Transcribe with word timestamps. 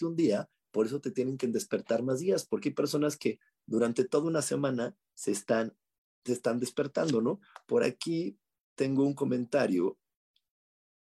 Despertarte 0.00 0.04
un 0.06 0.16
día, 0.16 0.48
por 0.70 0.86
eso 0.86 1.00
te 1.00 1.10
tienen 1.10 1.36
que 1.36 1.46
despertar 1.48 2.02
más 2.02 2.20
días, 2.20 2.46
porque 2.46 2.70
hay 2.70 2.74
personas 2.74 3.16
que 3.16 3.38
durante 3.66 4.04
toda 4.04 4.28
una 4.28 4.42
semana 4.42 4.96
se 5.14 5.32
están, 5.32 5.74
se 6.24 6.32
están 6.32 6.58
despertando, 6.58 7.20
¿no? 7.20 7.40
Por 7.66 7.82
aquí 7.82 8.38
tengo 8.74 9.04
un 9.04 9.14
comentario 9.14 9.98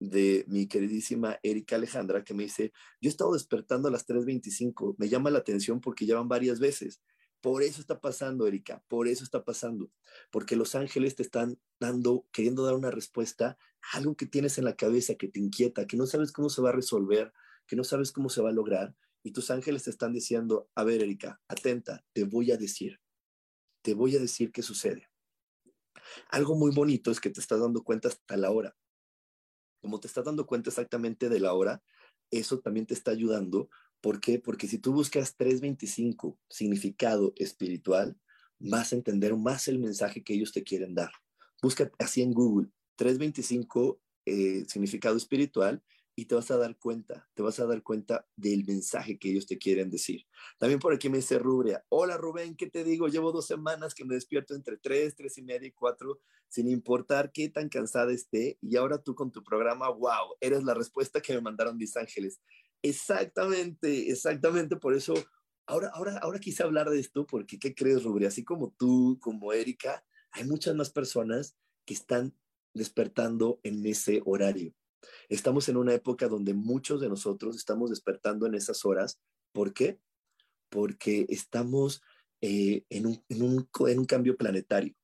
de 0.00 0.44
mi 0.48 0.66
queridísima 0.66 1.38
Erika 1.42 1.77
Alejandra 1.77 2.24
que 2.24 2.34
me 2.34 2.42
dice, 2.44 2.72
yo 3.00 3.08
he 3.08 3.10
estado 3.10 3.33
despertando 3.33 3.88
a 3.88 3.91
las 3.91 4.06
3.25, 4.06 4.96
me 4.98 5.08
llama 5.08 5.30
la 5.30 5.38
atención 5.38 5.80
porque 5.80 6.05
ya 6.05 6.16
van 6.16 6.28
varias 6.28 6.61
veces. 6.61 7.00
Por 7.40 7.62
eso 7.62 7.80
está 7.80 8.00
pasando, 8.00 8.46
Erika, 8.46 8.83
por 8.88 9.06
eso 9.06 9.22
está 9.22 9.44
pasando, 9.44 9.90
porque 10.30 10.56
los 10.56 10.74
ángeles 10.74 11.14
te 11.14 11.22
están 11.22 11.58
dando, 11.78 12.27
queriendo 12.33 12.64
dar 12.64 12.74
una 12.74 12.90
respuesta 12.90 13.58
a 13.83 13.98
algo 13.98 14.16
que 14.16 14.27
tienes 14.27 14.56
en 14.56 14.64
la 14.64 14.77
cabeza, 14.77 15.14
que 15.14 15.28
te 15.28 15.40
inquieta, 15.40 15.86
que 15.86 15.98
no 15.98 16.06
sabes 16.06 16.33
cómo 16.33 16.48
se 16.48 16.62
va 16.62 16.70
a 16.70 16.72
resolver, 16.72 17.33
que 17.66 17.76
no 17.76 17.84
sabes 17.84 18.12
cómo 18.12 18.28
se 18.28 18.42
va 18.42 18.50
a 18.50 18.52
lograr 18.52 18.94
y 19.22 19.32
tus 19.32 19.50
ángeles 19.50 19.84
te 19.84 19.90
están 19.90 20.12
diciendo, 20.12 20.68
a 20.74 20.84
ver, 20.84 21.02
Erika, 21.02 21.40
atenta, 21.48 22.04
te 22.12 22.24
voy 22.24 22.52
a 22.52 22.58
decir, 22.58 23.00
te 23.82 23.94
voy 23.94 24.14
a 24.16 24.20
decir 24.20 24.52
qué 24.52 24.62
sucede. 24.62 25.08
Algo 26.30 26.54
muy 26.56 26.72
bonito 26.72 27.10
es 27.10 27.20
que 27.20 27.30
te 27.30 27.40
estás 27.40 27.60
dando 27.60 27.82
cuenta 27.82 28.08
hasta 28.08 28.36
la 28.36 28.50
hora. 28.50 28.76
Como 29.80 29.98
te 29.98 30.08
estás 30.08 30.24
dando 30.24 30.46
cuenta 30.46 30.68
exactamente 30.68 31.30
de 31.30 31.40
la 31.40 31.54
hora, 31.54 31.82
eso 32.30 32.60
también 32.60 32.86
te 32.86 32.92
está 32.94 33.12
ayudando. 33.12 33.70
¿Por 34.02 34.20
qué? 34.20 34.38
Porque 34.38 34.68
si 34.68 34.78
tú 34.78 34.92
buscas 34.92 35.36
325 35.36 36.38
significado 36.48 37.32
espiritual, 37.36 38.18
vas 38.58 38.92
a 38.92 38.96
entender 38.96 39.34
más 39.36 39.68
el 39.68 39.78
mensaje 39.78 40.22
que 40.22 40.34
ellos 40.34 40.52
te 40.52 40.62
quieren 40.62 40.94
dar. 40.94 41.10
Busca 41.62 41.90
así 41.98 42.20
en 42.20 42.32
Google 42.32 42.68
325 42.96 44.00
eh, 44.26 44.64
significado 44.68 45.16
espiritual 45.16 45.82
y 46.16 46.26
te 46.26 46.34
vas 46.34 46.50
a 46.50 46.56
dar 46.56 46.76
cuenta, 46.78 47.28
te 47.34 47.42
vas 47.42 47.58
a 47.58 47.66
dar 47.66 47.82
cuenta 47.82 48.26
del 48.36 48.64
mensaje 48.64 49.18
que 49.18 49.30
ellos 49.30 49.46
te 49.46 49.58
quieren 49.58 49.90
decir. 49.90 50.26
También 50.58 50.78
por 50.78 50.92
aquí 50.92 51.08
me 51.08 51.18
dice 51.18 51.38
Rubria, 51.38 51.84
hola 51.88 52.16
Rubén, 52.16 52.56
¿qué 52.56 52.70
te 52.70 52.84
digo? 52.84 53.08
Llevo 53.08 53.32
dos 53.32 53.46
semanas 53.46 53.94
que 53.94 54.04
me 54.04 54.14
despierto 54.14 54.54
entre 54.54 54.76
tres, 54.76 55.16
tres 55.16 55.38
y 55.38 55.42
media 55.42 55.66
y 55.66 55.72
cuatro, 55.72 56.20
sin 56.48 56.68
importar 56.68 57.32
qué 57.32 57.48
tan 57.48 57.68
cansada 57.68 58.12
esté, 58.12 58.58
y 58.60 58.76
ahora 58.76 58.98
tú 59.02 59.14
con 59.14 59.32
tu 59.32 59.42
programa, 59.42 59.88
wow, 59.88 60.36
eres 60.40 60.62
la 60.62 60.74
respuesta 60.74 61.20
que 61.20 61.34
me 61.34 61.40
mandaron 61.40 61.76
mis 61.76 61.96
ángeles. 61.96 62.40
Exactamente, 62.82 64.10
exactamente, 64.10 64.77
por 64.77 64.94
eso, 64.94 65.14
ahora, 65.66 65.90
ahora, 65.94 66.18
ahora 66.18 66.39
quise 66.39 66.62
hablar 66.62 66.90
de 66.90 67.00
esto, 67.00 67.27
porque 67.27 67.58
¿qué 67.58 67.74
crees, 67.74 68.05
Rubria? 68.05 68.28
Así 68.28 68.44
como 68.44 68.72
tú, 68.78 69.18
como 69.20 69.52
Erika, 69.52 70.05
hay 70.30 70.44
muchas 70.44 70.77
más 70.77 70.90
personas 70.90 71.56
que 71.84 71.94
están 71.94 72.36
despertando 72.72 73.60
en 73.62 73.84
ese 73.86 74.22
horario 74.24 74.74
Estamos 75.28 75.68
en 75.68 75.76
una 75.76 75.94
época 75.94 76.28
donde 76.28 76.54
muchos 76.54 77.00
de 77.00 77.08
nosotros 77.08 77.56
estamos 77.56 77.90
despertando 77.90 78.46
en 78.46 78.54
esas 78.54 78.84
horas. 78.84 79.20
¿Por 79.52 79.72
qué? 79.72 79.98
Porque 80.68 81.26
estamos 81.28 82.02
eh, 82.40 82.84
en, 82.90 83.06
un, 83.06 84.04
cambio 84.06 84.36
planetario. 84.36 84.94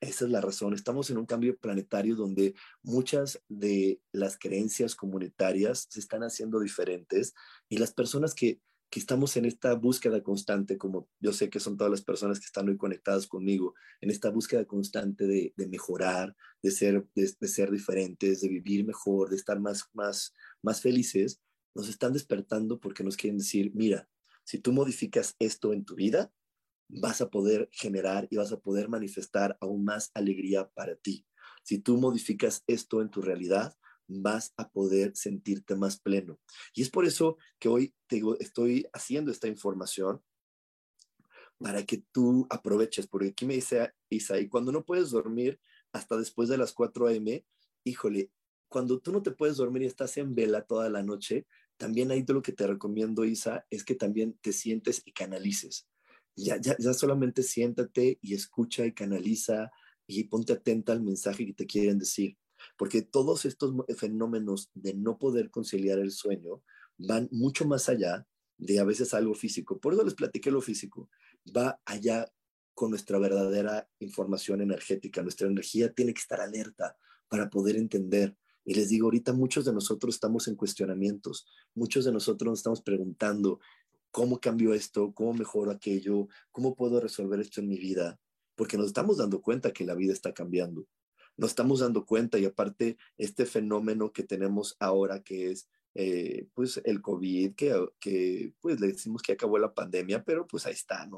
Esa 0.00 0.24
es 0.24 0.30
la 0.30 0.40
razón. 0.40 0.74
Estamos 0.74 1.08
en 1.10 1.18
un 1.18 1.26
cambio 1.26 1.56
planetario 1.56 2.16
donde 2.16 2.54
muchas 2.82 3.40
de 3.48 4.00
las 4.12 4.38
creencias 4.38 4.94
comunitarias 4.96 5.86
se 5.88 6.00
están 6.00 6.22
haciendo 6.22 6.60
diferentes 6.60 7.32
y 7.68 7.78
las 7.78 7.92
personas 7.94 8.34
que 8.34 8.60
que 8.94 9.00
estamos 9.00 9.36
en 9.36 9.44
esta 9.44 9.74
búsqueda 9.74 10.22
constante, 10.22 10.78
como 10.78 11.08
yo 11.18 11.32
sé 11.32 11.50
que 11.50 11.58
son 11.58 11.76
todas 11.76 11.90
las 11.90 12.02
personas 12.02 12.38
que 12.38 12.46
están 12.46 12.68
hoy 12.68 12.76
conectadas 12.76 13.26
conmigo, 13.26 13.74
en 14.00 14.08
esta 14.08 14.30
búsqueda 14.30 14.66
constante 14.66 15.26
de, 15.26 15.52
mejorar, 15.68 16.36
de 16.62 16.70
ser, 16.70 17.04
de, 17.16 17.48
ser 17.48 17.72
diferentes, 17.72 18.40
de 18.40 18.48
vivir 18.48 18.86
mejor, 18.86 19.30
de 19.30 19.34
estar 19.34 19.58
más, 19.58 19.90
más, 19.94 20.32
más 20.62 20.80
felices, 20.80 21.42
nos 21.74 21.88
están 21.88 22.12
despertando 22.12 22.78
porque 22.78 23.02
nos 23.02 23.16
quieren 23.16 23.38
decir, 23.38 23.72
mira, 23.74 24.08
si 24.44 24.60
tú 24.60 24.72
modificas 24.72 25.34
esto 25.40 25.72
en 25.72 25.84
tu 25.84 25.96
vida, 25.96 26.32
vas 26.88 27.20
a 27.20 27.30
poder 27.30 27.68
generar 27.72 28.28
y 28.30 28.36
vas 28.36 28.52
a 28.52 28.60
poder 28.60 28.88
manifestar 28.88 29.58
aún 29.60 29.82
más 29.84 30.12
alegría 30.14 30.70
para 30.72 30.94
ti. 30.94 31.26
Si 31.64 31.80
tú 31.80 31.96
modificas 31.96 32.62
esto 32.68 33.02
en 33.02 33.10
tu 33.10 33.22
realidad, 33.22 33.76
vas 34.06 34.52
a 34.56 34.70
poder 34.70 35.16
sentirte 35.16 35.74
más 35.76 36.00
pleno. 36.00 36.38
Y 36.74 36.82
es 36.82 36.90
por 36.90 37.06
eso 37.06 37.38
que 37.58 37.68
hoy 37.68 37.94
te 38.06 38.22
estoy 38.40 38.86
haciendo 38.92 39.30
esta 39.30 39.48
información 39.48 40.22
para 41.58 41.84
que 41.84 42.04
tú 42.12 42.46
aproveches, 42.50 43.06
porque 43.06 43.28
aquí 43.28 43.46
me 43.46 43.54
dice 43.54 43.92
Isa, 44.10 44.38
y 44.38 44.48
cuando 44.48 44.72
no 44.72 44.84
puedes 44.84 45.10
dormir 45.10 45.60
hasta 45.92 46.16
después 46.16 46.48
de 46.48 46.58
las 46.58 46.72
4 46.72 47.06
a.m., 47.08 47.44
híjole, 47.84 48.30
cuando 48.68 48.98
tú 48.98 49.12
no 49.12 49.22
te 49.22 49.30
puedes 49.30 49.56
dormir 49.56 49.82
y 49.82 49.86
estás 49.86 50.16
en 50.16 50.34
vela 50.34 50.66
toda 50.66 50.90
la 50.90 51.02
noche, 51.02 51.46
también 51.76 52.10
ahí 52.10 52.24
lo 52.26 52.42
que 52.42 52.52
te 52.52 52.66
recomiendo, 52.66 53.24
Isa, 53.24 53.66
es 53.70 53.84
que 53.84 53.94
también 53.94 54.36
te 54.40 54.52
sientes 54.52 55.02
y 55.04 55.12
canalices. 55.12 55.88
Ya, 56.36 56.60
ya, 56.60 56.76
ya 56.78 56.92
solamente 56.92 57.42
siéntate 57.42 58.18
y 58.20 58.34
escucha 58.34 58.84
y 58.84 58.92
canaliza 58.92 59.70
y 60.06 60.24
ponte 60.24 60.52
atenta 60.52 60.92
al 60.92 61.02
mensaje 61.02 61.46
que 61.46 61.54
te 61.54 61.66
quieren 61.66 61.98
decir 61.98 62.36
porque 62.76 63.02
todos 63.02 63.44
estos 63.44 63.74
fenómenos 63.96 64.70
de 64.74 64.94
no 64.94 65.18
poder 65.18 65.50
conciliar 65.50 65.98
el 65.98 66.10
sueño 66.10 66.62
van 66.98 67.28
mucho 67.32 67.66
más 67.66 67.88
allá 67.88 68.26
de 68.58 68.78
a 68.78 68.84
veces 68.84 69.14
algo 69.14 69.34
físico. 69.34 69.78
Por 69.78 69.94
eso 69.94 70.04
les 70.04 70.14
platiqué 70.14 70.50
lo 70.50 70.60
físico. 70.60 71.08
Va 71.56 71.80
allá 71.84 72.30
con 72.74 72.90
nuestra 72.90 73.18
verdadera 73.18 73.88
información 73.98 74.60
energética. 74.60 75.22
Nuestra 75.22 75.46
energía 75.46 75.92
tiene 75.92 76.14
que 76.14 76.20
estar 76.20 76.40
alerta 76.40 76.96
para 77.28 77.50
poder 77.50 77.76
entender. 77.76 78.36
Y 78.64 78.74
les 78.74 78.88
digo, 78.88 79.06
ahorita 79.06 79.32
muchos 79.32 79.64
de 79.64 79.72
nosotros 79.72 80.14
estamos 80.14 80.48
en 80.48 80.56
cuestionamientos, 80.56 81.46
muchos 81.74 82.04
de 82.04 82.12
nosotros 82.12 82.50
nos 82.50 82.58
estamos 82.60 82.80
preguntando, 82.80 83.60
¿cómo 84.10 84.40
cambio 84.40 84.72
esto? 84.72 85.12
¿Cómo 85.12 85.34
mejoro 85.34 85.70
aquello? 85.70 86.28
¿Cómo 86.50 86.74
puedo 86.74 86.98
resolver 87.00 87.40
esto 87.40 87.60
en 87.60 87.68
mi 87.68 87.78
vida? 87.78 88.18
Porque 88.54 88.78
nos 88.78 88.86
estamos 88.86 89.18
dando 89.18 89.42
cuenta 89.42 89.72
que 89.72 89.84
la 89.84 89.94
vida 89.94 90.12
está 90.12 90.32
cambiando 90.32 90.86
nos 91.36 91.50
estamos 91.50 91.80
dando 91.80 92.04
cuenta 92.06 92.38
y 92.38 92.44
aparte 92.44 92.96
este 93.18 93.46
fenómeno 93.46 94.12
que 94.12 94.22
tenemos 94.22 94.76
ahora 94.78 95.22
que 95.22 95.50
es 95.50 95.68
eh, 95.96 96.48
pues 96.54 96.80
el 96.84 97.00
COVID, 97.00 97.54
que, 97.54 97.88
que 98.00 98.52
pues 98.60 98.80
le 98.80 98.88
decimos 98.88 99.22
que 99.22 99.32
acabó 99.32 99.58
la 99.58 99.74
pandemia, 99.74 100.24
pero 100.24 100.46
pues 100.46 100.66
ahí 100.66 100.72
está. 100.72 101.08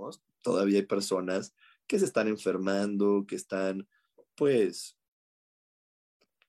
Todavía 0.43 0.79
hay 0.79 0.87
personas 0.87 1.55
que 1.87 1.99
se 1.99 2.05
están 2.05 2.29
enfermando, 2.29 3.25
que 3.27 3.37
están 3.37 3.89
pues 4.35 4.99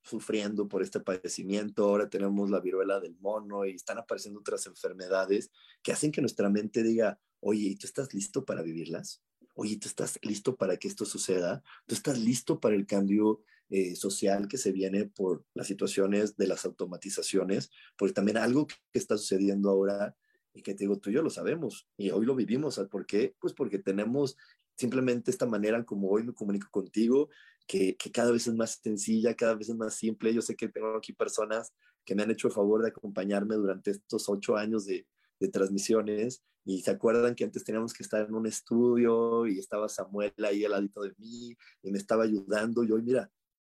sufriendo 0.03 0.67
por 0.67 0.81
este 0.83 0.99
padecimiento, 0.99 1.85
ahora 1.85 2.09
tenemos 2.09 2.49
la 2.49 2.59
viruela 2.59 2.99
del 2.99 3.17
mono 3.19 3.65
y 3.65 3.71
están 3.71 3.97
apareciendo 3.97 4.39
otras 4.39 4.65
enfermedades 4.65 5.51
que 5.81 5.91
hacen 5.91 6.11
que 6.11 6.21
nuestra 6.21 6.49
mente 6.49 6.81
diga, 6.83 7.19
oye, 7.39 7.67
¿y 7.67 7.75
tú 7.75 7.87
estás 7.87 8.13
listo 8.13 8.45
para 8.45 8.61
vivirlas? 8.61 9.21
Oye, 9.53 9.77
¿tú 9.77 9.87
estás 9.87 10.19
listo 10.21 10.55
para 10.55 10.77
que 10.77 10.87
esto 10.87 11.03
suceda? 11.05 11.63
¿Tú 11.85 11.95
estás 11.95 12.19
listo 12.19 12.59
para 12.59 12.75
el 12.75 12.85
cambio 12.85 13.41
eh, 13.69 13.95
social 13.95 14.47
que 14.47 14.57
se 14.57 14.71
viene 14.71 15.05
por 15.05 15.45
las 15.53 15.67
situaciones 15.67 16.37
de 16.37 16.47
las 16.47 16.65
automatizaciones, 16.65 17.69
porque 17.97 18.13
también 18.13 18.37
algo 18.37 18.67
que 18.67 18.75
está 18.93 19.17
sucediendo 19.17 19.69
ahora 19.69 20.15
y 20.53 20.61
que 20.61 20.73
te 20.73 20.85
digo, 20.85 20.97
tú 20.97 21.09
y 21.09 21.13
yo 21.13 21.21
lo 21.21 21.29
sabemos 21.29 21.87
y 21.97 22.09
hoy 22.09 22.25
lo 22.25 22.35
vivimos. 22.35 22.79
¿Por 22.89 23.05
qué? 23.05 23.35
Pues 23.39 23.53
porque 23.53 23.79
tenemos 23.79 24.37
simplemente 24.75 25.31
esta 25.31 25.45
manera 25.45 25.83
como 25.83 26.09
hoy 26.09 26.23
me 26.23 26.33
comunico 26.33 26.67
contigo, 26.71 27.29
que, 27.67 27.95
que, 27.97 28.11
cada 28.11 28.31
vez 28.31 28.47
es 28.47 28.53
más 28.55 28.79
sencilla, 28.81 29.35
cada 29.35 29.55
vez 29.55 29.69
es 29.69 29.75
más 29.75 29.95
simple. 29.95 30.33
Yo 30.33 30.41
sé 30.41 30.55
que 30.55 30.69
tengo 30.69 30.95
aquí 30.95 31.13
personas 31.13 31.73
que 32.05 32.15
me 32.15 32.23
han 32.23 32.31
hecho 32.31 32.47
el 32.47 32.53
favor 32.53 32.81
de 32.81 32.89
acompañarme 32.89 33.55
durante 33.55 33.91
estos 33.91 34.29
ocho 34.29 34.55
años 34.55 34.85
de, 34.85 35.05
de 35.39 35.49
transmisiones 35.49 36.43
y 36.65 36.81
se 36.81 36.91
acuerdan 36.91 37.35
que 37.35 37.43
antes 37.43 37.63
teníamos 37.63 37.93
que 37.93 38.03
estar 38.03 38.27
en 38.27 38.33
un 38.33 38.45
estudio 38.45 39.47
y 39.47 39.59
estaba 39.59 39.87
Samuel 39.87 40.33
ahí 40.43 40.65
al 40.65 40.71
ladito 40.71 41.01
de 41.01 41.13
mí 41.17 41.55
y 41.81 41.91
me 41.91 41.97
estaba 41.97 42.23
ayudando 42.23 42.83
y 42.83 42.91
hoy 42.91 43.01
mira, 43.01 43.31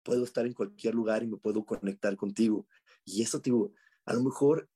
puedo 0.08 0.24
estar 0.24 0.46
en 0.46 0.54
cualquier 0.54 0.96
lugar 0.96 1.22
y 1.22 1.28
me 1.28 1.36
puedo 1.36 1.66
conectar 1.66 2.16
contigo. 2.16 2.66
Y 3.04 3.24
eso, 3.24 3.40
digo, 3.40 3.74
a 4.06 4.14
lo 4.14 4.24
mejor 4.24 4.70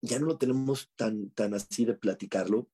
ya 0.00 0.18
no 0.18 0.24
lo 0.24 0.38
tenemos 0.38 0.90
tan, 0.96 1.28
tan 1.32 1.52
así 1.52 1.84
de 1.84 1.92
platicarlo, 1.92 2.70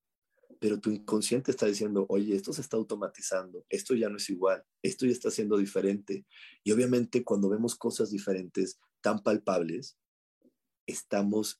pero 0.61 0.79
tu 0.79 0.91
inconsciente 0.91 1.51
está 1.51 1.65
diciendo, 1.65 2.05
oye, 2.07 2.37
esto 2.37 2.53
se 2.53 2.61
está 2.61 2.77
automatizando, 2.77 3.65
esto 3.67 3.95
ya 3.95 4.07
no 4.07 4.15
es 4.15 4.29
igual, 4.29 4.63
esto 4.81 5.05
ya 5.05 5.11
está 5.11 5.29
siendo 5.29 5.57
diferente. 5.57 6.25
Y 6.63 6.71
obviamente 6.71 7.25
cuando 7.25 7.49
vemos 7.49 7.75
cosas 7.75 8.11
diferentes, 8.11 8.79
tan 9.01 9.21
palpables, 9.21 9.97
estamos 10.87 11.59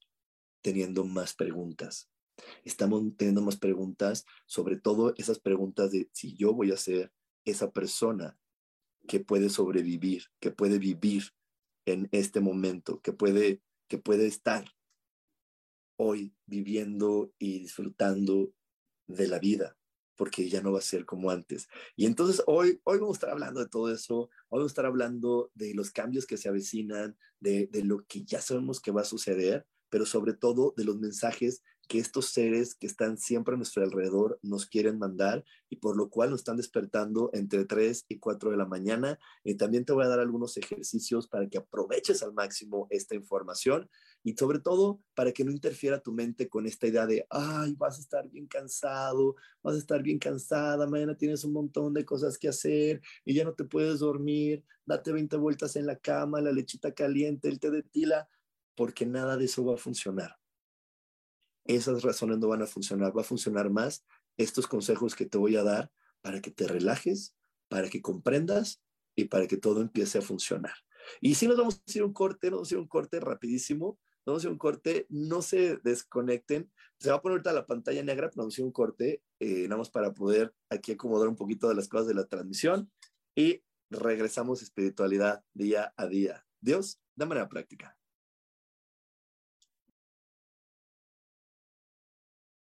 teniendo 0.61 1.03
más 1.03 1.33
preguntas. 1.33 2.09
Estamos 2.63 3.03
teniendo 3.17 3.41
más 3.41 3.57
preguntas, 3.57 4.25
sobre 4.45 4.77
todo 4.77 5.13
esas 5.17 5.39
preguntas 5.39 5.91
de 5.91 6.09
si 6.13 6.37
yo 6.37 6.53
voy 6.53 6.71
a 6.71 6.77
ser 6.77 7.11
esa 7.43 7.71
persona 7.71 8.38
que 9.09 9.19
puede 9.19 9.49
sobrevivir, 9.49 10.25
que 10.39 10.51
puede 10.51 10.77
vivir 10.77 11.23
en 11.85 12.07
este 12.11 12.41
momento, 12.41 13.01
que 13.01 13.11
puede, 13.11 13.63
que 13.87 13.97
puede 13.97 14.27
estar 14.27 14.63
hoy 15.97 16.35
viviendo 16.45 17.33
y 17.39 17.57
disfrutando 17.57 18.53
de 19.07 19.27
la 19.27 19.39
vida, 19.39 19.75
porque 20.15 20.47
ya 20.47 20.61
no 20.61 20.73
va 20.73 20.77
a 20.77 20.83
ser 20.83 21.05
como 21.05 21.31
antes. 21.31 21.67
Y 21.95 22.05
entonces 22.05 22.43
hoy, 22.45 22.79
hoy 22.83 22.99
vamos 22.99 23.15
a 23.15 23.17
estar 23.17 23.29
hablando 23.31 23.61
de 23.61 23.67
todo 23.67 23.91
eso, 23.91 24.29
hoy 24.49 24.59
vamos 24.59 24.69
a 24.69 24.73
estar 24.73 24.85
hablando 24.85 25.51
de 25.55 25.73
los 25.73 25.89
cambios 25.89 26.27
que 26.27 26.37
se 26.37 26.47
avecinan, 26.47 27.17
de, 27.39 27.65
de 27.65 27.83
lo 27.83 28.05
que 28.05 28.23
ya 28.23 28.41
sabemos 28.41 28.79
que 28.79 28.91
va 28.91 29.01
a 29.01 29.05
suceder, 29.05 29.65
pero 29.89 30.05
sobre 30.05 30.33
todo 30.33 30.75
de 30.77 30.85
los 30.85 30.99
mensajes 30.99 31.63
que 31.89 31.97
estos 31.97 32.27
seres 32.27 32.75
que 32.75 32.85
están 32.85 33.17
siempre 33.17 33.55
a 33.55 33.57
nuestro 33.57 33.83
alrededor 33.83 34.39
nos 34.43 34.67
quieren 34.67 34.99
mandar 34.99 35.43
y 35.69 35.77
por 35.77 35.97
lo 35.97 36.11
cual 36.11 36.29
nos 36.29 36.41
están 36.41 36.57
despertando 36.57 37.31
entre 37.33 37.65
3 37.65 38.05
y 38.07 38.19
4 38.19 38.51
de 38.51 38.57
la 38.57 38.67
mañana. 38.67 39.19
Y 39.43 39.55
también 39.55 39.85
te 39.85 39.93
voy 39.93 40.05
a 40.05 40.07
dar 40.07 40.19
algunos 40.19 40.55
ejercicios 40.55 41.27
para 41.27 41.49
que 41.49 41.57
aproveches 41.57 42.21
al 42.21 42.31
máximo 42.33 42.85
esta 42.91 43.15
información 43.15 43.89
y 44.23 44.37
sobre 44.37 44.59
todo 44.59 45.01
para 45.15 45.31
que 45.31 45.43
no 45.43 45.51
interfiera 45.51 45.99
tu 45.99 46.13
mente 46.13 46.47
con 46.47 46.67
esta 46.67 46.85
idea 46.85 47.07
de, 47.07 47.25
ay, 47.31 47.73
vas 47.73 47.97
a 47.97 48.01
estar 48.01 48.29
bien 48.29 48.45
cansado, 48.45 49.35
vas 49.63 49.73
a 49.73 49.79
estar 49.79 50.03
bien 50.03 50.19
cansada, 50.19 50.85
mañana 50.85 51.17
tienes 51.17 51.43
un 51.43 51.53
montón 51.53 51.95
de 51.95 52.05
cosas 52.05 52.37
que 52.37 52.49
hacer 52.49 53.01
y 53.25 53.33
ya 53.33 53.43
no 53.43 53.53
te 53.53 53.63
puedes 53.63 53.97
dormir, 53.97 54.63
date 54.85 55.11
20 55.11 55.37
vueltas 55.37 55.75
en 55.75 55.87
la 55.87 55.97
cama, 55.97 56.39
la 56.39 56.51
lechita 56.51 56.93
caliente, 56.93 57.49
el 57.49 57.59
té 57.59 57.71
de 57.71 57.81
tila, 57.81 58.29
porque 58.75 59.07
nada 59.07 59.37
de 59.37 59.45
eso 59.45 59.65
va 59.65 59.73
a 59.73 59.77
funcionar 59.77 60.38
esas 61.75 62.01
razones 62.01 62.39
no 62.39 62.47
van 62.47 62.63
a 62.63 62.67
funcionar, 62.67 63.15
va 63.15 63.21
a 63.21 63.25
funcionar 63.25 63.69
más 63.69 64.03
estos 64.37 64.67
consejos 64.67 65.15
que 65.15 65.27
te 65.27 65.37
voy 65.37 65.55
a 65.55 65.63
dar 65.63 65.91
para 66.21 66.41
que 66.41 66.49
te 66.49 66.67
relajes, 66.67 67.35
para 67.67 67.89
que 67.89 68.01
comprendas 68.01 68.81
y 69.15 69.25
para 69.25 69.47
que 69.47 69.57
todo 69.57 69.81
empiece 69.81 70.17
a 70.17 70.21
funcionar. 70.21 70.73
Y 71.21 71.35
si 71.35 71.47
nos 71.47 71.57
vamos 71.57 71.75
a 71.75 71.83
hacer 71.87 72.03
un 72.03 72.13
corte, 72.13 72.47
nos 72.47 72.57
vamos 72.57 72.67
a 72.67 72.69
hacer 72.69 72.77
un 72.79 72.87
corte 72.87 73.19
rapidísimo, 73.19 73.99
nos 74.25 74.33
vamos 74.33 74.39
a 74.39 74.41
hacer 74.41 74.51
un 74.51 74.57
corte, 74.57 75.05
no 75.09 75.41
se 75.41 75.77
desconecten, 75.77 76.71
se 76.99 77.11
va 77.11 77.17
a 77.17 77.21
poner 77.21 77.33
ahorita 77.33 77.53
la 77.53 77.67
pantalla 77.67 78.03
negra, 78.03 78.29
pero 78.29 78.41
vamos 78.41 78.53
a 78.53 78.55
hacer 78.55 78.65
un 78.65 78.71
corte, 78.71 79.21
eh, 79.39 79.63
nada 79.67 79.77
más 79.77 79.91
para 79.91 80.13
poder 80.13 80.53
aquí 80.69 80.93
acomodar 80.93 81.27
un 81.27 81.35
poquito 81.35 81.69
de 81.69 81.75
las 81.75 81.87
cosas 81.87 82.07
de 82.07 82.15
la 82.15 82.25
transmisión 82.25 82.91
y 83.35 83.63
regresamos 83.91 84.61
a 84.61 84.63
espiritualidad 84.63 85.43
día 85.53 85.93
a 85.95 86.07
día. 86.07 86.45
Dios, 86.61 86.99
de 87.15 87.25
manera 87.27 87.47
práctica. 87.47 87.98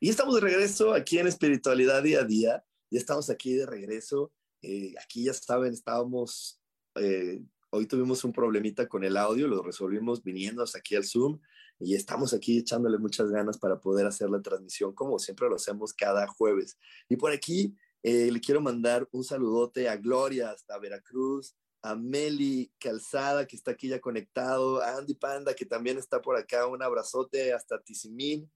Y 0.00 0.10
estamos 0.10 0.34
de 0.34 0.42
regreso 0.42 0.92
aquí 0.92 1.18
en 1.18 1.26
Espiritualidad 1.26 2.02
Día 2.02 2.20
a 2.20 2.24
Día. 2.24 2.64
Ya 2.90 2.98
estamos 2.98 3.30
aquí 3.30 3.54
de 3.54 3.64
regreso. 3.64 4.32
Eh, 4.60 4.94
aquí 5.02 5.24
ya 5.24 5.32
saben, 5.32 5.72
estábamos, 5.72 6.60
eh, 6.96 7.42
hoy 7.70 7.86
tuvimos 7.86 8.22
un 8.24 8.32
problemita 8.32 8.88
con 8.88 9.04
el 9.04 9.16
audio, 9.16 9.48
lo 9.48 9.62
resolvimos 9.62 10.22
viniendo 10.22 10.62
hasta 10.62 10.78
aquí 10.78 10.96
al 10.96 11.04
Zoom 11.04 11.40
y 11.78 11.94
estamos 11.94 12.32
aquí 12.32 12.58
echándole 12.58 12.98
muchas 12.98 13.30
ganas 13.30 13.58
para 13.58 13.78
poder 13.78 14.06
hacer 14.06 14.30
la 14.30 14.40
transmisión 14.40 14.94
como 14.94 15.18
siempre 15.18 15.48
lo 15.48 15.56
hacemos 15.56 15.92
cada 15.92 16.26
jueves. 16.26 16.78
Y 17.08 17.16
por 17.16 17.32
aquí 17.32 17.74
eh, 18.02 18.30
le 18.30 18.40
quiero 18.40 18.60
mandar 18.60 19.08
un 19.12 19.24
saludote 19.24 19.88
a 19.88 19.96
Gloria 19.96 20.50
hasta 20.50 20.78
Veracruz, 20.78 21.54
a 21.82 21.94
Meli 21.94 22.72
Calzada 22.78 23.46
que 23.46 23.56
está 23.56 23.72
aquí 23.72 23.88
ya 23.88 24.00
conectado, 24.00 24.82
a 24.82 24.96
Andy 24.96 25.14
Panda 25.14 25.54
que 25.54 25.64
también 25.64 25.96
está 25.98 26.20
por 26.20 26.36
acá, 26.36 26.66
un 26.66 26.82
abrazote 26.82 27.52
hasta 27.52 27.80
Tizimín 27.82 28.50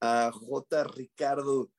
a 0.00 0.30
J. 0.32 0.84
Ricardo, 0.84 1.70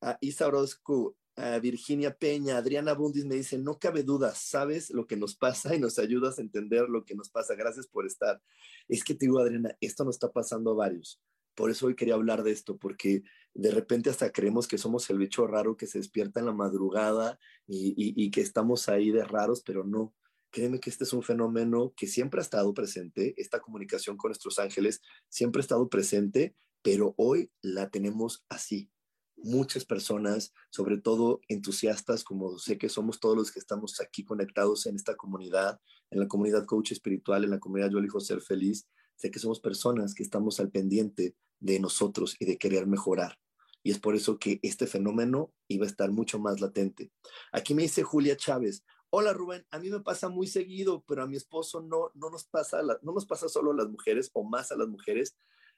a 0.00 0.18
Isa 0.20 0.46
Orozco, 0.46 1.16
a 1.36 1.58
Virginia 1.58 2.14
Peña, 2.14 2.58
Adriana 2.58 2.94
Bundis 2.94 3.24
me 3.24 3.36
dice, 3.36 3.58
no 3.58 3.78
cabe 3.78 4.02
duda, 4.02 4.34
sabes 4.34 4.90
lo 4.90 5.06
que 5.06 5.16
nos 5.16 5.36
pasa 5.36 5.74
y 5.74 5.78
nos 5.78 5.98
ayudas 5.98 6.38
a 6.38 6.42
entender 6.42 6.88
lo 6.88 7.04
que 7.04 7.14
nos 7.14 7.30
pasa. 7.30 7.54
Gracias 7.54 7.86
por 7.86 8.06
estar. 8.06 8.40
Es 8.88 9.04
que 9.04 9.14
te 9.14 9.26
digo, 9.26 9.38
Adriana, 9.38 9.76
esto 9.80 10.04
nos 10.04 10.16
está 10.16 10.30
pasando 10.30 10.72
a 10.72 10.74
varios. 10.74 11.20
Por 11.54 11.70
eso 11.70 11.86
hoy 11.86 11.94
quería 11.94 12.14
hablar 12.14 12.42
de 12.42 12.52
esto, 12.52 12.78
porque 12.78 13.22
de 13.54 13.70
repente 13.70 14.10
hasta 14.10 14.30
creemos 14.30 14.68
que 14.68 14.78
somos 14.78 15.08
el 15.10 15.18
bicho 15.18 15.46
raro 15.46 15.76
que 15.76 15.86
se 15.86 15.98
despierta 15.98 16.40
en 16.40 16.46
la 16.46 16.52
madrugada 16.52 17.38
y, 17.66 17.94
y 17.96 18.30
que 18.30 18.40
estamos 18.40 18.88
ahí 18.88 19.10
de 19.10 19.24
raros, 19.24 19.62
pero 19.62 19.84
no. 19.84 20.14
Créeme 20.50 20.80
que 20.80 20.90
este 20.90 21.04
es 21.04 21.12
un 21.12 21.22
fenómeno 21.22 21.92
que 21.96 22.06
siempre 22.06 22.40
ha 22.40 22.42
estado 22.42 22.72
presente, 22.74 23.34
esta 23.36 23.60
comunicación 23.60 24.16
con 24.16 24.30
nuestros 24.30 24.58
ángeles 24.58 25.00
siempre 25.28 25.60
ha 25.60 25.62
estado 25.62 25.88
presente, 25.88 26.56
pero 26.82 27.14
hoy 27.16 27.50
la 27.62 27.90
tenemos 27.90 28.44
así. 28.48 28.90
Muchas 29.36 29.84
personas, 29.84 30.52
sobre 30.70 30.98
todo 30.98 31.40
entusiastas, 31.48 32.24
como 32.24 32.58
sé 32.58 32.76
que 32.76 32.88
somos 32.88 33.20
todos 33.20 33.36
los 33.36 33.50
que 33.50 33.58
estamos 33.58 34.00
aquí 34.00 34.24
conectados 34.24 34.86
en 34.86 34.96
esta 34.96 35.16
comunidad, 35.16 35.80
en 36.10 36.20
la 36.20 36.28
comunidad 36.28 36.66
coach 36.66 36.92
espiritual, 36.92 37.44
en 37.44 37.50
la 37.50 37.58
comunidad 37.58 37.90
Yo 37.90 37.98
elijo 37.98 38.20
ser 38.20 38.42
feliz, 38.42 38.86
sé 39.16 39.30
que 39.30 39.38
somos 39.38 39.60
personas 39.60 40.14
que 40.14 40.22
estamos 40.22 40.60
al 40.60 40.70
pendiente 40.70 41.36
de 41.58 41.80
nosotros 41.80 42.36
y 42.38 42.44
de 42.44 42.58
querer 42.58 42.86
mejorar. 42.86 43.38
Y 43.82 43.92
es 43.92 43.98
por 43.98 44.14
eso 44.14 44.38
que 44.38 44.60
este 44.62 44.86
fenómeno 44.86 45.52
iba 45.68 45.86
a 45.86 45.88
estar 45.88 46.10
mucho 46.10 46.38
más 46.38 46.60
latente. 46.60 47.12
Aquí 47.52 47.74
me 47.74 47.82
dice 47.82 48.02
Julia 48.02 48.36
Chávez, 48.36 48.84
hola 49.10 49.32
Rubén, 49.32 49.66
a 49.70 49.78
mí 49.78 49.90
me 49.90 50.00
pasa 50.00 50.28
muy 50.28 50.46
seguido, 50.46 51.02
pero 51.06 51.22
a 51.22 51.26
mi 51.26 51.36
esposo 51.36 51.80
no, 51.80 52.10
no, 52.14 52.30
nos, 52.30 52.44
pasa, 52.44 52.82
no 53.02 53.12
nos 53.12 53.26
pasa 53.26 53.48
solo 53.48 53.72
a 53.72 53.76
las 53.76 53.88
mujeres 53.88 54.30
o 54.34 54.44
más 54.44 54.70
a 54.70 54.76
las 54.76 54.88
mujeres. 54.88 55.34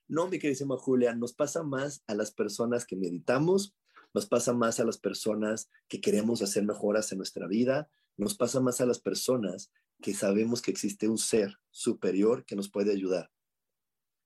No, 0.09 0.29
mi 0.29 0.39
queridísima 0.39 0.77
Julia, 0.77 1.15
nos 1.15 1.33
pasa 1.33 1.63
más 1.63 2.03
a 2.07 2.15
las 2.15 2.33
personas 2.33 2.85
que 2.85 2.97
meditamos, 2.97 3.75
nos 4.15 4.27
pasa 4.27 4.53
más 4.53 4.79
a 4.81 4.85
las 4.85 4.99
personas 4.99 5.71
que 5.89 6.01
queremos 6.01 6.43
hacer 6.43 6.65
mejoras 6.65 7.11
en 7.13 7.19
nuestra 7.19 7.47
vida, 7.47 7.89
nos 8.17 8.37
pasa 8.37 8.61
más 8.61 8.81
a 8.81 8.87
las 8.87 9.01
personas 9.01 9.73
que 10.03 10.15
sabemos 10.15 10.61
que 10.61 10.71
existe 10.71 11.09
un 11.09 11.19
ser 11.19 11.57
superior 11.71 12.45
que 12.45 12.57
nos 12.57 12.71
puede 12.71 12.93
ayudar. 12.93 13.31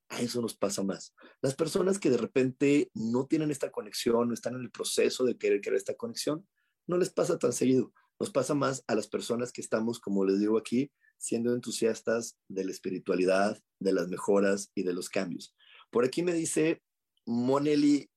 A 0.08 0.20
eso 0.20 0.40
nos 0.40 0.56
pasa 0.56 0.82
más. 0.82 1.14
Las 1.42 1.54
personas 1.54 1.98
que 1.98 2.10
de 2.10 2.16
repente 2.16 2.90
no 2.94 3.26
tienen 3.26 3.50
esta 3.50 3.70
conexión, 3.70 4.28
no 4.28 4.34
están 4.34 4.54
en 4.54 4.62
el 4.62 4.70
proceso 4.70 5.24
de 5.24 5.36
querer 5.36 5.60
crear 5.60 5.76
esta 5.76 5.94
conexión, 5.94 6.46
no 6.86 6.96
les 6.96 7.10
pasa 7.10 7.38
tan 7.38 7.52
seguido. 7.52 7.92
Nos 8.18 8.30
pasa 8.30 8.54
más 8.54 8.82
a 8.86 8.94
las 8.94 9.08
personas 9.08 9.52
que 9.52 9.60
estamos, 9.60 10.00
como 10.00 10.24
les 10.24 10.38
digo 10.38 10.56
aquí, 10.56 10.90
siendo 11.18 11.52
entusiastas 11.52 12.38
de 12.48 12.64
la 12.64 12.70
espiritualidad, 12.70 13.60
de 13.80 13.92
las 13.92 14.08
mejoras 14.08 14.70
y 14.74 14.84
de 14.84 14.94
los 14.94 15.08
cambios. 15.08 15.55
Por 15.90 16.04
aquí 16.04 16.22
me 16.22 16.32
dice 16.32 16.82
Moneli. 17.26 18.10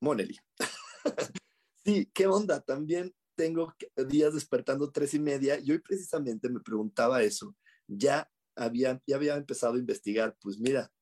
Moneli. 0.00 0.36
sí, 1.84 2.10
¿qué 2.12 2.26
onda? 2.26 2.60
También 2.60 3.14
tengo 3.34 3.74
días 4.08 4.34
despertando 4.34 4.90
tres 4.90 5.14
y 5.14 5.18
media 5.20 5.58
y 5.58 5.70
hoy 5.70 5.78
precisamente 5.78 6.48
me 6.48 6.60
preguntaba 6.60 7.22
eso. 7.22 7.56
Ya 7.86 8.30
había, 8.56 9.00
ya 9.06 9.16
había 9.16 9.36
empezado 9.36 9.74
a 9.74 9.78
investigar, 9.78 10.36
pues 10.40 10.58
mira, 10.58 10.92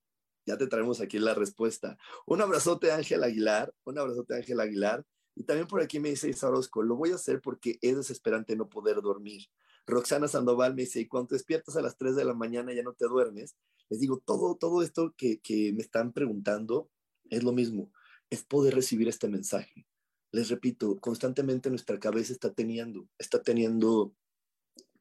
ya 0.46 0.56
te 0.56 0.66
traemos 0.66 1.00
aquí 1.00 1.18
la 1.18 1.34
respuesta. 1.34 1.96
Un 2.26 2.40
abrazote 2.40 2.92
Ángel 2.92 3.22
Aguilar, 3.25 3.75
un 3.84 3.99
abrazote 3.99 4.34
Ángel 4.34 4.60
Aguilar. 4.60 5.04
Y 5.37 5.44
también 5.44 5.66
por 5.68 5.80
aquí 5.80 6.00
me 6.00 6.10
dice 6.10 6.28
Isa 6.28 6.49
Orozco, 6.49 6.82
lo 6.82 6.96
voy 6.96 7.12
a 7.12 7.14
hacer 7.14 7.40
porque 7.40 7.78
es 7.82 7.96
desesperante 7.96 8.56
no 8.56 8.68
poder 8.68 9.00
dormir. 9.00 9.42
Roxana 9.90 10.28
Sandoval 10.28 10.75
me 10.75 10.82
dice, 10.82 11.00
y 11.00 11.06
cuando 11.06 11.35
despiertas 11.35 11.76
a 11.76 11.82
las 11.82 11.97
3 11.97 12.16
de 12.16 12.25
la 12.25 12.35
mañana 12.35 12.73
ya 12.73 12.82
no 12.82 12.94
te 12.94 13.06
duermes. 13.06 13.56
Les 13.88 14.00
digo, 14.00 14.23
todo, 14.25 14.56
todo 14.56 14.82
esto 14.82 15.14
que, 15.16 15.40
que 15.40 15.73
me 15.73 15.82
están 15.82 16.12
preguntando 16.12 16.90
es 17.28 17.42
lo 17.42 17.52
mismo, 17.52 17.92
es 18.30 18.44
poder 18.44 18.75
recibir 18.75 19.09
este 19.09 19.28
mensaje. 19.28 19.87
Les 20.32 20.49
repito, 20.49 21.00
constantemente 21.00 21.70
nuestra 21.70 21.99
cabeza 21.99 22.32
está 22.32 22.52
teniendo, 22.52 23.09
está 23.18 23.42
teniendo 23.42 24.14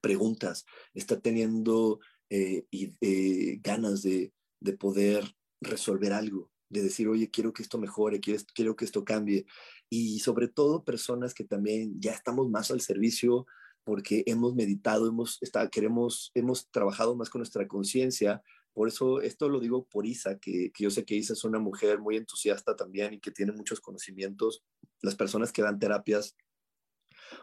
preguntas, 0.02 0.66
está 0.94 1.20
teniendo 1.20 2.00
eh, 2.30 2.66
y, 2.72 2.96
eh, 3.02 3.60
ganas 3.62 4.02
de, 4.02 4.34
de, 4.60 4.74
poder 4.74 5.36
resolver 5.62 6.14
algo, 6.14 6.52
de 6.70 6.84
decir, 6.84 7.08
oye, 7.08 7.30
quiero 7.30 7.54
que 7.54 7.62
esto 7.62 7.78
mejore, 7.78 8.20
quiero, 8.20 8.42
quiero 8.54 8.76
que 8.76 8.86
esto 8.86 9.04
cambie. 9.04 9.46
Y 9.90 10.20
sobre 10.20 10.48
todo 10.48 10.84
personas 10.84 11.34
que 11.34 11.44
también 11.44 12.00
ya 12.00 12.12
estamos 12.12 12.50
más 12.50 12.72
al 12.72 12.82
servicio 12.82 13.46
porque 13.90 14.22
hemos 14.28 14.54
meditado, 14.54 15.08
hemos, 15.08 15.40
está, 15.42 15.68
queremos, 15.68 16.30
hemos 16.36 16.70
trabajado 16.70 17.16
más 17.16 17.28
con 17.28 17.40
nuestra 17.40 17.68
conciencia. 17.68 18.44
Por 18.72 18.88
eso 18.88 19.20
esto 19.20 19.50
lo 19.50 19.60
digo 19.60 19.88
por 19.88 20.06
Isa, 20.06 20.38
que, 20.38 20.72
que 20.72 20.84
yo 20.84 20.92
sé 20.92 21.06
que 21.06 21.16
Isa 21.16 21.34
es 21.34 21.44
una 21.44 21.58
mujer 21.58 22.00
muy 22.00 22.16
entusiasta 22.16 22.76
también 22.76 23.16
y 23.16 23.20
que 23.20 23.32
tiene 23.32 23.52
muchos 23.52 23.82
conocimientos. 23.82 24.64
Las 25.02 25.16
personas 25.16 25.52
que 25.52 25.64
dan 25.64 25.80
terapias 25.80 26.36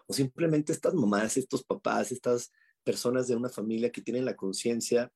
o 0.06 0.12
simplemente 0.12 0.72
estas 0.72 0.94
mamás, 0.94 1.36
estos 1.36 1.64
papás, 1.64 2.12
estas 2.12 2.52
personas 2.84 3.26
de 3.26 3.34
una 3.34 3.48
familia 3.48 3.90
que 3.90 4.02
tienen 4.02 4.24
la 4.24 4.36
conciencia 4.36 5.10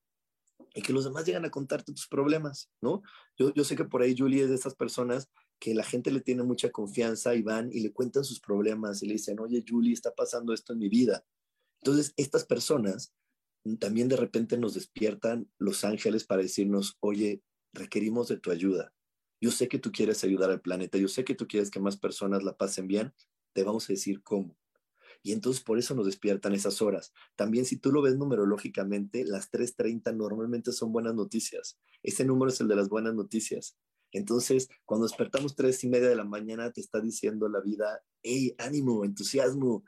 y 0.75 0.83
que 0.83 0.93
los 0.93 1.05
demás 1.05 1.25
llegan 1.25 1.45
a 1.45 1.51
contarte 1.53 1.93
tus 1.93 2.09
problemas, 2.09 2.73
¿no? 2.81 3.03
Yo, 3.39 3.55
yo 3.55 3.63
sé 3.63 3.77
que 3.77 3.85
por 3.85 4.03
ahí 4.03 4.17
Julie 4.19 4.43
es 4.43 4.49
de 4.49 4.57
esas 4.57 4.75
personas 4.75 5.31
que 5.61 5.75
la 5.75 5.85
gente 5.85 6.11
le 6.11 6.21
tiene 6.21 6.43
mucha 6.43 6.71
confianza 6.71 7.35
y 7.35 7.43
van 7.43 7.71
y 7.71 7.81
le 7.81 7.93
cuentan 7.93 8.25
sus 8.25 8.41
problemas 8.41 9.03
y 9.03 9.07
le 9.07 9.13
dicen, 9.13 9.39
oye, 9.39 9.63
Julie, 9.67 9.93
está 9.93 10.13
pasando 10.15 10.55
esto 10.55 10.73
en 10.73 10.79
mi 10.79 10.89
vida. 10.89 11.25
Entonces, 11.83 12.15
estas 12.17 12.45
personas 12.45 13.13
también 13.79 14.09
de 14.09 14.17
repente 14.17 14.57
nos 14.57 14.75
despiertan 14.75 15.51
los 15.59 15.85
ángeles 15.85 16.25
para 16.25 16.43
decirnos, 16.43 16.97
oye, 17.01 17.43
requerimos 17.75 18.29
de 18.29 18.39
tu 18.39 18.51
ayuda. 18.51 18.95
Yo 19.39 19.51
sé 19.51 19.69
que 19.69 19.79
tú 19.79 19.93
quieres 19.93 20.25
ayudar 20.25 20.51
al 20.51 20.63
planeta, 20.63 20.97
yo 20.97 21.09
sé 21.09 21.25
que 21.25 21.35
tú 21.35 21.47
quieres 21.47 21.71
que 21.71 21.81
más 21.81 21.99
personas 21.99 22.43
la 22.43 22.57
pasen 22.57 22.87
bien, 22.87 23.13
te 23.53 23.63
vamos 23.63 23.89
a 23.89 23.93
decir 23.93 24.23
cómo. 24.23 24.57
Y 25.23 25.33
entonces 25.33 25.63
por 25.63 25.79
eso 25.79 25.95
nos 25.95 26.07
despiertan 26.07 26.55
esas 26.55 26.81
horas. 26.81 27.13
También 27.37 27.67
si 27.67 27.77
tú 27.77 27.93
lo 27.93 28.01
ves 28.01 28.17
numerológicamente, 28.17 29.25
las 29.25 29.51
3.30 29.51 30.17
normalmente 30.17 30.73
son 30.73 30.93
buenas 30.93 31.15
noticias. 31.15 31.79
Ese 32.03 32.25
número 32.25 32.51
es 32.51 32.61
el 32.63 32.69
de 32.69 32.77
las 32.77 32.89
buenas 32.89 33.15
noticias. 33.15 33.77
Entonces, 34.13 34.69
cuando 34.85 35.07
despertamos 35.07 35.55
tres 35.55 35.83
y 35.85 35.89
media 35.89 36.09
de 36.09 36.17
la 36.17 36.25
mañana, 36.25 36.71
te 36.73 36.81
está 36.81 37.01
diciendo 37.01 37.49
la 37.49 37.61
vida, 37.61 38.03
hey, 38.23 38.55
ánimo, 38.59 39.05
entusiasmo, 39.05 39.85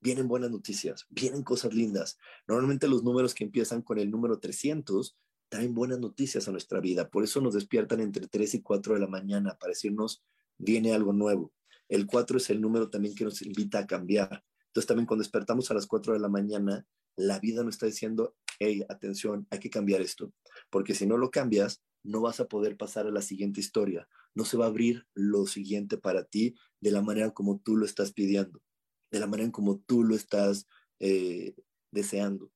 vienen 0.00 0.28
buenas 0.28 0.50
noticias, 0.50 1.06
vienen 1.10 1.42
cosas 1.42 1.74
lindas. 1.74 2.18
Normalmente 2.46 2.88
los 2.88 3.02
números 3.02 3.34
que 3.34 3.44
empiezan 3.44 3.82
con 3.82 3.98
el 3.98 4.10
número 4.10 4.38
300 4.38 5.16
traen 5.48 5.74
buenas 5.74 5.98
noticias 5.98 6.46
a 6.48 6.52
nuestra 6.52 6.80
vida. 6.80 7.08
Por 7.08 7.24
eso 7.24 7.40
nos 7.40 7.54
despiertan 7.54 8.00
entre 8.00 8.26
3 8.26 8.54
y 8.54 8.62
4 8.62 8.94
de 8.94 9.00
la 9.00 9.06
mañana 9.06 9.56
para 9.58 9.70
decirnos, 9.70 10.22
viene 10.56 10.94
algo 10.94 11.12
nuevo. 11.12 11.52
El 11.88 12.06
4 12.06 12.36
es 12.38 12.50
el 12.50 12.60
número 12.60 12.90
también 12.90 13.14
que 13.14 13.24
nos 13.24 13.42
invita 13.42 13.80
a 13.80 13.86
cambiar. 13.86 14.44
Entonces 14.66 14.86
también 14.86 15.06
cuando 15.06 15.22
despertamos 15.22 15.70
a 15.70 15.74
las 15.74 15.86
4 15.86 16.12
de 16.12 16.18
la 16.18 16.28
mañana, 16.28 16.86
la 17.16 17.38
vida 17.40 17.64
nos 17.64 17.74
está 17.74 17.86
diciendo, 17.86 18.36
hey, 18.58 18.84
atención, 18.88 19.46
hay 19.50 19.58
que 19.58 19.70
cambiar 19.70 20.00
esto, 20.00 20.32
porque 20.70 20.94
si 20.94 21.06
no 21.06 21.16
lo 21.16 21.30
cambias, 21.30 21.82
no 22.02 22.20
vas 22.20 22.40
a 22.40 22.48
poder 22.48 22.76
pasar 22.76 23.06
a 23.06 23.10
la 23.10 23.22
siguiente 23.22 23.60
historia, 23.60 24.08
no 24.34 24.44
se 24.44 24.56
va 24.56 24.66
a 24.66 24.68
abrir 24.68 25.06
lo 25.14 25.46
siguiente 25.46 25.98
para 25.98 26.24
ti 26.24 26.54
de 26.80 26.90
la 26.90 27.02
manera 27.02 27.30
como 27.30 27.60
tú 27.60 27.76
lo 27.76 27.84
estás 27.84 28.12
pidiendo, 28.12 28.62
de 29.10 29.20
la 29.20 29.26
manera 29.26 29.50
como 29.50 29.78
tú 29.80 30.04
lo 30.04 30.14
estás 30.14 30.66
eh, 31.00 31.54
deseando, 31.90 32.52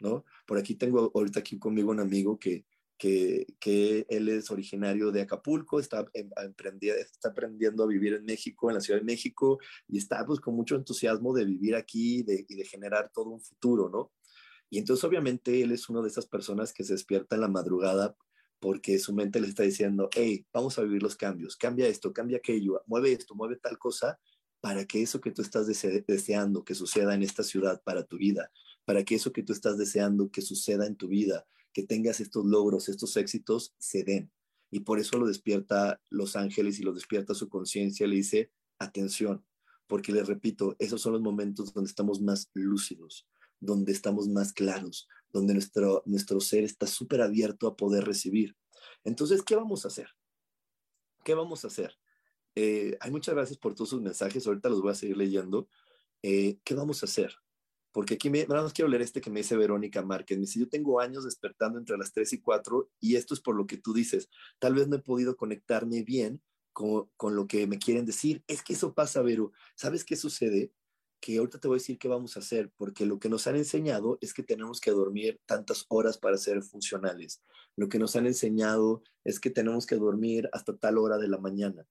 ¿no? 0.00 0.24
Por 0.46 0.58
aquí 0.58 0.74
tengo 0.74 1.10
ahorita 1.14 1.40
aquí 1.40 1.58
conmigo 1.58 1.90
un 1.90 2.00
amigo 2.00 2.38
que 2.38 2.64
que, 2.98 4.06
él 4.08 4.28
es 4.28 4.50
originario 4.50 5.12
de 5.12 5.22
Acapulco, 5.22 5.78
está, 5.78 6.04
está 6.12 7.28
aprendiendo 7.28 7.84
a 7.84 7.86
vivir 7.86 8.14
en 8.14 8.24
México, 8.24 8.68
en 8.68 8.74
la 8.74 8.80
Ciudad 8.80 8.98
de 8.98 9.06
México, 9.06 9.58
y 9.86 9.98
está 9.98 10.26
pues 10.26 10.40
con 10.40 10.54
mucho 10.54 10.74
entusiasmo 10.74 11.32
de 11.32 11.44
vivir 11.44 11.76
aquí 11.76 12.24
y 12.26 12.56
de 12.56 12.64
generar 12.64 13.10
todo 13.14 13.30
un 13.30 13.40
futuro, 13.40 13.88
¿no? 13.88 14.12
Y 14.70 14.78
entonces 14.78 15.04
obviamente 15.04 15.62
él 15.62 15.72
es 15.72 15.88
una 15.88 16.02
de 16.02 16.08
esas 16.08 16.26
personas 16.26 16.72
que 16.72 16.84
se 16.84 16.92
despierta 16.92 17.36
en 17.36 17.42
la 17.42 17.48
madrugada 17.48 18.16
porque 18.60 18.98
su 18.98 19.12
mente 19.14 19.40
le 19.40 19.48
está 19.48 19.62
diciendo, 19.62 20.08
hey, 20.12 20.46
vamos 20.52 20.78
a 20.78 20.82
vivir 20.82 21.02
los 21.02 21.16
cambios, 21.16 21.56
cambia 21.56 21.86
esto, 21.86 22.12
cambia 22.12 22.38
aquello, 22.38 22.82
mueve 22.86 23.12
esto, 23.12 23.34
mueve 23.34 23.56
tal 23.56 23.78
cosa, 23.78 24.18
para 24.60 24.84
que 24.84 25.02
eso 25.02 25.20
que 25.20 25.30
tú 25.30 25.42
estás 25.42 25.66
deseando 25.66 26.64
que 26.64 26.74
suceda 26.74 27.14
en 27.14 27.22
esta 27.22 27.44
ciudad 27.44 27.80
para 27.84 28.04
tu 28.04 28.16
vida, 28.16 28.50
para 28.84 29.04
que 29.04 29.14
eso 29.14 29.32
que 29.32 29.42
tú 29.42 29.52
estás 29.52 29.78
deseando 29.78 30.30
que 30.30 30.42
suceda 30.42 30.86
en 30.86 30.96
tu 30.96 31.08
vida, 31.08 31.46
que 31.72 31.84
tengas 31.84 32.20
estos 32.20 32.44
logros, 32.44 32.88
estos 32.88 33.16
éxitos, 33.16 33.74
se 33.78 34.02
den. 34.02 34.32
Y 34.70 34.80
por 34.80 34.98
eso 34.98 35.18
lo 35.18 35.26
despierta 35.26 36.00
Los 36.10 36.36
Ángeles 36.36 36.78
y 36.80 36.82
lo 36.82 36.92
despierta 36.92 37.34
su 37.34 37.48
conciencia, 37.48 38.06
le 38.06 38.16
dice, 38.16 38.50
atención, 38.78 39.44
porque 39.86 40.12
les 40.12 40.26
repito, 40.26 40.76
esos 40.78 41.00
son 41.00 41.12
los 41.12 41.22
momentos 41.22 41.72
donde 41.72 41.88
estamos 41.88 42.20
más 42.20 42.50
lúcidos, 42.52 43.26
donde 43.60 43.92
estamos 43.92 44.28
más 44.28 44.52
claros, 44.52 45.08
donde 45.32 45.54
nuestro, 45.54 46.02
nuestro 46.06 46.40
ser 46.40 46.64
está 46.64 46.86
súper 46.86 47.20
abierto 47.20 47.66
a 47.66 47.76
poder 47.76 48.04
recibir. 48.04 48.56
Entonces, 49.04 49.42
¿qué 49.42 49.56
vamos 49.56 49.84
a 49.84 49.88
hacer? 49.88 50.08
¿Qué 51.24 51.34
vamos 51.34 51.64
a 51.64 51.68
hacer? 51.68 51.98
Eh, 52.54 52.96
hay 53.00 53.10
muchas 53.10 53.34
gracias 53.34 53.58
por 53.58 53.74
todos 53.74 53.90
sus 53.90 54.00
mensajes, 54.00 54.46
ahorita 54.46 54.68
los 54.68 54.82
voy 54.82 54.92
a 54.92 54.94
seguir 54.94 55.16
leyendo. 55.16 55.68
Eh, 56.22 56.58
¿Qué 56.64 56.74
vamos 56.74 57.02
a 57.02 57.06
hacer? 57.06 57.34
porque 57.98 58.14
aquí 58.14 58.30
me, 58.30 58.46
nada 58.46 58.62
más 58.62 58.72
quiero 58.72 58.88
leer 58.88 59.02
este 59.02 59.20
que 59.20 59.28
me 59.28 59.40
dice 59.40 59.56
Verónica 59.56 60.02
Márquez. 60.02 60.38
Me 60.38 60.42
dice, 60.42 60.60
yo 60.60 60.68
tengo 60.68 61.00
años 61.00 61.24
despertando 61.24 61.80
entre 61.80 61.96
las 61.98 62.12
3 62.12 62.32
y 62.34 62.40
4 62.40 62.90
y 63.00 63.16
esto 63.16 63.34
es 63.34 63.40
por 63.40 63.56
lo 63.56 63.66
que 63.66 63.76
tú 63.76 63.92
dices. 63.92 64.28
Tal 64.58 64.74
vez 64.74 64.86
no 64.86 64.94
he 64.94 65.00
podido 65.00 65.36
conectarme 65.36 66.02
bien 66.02 66.40
con, 66.72 67.10
con 67.16 67.34
lo 67.34 67.46
que 67.48 67.66
me 67.66 67.78
quieren 67.80 68.06
decir. 68.06 68.44
Es 68.46 68.62
que 68.62 68.74
eso 68.74 68.94
pasa, 68.94 69.22
Vero. 69.22 69.52
¿Sabes 69.74 70.04
qué 70.04 70.16
sucede? 70.16 70.72
Que 71.20 71.38
ahorita 71.38 71.58
te 71.58 71.68
voy 71.68 71.76
a 71.76 71.80
decir 71.80 71.98
qué 71.98 72.08
vamos 72.08 72.36
a 72.36 72.40
hacer, 72.40 72.70
porque 72.76 73.06
lo 73.06 73.18
que 73.18 73.28
nos 73.28 73.46
han 73.46 73.56
enseñado 73.56 74.18
es 74.20 74.32
que 74.32 74.42
tenemos 74.42 74.80
que 74.80 74.90
dormir 74.90 75.40
tantas 75.46 75.84
horas 75.88 76.18
para 76.18 76.36
ser 76.36 76.62
funcionales. 76.62 77.42
Lo 77.76 77.88
que 77.88 77.98
nos 77.98 78.16
han 78.16 78.26
enseñado 78.26 79.02
es 79.24 79.40
que 79.40 79.50
tenemos 79.50 79.86
que 79.86 79.96
dormir 79.96 80.48
hasta 80.52 80.76
tal 80.76 80.98
hora 80.98 81.18
de 81.18 81.28
la 81.28 81.38
mañana. 81.38 81.86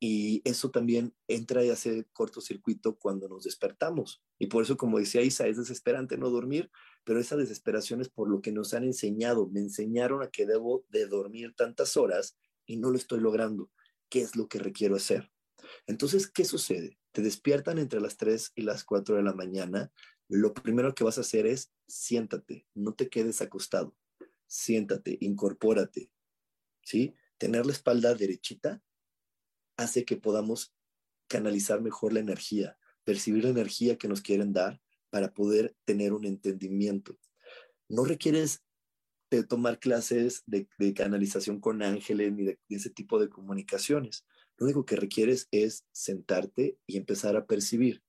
Y 0.00 0.42
eso 0.44 0.70
también 0.70 1.14
entra 1.28 1.64
y 1.64 1.70
hace 1.70 2.06
cortocircuito 2.12 2.96
cuando 2.96 3.28
nos 3.28 3.44
despertamos. 3.44 4.22
Y 4.38 4.48
por 4.48 4.62
eso, 4.62 4.76
como 4.76 4.98
decía 4.98 5.22
Isa, 5.22 5.46
es 5.46 5.56
desesperante 5.56 6.18
no 6.18 6.30
dormir, 6.30 6.70
pero 7.04 7.20
esa 7.20 7.36
desesperación 7.36 8.00
es 8.00 8.08
por 8.08 8.28
lo 8.28 8.42
que 8.42 8.52
nos 8.52 8.74
han 8.74 8.84
enseñado. 8.84 9.48
Me 9.48 9.60
enseñaron 9.60 10.22
a 10.22 10.28
que 10.28 10.46
debo 10.46 10.84
de 10.90 11.06
dormir 11.06 11.54
tantas 11.56 11.96
horas 11.96 12.36
y 12.66 12.76
no 12.76 12.90
lo 12.90 12.96
estoy 12.96 13.20
logrando. 13.20 13.70
¿Qué 14.08 14.20
es 14.20 14.36
lo 14.36 14.48
que 14.48 14.58
requiero 14.58 14.96
hacer? 14.96 15.30
Entonces, 15.86 16.28
¿qué 16.28 16.44
sucede? 16.44 16.98
Te 17.14 17.22
despiertan 17.22 17.78
entre 17.78 18.00
las 18.00 18.16
3 18.16 18.50
y 18.56 18.62
las 18.62 18.82
4 18.82 19.14
de 19.14 19.22
la 19.22 19.32
mañana. 19.32 19.92
Lo 20.26 20.52
primero 20.52 20.96
que 20.96 21.04
vas 21.04 21.16
a 21.16 21.20
hacer 21.20 21.46
es 21.46 21.72
siéntate, 21.86 22.66
no 22.74 22.94
te 22.94 23.08
quedes 23.08 23.40
acostado. 23.40 23.96
Siéntate, 24.48 25.16
incorpórate, 25.20 26.10
¿sí? 26.82 27.14
Tener 27.38 27.66
la 27.66 27.72
espalda 27.72 28.16
derechita 28.16 28.82
hace 29.76 30.04
que 30.04 30.16
podamos 30.16 30.74
canalizar 31.28 31.80
mejor 31.80 32.12
la 32.12 32.18
energía, 32.18 32.76
percibir 33.04 33.44
la 33.44 33.50
energía 33.50 33.96
que 33.96 34.08
nos 34.08 34.20
quieren 34.20 34.52
dar 34.52 34.82
para 35.10 35.32
poder 35.32 35.76
tener 35.84 36.14
un 36.14 36.24
entendimiento. 36.24 37.16
No 37.88 38.04
requieres 38.04 38.64
de 39.30 39.44
tomar 39.44 39.78
clases 39.78 40.42
de, 40.46 40.66
canalización 40.94 41.60
con 41.60 41.80
ángeles 41.80 42.32
ni 42.32 42.42
de, 42.42 42.58
ese 42.70 42.90
tipo 42.90 43.20
de 43.20 43.28
comunicaciones. 43.28 44.26
Lo 44.56 44.66
único 44.66 44.84
que 44.84 44.96
requieres 44.96 45.48
es 45.50 45.84
sentarte 45.92 46.78
y 46.86 46.96
empezar 46.96 47.36
a 47.36 47.46
percibir. 47.46 48.02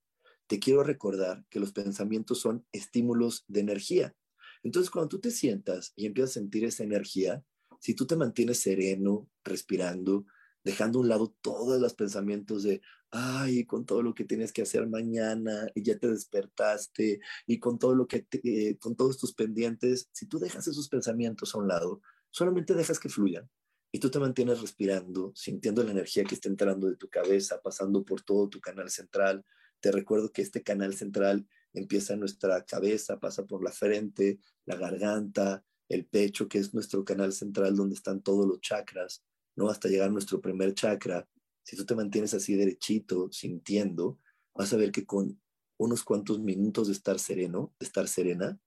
Te 0.47 0.59
quiero 0.59 0.83
recordar 0.83 1.43
que 1.49 1.59
los 1.59 1.71
pensamientos 1.71 2.39
son 2.39 2.65
estímulos 2.71 3.45
de 3.47 3.61
energía. 3.61 4.15
Entonces, 4.61 4.91
cuando 4.91 5.09
tú 5.09 5.19
te 5.19 5.31
sientas 5.31 5.93
y 5.95 6.05
empiezas 6.05 6.31
a 6.31 6.39
sentir 6.39 6.65
esa 6.65 6.83
energía, 6.83 7.43
si 7.79 7.93
tú 7.93 8.05
te 8.05 8.15
mantienes 8.15 8.59
sereno, 8.59 9.29
respirando, 9.43 10.25
dejando 10.63 10.99
a 10.99 11.01
un 11.01 11.09
lado 11.09 11.35
todos 11.41 11.79
los 11.79 11.93
pensamientos 11.93 12.63
de, 12.63 12.81
ay, 13.11 13.65
con 13.65 13.85
todo 13.85 14.01
lo 14.01 14.13
que 14.13 14.25
tienes 14.25 14.51
que 14.51 14.63
hacer 14.63 14.87
mañana 14.87 15.67
y 15.73 15.83
ya 15.83 15.97
te 15.97 16.07
despertaste 16.07 17.19
y 17.47 17.59
con 17.59 17.79
todo 17.79 17.95
lo 17.95 18.07
que, 18.07 18.27
eh, 18.43 18.77
con 18.77 18.95
todos 18.95 19.17
tus 19.17 19.33
pendientes, 19.33 20.09
si 20.11 20.27
tú 20.27 20.39
dejas 20.39 20.67
esos 20.67 20.89
pensamientos 20.89 21.53
a 21.53 21.59
un 21.59 21.67
lado, 21.67 22.01
solamente 22.31 22.73
dejas 22.73 22.99
que 22.99 23.09
fluyan 23.09 23.49
y 23.95 23.99
tú 23.99 24.11
te 24.11 24.19
mantienes 24.19 24.59
respirando, 24.59 25.31
sintiendo 25.35 25.81
la 25.81 25.91
energía 25.91 26.25
que 26.25 26.35
está 26.35 26.49
entrando 26.49 26.87
de 26.87 26.97
tu 26.97 27.07
cabeza, 27.07 27.61
pasando 27.61 28.03
por 28.03 28.23
todo 28.23 28.49
tu 28.49 28.59
canal 28.59 28.89
central. 28.89 29.45
Te 29.79 29.89
recuerdo 29.89 30.33
que 30.33 30.41
este 30.41 30.63
canal 30.63 30.93
central 30.95 31.47
empieza 31.71 32.11
en 32.11 32.19
nuestra 32.19 32.65
cabeza, 32.65 33.21
pasa 33.21 33.45
por 33.45 33.63
la 33.63 33.71
frente, 33.71 34.39
la 34.65 34.75
garganta, 34.75 35.63
el 35.87 36.05
pecho, 36.07 36.49
que 36.49 36.57
es 36.57 36.73
nuestro 36.73 37.05
canal 37.05 37.31
central 37.31 37.73
donde 37.73 37.95
están 37.95 38.21
todos 38.21 38.45
los 38.45 38.59
chakras 38.59 39.23
¿no? 39.55 39.69
Hasta 39.69 39.87
llegar 39.87 40.09
a 40.09 40.11
nuestro 40.11 40.41
primer 40.41 40.73
chakra. 40.73 41.25
Si 41.63 41.77
tú 41.77 41.85
te 41.85 41.95
mantienes 41.95 42.33
así 42.33 42.55
derechito, 42.55 43.31
sintiendo, 43.31 44.19
vas 44.53 44.73
a 44.73 44.75
ver 44.75 44.91
que 44.91 45.05
con 45.05 45.41
unos 45.77 46.03
cuantos 46.03 46.41
minutos 46.41 46.87
de 46.87 46.93
estar 46.93 47.17
sereno, 47.17 47.73
de 47.79 47.85
estar 47.85 48.09
serena, 48.09 48.59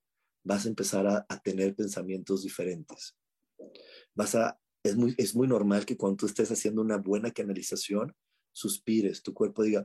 vas 0.42 0.64
a 0.64 0.68
empezar 0.70 1.06
a, 1.06 1.26
tener 1.42 1.74
pensamientos 1.76 2.44
diferentes. 2.44 3.14
Vas 4.14 4.34
a, 4.34 4.58
es 4.82 4.96
muy, 4.96 5.14
es 5.18 5.34
muy 5.34 5.48
normal 5.48 5.84
que 5.84 5.96
cuando 5.96 6.26
estés 6.26 6.50
haciendo 6.50 6.82
una 6.82 6.96
buena 6.96 7.30
canalización, 7.30 8.14
suspires, 8.52 9.22
tu 9.22 9.34
cuerpo 9.34 9.62
diga, 9.62 9.84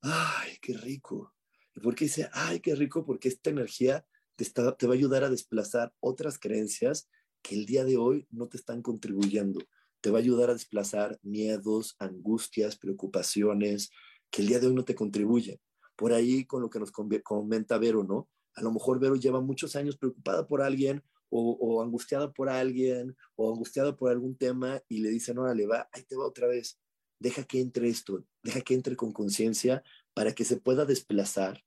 ay, 0.00 0.58
qué 0.60 0.74
rico. 0.74 1.34
¿Y 1.74 1.80
por 1.80 1.94
qué 1.94 2.06
dice, 2.06 2.28
ay, 2.32 2.60
qué 2.60 2.74
rico? 2.74 3.04
Porque 3.04 3.28
esta 3.28 3.50
energía 3.50 4.04
te, 4.36 4.44
está, 4.44 4.76
te 4.76 4.86
va 4.86 4.94
a 4.94 4.96
ayudar 4.96 5.24
a 5.24 5.30
desplazar 5.30 5.92
otras 6.00 6.38
creencias 6.38 7.08
que 7.42 7.54
el 7.54 7.66
día 7.66 7.84
de 7.84 7.96
hoy 7.96 8.26
no 8.30 8.48
te 8.48 8.56
están 8.56 8.82
contribuyendo 8.82 9.60
te 10.00 10.10
va 10.10 10.18
a 10.18 10.22
ayudar 10.22 10.50
a 10.50 10.54
desplazar 10.54 11.18
miedos, 11.22 11.96
angustias, 11.98 12.76
preocupaciones 12.76 13.90
que 14.30 14.42
el 14.42 14.48
día 14.48 14.60
de 14.60 14.68
hoy 14.68 14.74
no 14.74 14.84
te 14.84 14.94
contribuyen. 14.94 15.60
Por 15.96 16.12
ahí 16.12 16.44
con 16.44 16.62
lo 16.62 16.70
que 16.70 16.78
nos 16.78 16.90
comenta 16.90 17.78
Vero, 17.78 18.04
¿no? 18.04 18.28
A 18.54 18.62
lo 18.62 18.72
mejor 18.72 18.98
Vero 18.98 19.16
lleva 19.16 19.40
muchos 19.40 19.76
años 19.76 19.96
preocupada 19.96 20.46
por 20.46 20.62
alguien 20.62 21.02
o, 21.30 21.82
angustiada 21.82 22.32
por 22.32 22.48
alguien 22.48 23.16
o 23.36 23.52
angustiada 23.52 23.96
por 23.96 24.10
algún 24.10 24.36
tema 24.36 24.82
y 24.88 24.98
le 25.00 25.10
dicen, 25.10 25.36
le 25.54 25.66
va, 25.66 25.88
ahí 25.92 26.02
te 26.02 26.16
va 26.16 26.26
otra 26.26 26.46
vez. 26.46 26.78
Deja 27.18 27.44
que 27.44 27.60
entre 27.60 27.88
esto, 27.88 28.24
deja 28.42 28.60
que 28.62 28.74
entre 28.74 28.96
con 28.96 29.12
conciencia 29.12 29.82
para 30.14 30.34
que 30.34 30.44
se 30.44 30.56
pueda 30.56 30.84
desplazar 30.84 31.64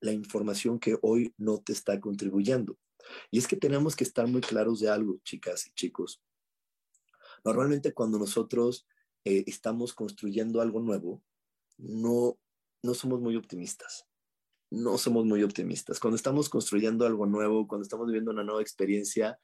la 0.00 0.12
información 0.12 0.78
que 0.78 0.98
hoy 1.02 1.34
no 1.36 1.60
te 1.60 1.72
está 1.72 2.00
contribuyendo. 2.00 2.78
Y 3.30 3.38
es 3.38 3.46
que 3.46 3.56
tenemos 3.56 3.94
que 3.94 4.04
estar 4.04 4.26
muy 4.26 4.40
claros 4.40 4.80
de 4.80 4.88
algo, 4.88 5.18
chicas 5.22 5.66
y 5.66 5.72
chicos. 5.72 6.22
Normalmente 7.44 7.92
cuando 7.92 8.18
nosotros 8.18 8.86
eh, 9.24 9.44
estamos 9.46 9.94
construyendo 9.94 10.60
algo 10.60 10.80
nuevo, 10.80 11.22
no, 11.78 12.38
no 12.82 12.94
somos 12.94 13.20
muy 13.20 13.36
optimistas. 13.36 14.05
No 14.70 14.98
somos 14.98 15.24
muy 15.24 15.42
optimistas. 15.42 16.00
Cuando 16.00 16.16
estamos 16.16 16.48
construyendo 16.48 17.06
algo 17.06 17.26
nuevo, 17.26 17.68
cuando 17.68 17.82
estamos 17.82 18.06
viviendo 18.06 18.32
una 18.32 18.44
nueva 18.44 18.62
experiencia, 18.62 19.38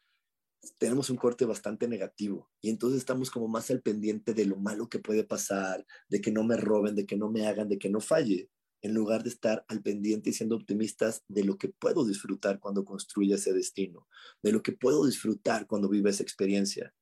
tenemos 0.78 1.10
un 1.10 1.16
corte 1.16 1.44
bastante 1.44 1.88
negativo 1.88 2.50
y 2.60 2.70
entonces 2.70 2.98
estamos 2.98 3.30
como 3.30 3.48
más 3.48 3.70
al 3.70 3.82
pendiente 3.82 4.32
de 4.32 4.46
lo 4.46 4.56
malo 4.56 4.88
que 4.88 5.00
puede 5.00 5.24
pasar, 5.24 5.84
de 6.08 6.20
que 6.20 6.30
no 6.30 6.44
me 6.44 6.56
roben, 6.56 6.94
de 6.94 7.04
que 7.04 7.16
no 7.16 7.30
me 7.30 7.46
hagan, 7.46 7.68
de 7.68 7.78
que 7.78 7.88
no 7.88 8.00
falle, 8.00 8.48
en 8.80 8.94
lugar 8.94 9.22
de 9.22 9.30
estar 9.30 9.64
al 9.68 9.82
pendiente 9.82 10.30
y 10.30 10.32
siendo 10.32 10.56
optimistas 10.56 11.24
de 11.28 11.44
lo 11.44 11.56
que 11.56 11.68
puedo 11.68 12.04
disfrutar 12.04 12.60
cuando 12.60 12.84
construya 12.84 13.36
ese 13.36 13.52
destino, 13.52 14.08
de 14.42 14.52
lo 14.52 14.62
que 14.62 14.72
puedo 14.72 15.04
disfrutar 15.06 15.66
cuando 15.66 15.88
vive 15.88 16.10
esa 16.10 16.22
experiencia. 16.22 16.94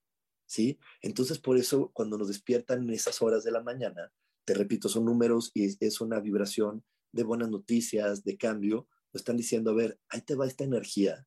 ¿sí? 0.46 0.78
Entonces, 1.00 1.38
por 1.38 1.56
eso, 1.56 1.90
cuando 1.94 2.18
nos 2.18 2.28
despiertan 2.28 2.82
en 2.82 2.90
esas 2.90 3.22
horas 3.22 3.44
de 3.44 3.52
la 3.52 3.62
mañana, 3.62 4.12
te 4.44 4.54
repito, 4.54 4.88
son 4.88 5.04
números 5.04 5.50
y 5.54 5.64
es 5.84 6.00
una 6.00 6.20
vibración 6.20 6.84
de 7.12 7.22
buenas 7.22 7.50
noticias, 7.50 8.24
de 8.24 8.36
cambio, 8.36 8.88
nos 9.12 9.20
están 9.20 9.36
diciendo, 9.36 9.70
a 9.70 9.74
ver, 9.74 9.98
ahí 10.08 10.22
te 10.22 10.34
va 10.34 10.46
esta 10.46 10.64
energía 10.64 11.26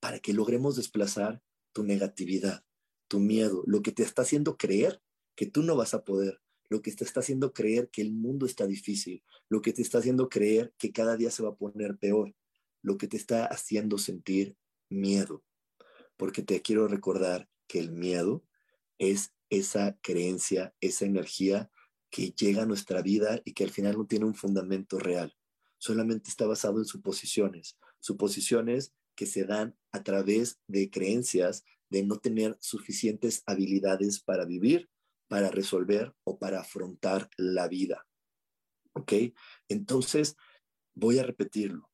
para 0.00 0.18
que 0.18 0.32
logremos 0.32 0.76
desplazar 0.76 1.42
tu 1.72 1.82
negatividad, 1.82 2.64
tu 3.08 3.20
miedo, 3.20 3.62
lo 3.66 3.82
que 3.82 3.92
te 3.92 4.02
está 4.02 4.22
haciendo 4.22 4.56
creer 4.56 5.02
que 5.34 5.46
tú 5.46 5.62
no 5.62 5.76
vas 5.76 5.94
a 5.94 6.04
poder, 6.04 6.40
lo 6.68 6.82
que 6.82 6.92
te 6.92 7.04
está 7.04 7.20
haciendo 7.20 7.52
creer 7.52 7.90
que 7.90 8.02
el 8.02 8.12
mundo 8.12 8.46
está 8.46 8.66
difícil, 8.66 9.24
lo 9.48 9.62
que 9.62 9.72
te 9.72 9.82
está 9.82 9.98
haciendo 9.98 10.28
creer 10.28 10.72
que 10.78 10.92
cada 10.92 11.16
día 11.16 11.30
se 11.30 11.42
va 11.42 11.50
a 11.50 11.56
poner 11.56 11.96
peor, 11.98 12.34
lo 12.82 12.98
que 12.98 13.08
te 13.08 13.16
está 13.16 13.46
haciendo 13.46 13.98
sentir 13.98 14.56
miedo. 14.88 15.44
Porque 16.16 16.42
te 16.42 16.62
quiero 16.62 16.86
recordar 16.86 17.48
que 17.66 17.80
el 17.80 17.90
miedo 17.90 18.44
es 18.98 19.32
esa 19.50 19.98
creencia, 20.00 20.74
esa 20.80 21.04
energía 21.04 21.70
que 22.14 22.30
llega 22.30 22.62
a 22.62 22.66
nuestra 22.66 23.02
vida 23.02 23.42
y 23.44 23.54
que 23.54 23.64
al 23.64 23.70
final 23.70 23.98
no 23.98 24.06
tiene 24.06 24.24
un 24.24 24.36
fundamento 24.36 25.00
real. 25.00 25.34
Solamente 25.78 26.30
está 26.30 26.46
basado 26.46 26.78
en 26.78 26.84
suposiciones, 26.84 27.76
suposiciones 27.98 28.94
que 29.16 29.26
se 29.26 29.42
dan 29.42 29.76
a 29.90 30.04
través 30.04 30.60
de 30.68 30.90
creencias 30.90 31.64
de 31.90 32.04
no 32.04 32.20
tener 32.20 32.56
suficientes 32.60 33.42
habilidades 33.46 34.20
para 34.20 34.44
vivir, 34.44 34.88
para 35.26 35.50
resolver 35.50 36.14
o 36.22 36.38
para 36.38 36.60
afrontar 36.60 37.28
la 37.36 37.66
vida. 37.66 38.06
¿Ok? 38.92 39.12
Entonces, 39.68 40.36
voy 40.94 41.18
a 41.18 41.24
repetirlo. 41.24 41.90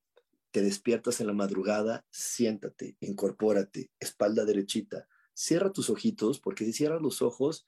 Te 0.51 0.61
despiertas 0.61 1.23
en 1.23 1.29
la 1.29 1.33
madrugada, 1.33 2.05
siéntate, 2.11 2.99
incorpórate, 3.01 3.91
espalda 3.99 4.45
derechita, 4.45 5.09
cierra 5.33 5.73
tus 5.73 5.89
ojitos, 5.89 6.41
porque 6.41 6.67
si 6.67 6.75
cierras 6.75 7.01
los 7.01 7.23
ojos, 7.23 7.67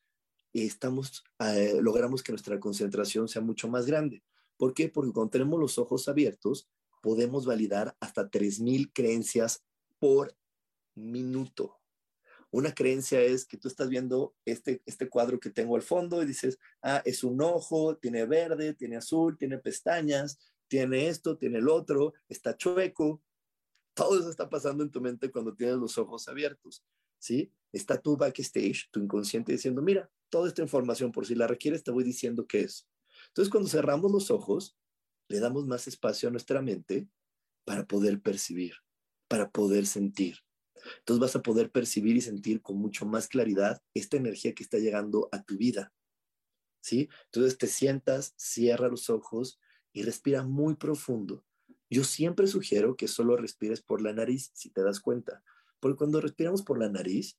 estamos, 0.53 1.25
eh, 1.39 1.79
logramos 1.81 2.23
que 2.23 2.33
nuestra 2.33 2.61
concentración 2.61 3.29
sea 3.29 3.43
mucho 3.43 3.69
más 3.69 3.87
grande. 3.87 4.23
¿Por 4.57 4.75
qué? 4.75 4.89
Porque 4.89 5.13
cuando 5.13 5.31
tenemos 5.31 5.59
los 5.59 5.79
ojos 5.79 6.09
abiertos, 6.09 6.69
podemos 7.01 7.47
validar 7.47 7.97
hasta 8.01 8.31
3.000 8.31 8.93
creencias 8.93 9.65
por 9.99 10.37
minuto. 10.95 11.79
Una 12.51 12.75
creencia 12.75 13.21
es 13.21 13.47
que 13.47 13.57
tú 13.57 13.67
estás 13.67 13.89
viendo 13.89 14.35
este, 14.45 14.83
este 14.85 15.09
cuadro 15.09 15.41
que 15.41 15.49
tengo 15.49 15.75
al 15.75 15.83
fondo 15.83 16.23
y 16.23 16.27
dices, 16.27 16.59
ah, 16.83 17.01
es 17.07 17.25
un 17.25 17.41
ojo, 17.41 17.97
tiene 17.97 18.27
verde, 18.27 18.75
tiene 18.75 18.97
azul, 18.97 19.39
tiene 19.39 19.59
pestañas, 19.59 20.39
tiene 20.69 21.09
esto, 21.09 21.39
tiene 21.39 21.59
el 21.59 21.69
otro, 21.69 22.13
está 22.29 22.57
chueco. 22.57 23.23
Todo 23.95 24.21
eso 24.21 24.29
está 24.29 24.51
pasando 24.51 24.85
en 24.85 24.91
tu 24.91 25.01
mente 25.01 25.31
cuando 25.31 25.55
tienes 25.55 25.77
los 25.77 25.97
ojos 25.97 26.29
abiertos. 26.29 26.85
¿sí? 27.19 27.51
Está 27.73 28.01
tu 28.01 28.17
backstage, 28.17 28.91
tu 28.91 29.01
inconsciente 29.01 29.53
diciendo, 29.53 29.81
mira, 29.81 30.11
toda 30.33 30.49
esta 30.49 30.63
información, 30.63 31.13
por 31.13 31.27
si 31.27 31.35
la 31.35 31.47
requieres, 31.47 31.85
te 31.85 31.91
voy 31.91 32.05
diciendo 32.05 32.47
qué 32.47 32.63
es. 32.63 32.89
Entonces, 33.29 33.51
cuando 33.51 33.69
cerramos 33.69 34.11
los 34.11 34.31
ojos, 34.31 34.79
le 35.29 35.41
damos 35.41 35.67
más 35.67 35.87
espacio 35.87 36.31
a 36.31 36.33
nuestra 36.33 36.63
mente 36.63 37.07
para 37.67 37.87
poder 37.87 38.23
percibir, 38.23 38.73
para 39.29 39.51
poder 39.51 39.87
sentir. 39.87 40.39
Entonces 40.99 41.21
vas 41.21 41.37
a 41.37 41.43
poder 41.43 41.71
percibir 41.71 42.17
y 42.17 42.23
sentir 42.23 42.63
con 42.63 42.79
mucho 42.79 43.05
más 43.05 43.29
claridad 43.29 43.83
esta 43.95 44.17
energía 44.17 44.55
que 44.55 44.63
está 44.63 44.79
llegando 44.79 45.29
a 45.33 45.43
tu 45.43 45.57
vida. 45.57 45.93
¿Sí? 46.81 47.09
Entonces 47.27 47.59
te 47.59 47.67
sientas, 47.67 48.33
cierra 48.37 48.89
los 48.89 49.11
ojos 49.11 49.61
y 49.93 50.03
respira 50.03 50.43
muy 50.43 50.77
profundo. 50.77 51.45
Yo 51.91 52.05
siempre 52.05 52.47
sugiero 52.47 52.97
que 52.97 53.07
solo 53.07 53.37
respires 53.37 53.83
por 53.83 54.01
la 54.01 54.15
nariz, 54.15 54.51
si 54.55 54.71
te 54.71 54.83
das 54.83 54.99
cuenta, 54.99 55.45
porque 55.79 55.99
cuando 55.99 56.23
respiramos 56.23 56.63
por 56.63 56.79
la 56.79 56.89
nariz, 56.89 57.39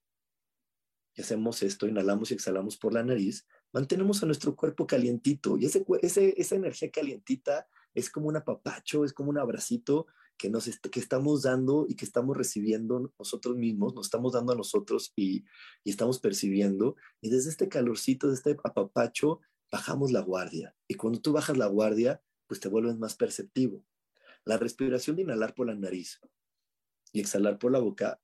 y 1.16 1.22
hacemos 1.22 1.62
esto, 1.64 1.88
inhalamos 1.88 2.32
y 2.32 2.34
exhalamos 2.34 2.78
por 2.78 2.94
la 2.94 3.04
nariz, 3.04 3.46
mantenemos 3.72 4.24
a 4.24 4.26
nuestro 4.26 4.56
cuerpo 4.56 4.88
calientito. 4.88 5.58
Y 5.58 5.66
ese, 5.66 5.86
esa 6.02 6.56
energía 6.56 6.92
calientita 6.92 7.68
es 7.94 8.10
como 8.10 8.28
un 8.28 8.38
apapacho, 8.38 9.06
es 9.06 9.14
como 9.14 9.30
un 9.30 9.38
abracito 9.38 10.08
que, 10.38 10.50
nos 10.50 10.70
que 10.80 11.00
estamos 11.00 11.44
dando 11.44 11.86
y 11.88 11.96
que 11.96 12.06
estamos 12.06 12.36
recibiendo 12.36 13.12
nosotros 13.20 13.56
mismos, 13.56 13.94
nos 13.94 14.08
estamos 14.08 14.34
dando 14.34 14.54
a 14.54 14.56
nosotros 14.56 15.14
y, 15.16 15.46
y 15.84 15.92
estamos 15.92 16.20
percibiendo. 16.20 16.96
Y 17.22 17.30
desde 17.30 17.50
este 17.50 17.70
calorcito, 17.70 18.30
desde 18.30 18.52
este 18.52 18.62
apapacho, 18.64 19.40
bajamos 19.72 20.12
la 20.12 20.22
guardia. 20.22 20.76
Y 20.88 20.96
cuando 20.96 21.22
tú 21.22 21.34
bajas 21.34 21.58
la 21.58 21.68
guardia, 21.68 22.22
pues 22.48 22.60
te 22.60 22.70
vuelves 22.70 22.98
más 22.98 23.16
perceptivo. 23.16 23.86
La 24.46 24.58
respiración 24.58 25.16
de 25.16 25.24
inhalar 25.24 25.54
por 25.54 25.68
la 25.68 25.76
nariz 25.76 26.20
y 27.12 27.20
exhalar 27.20 27.60
por 27.60 27.72
la 27.72 27.80
boca 27.80 28.20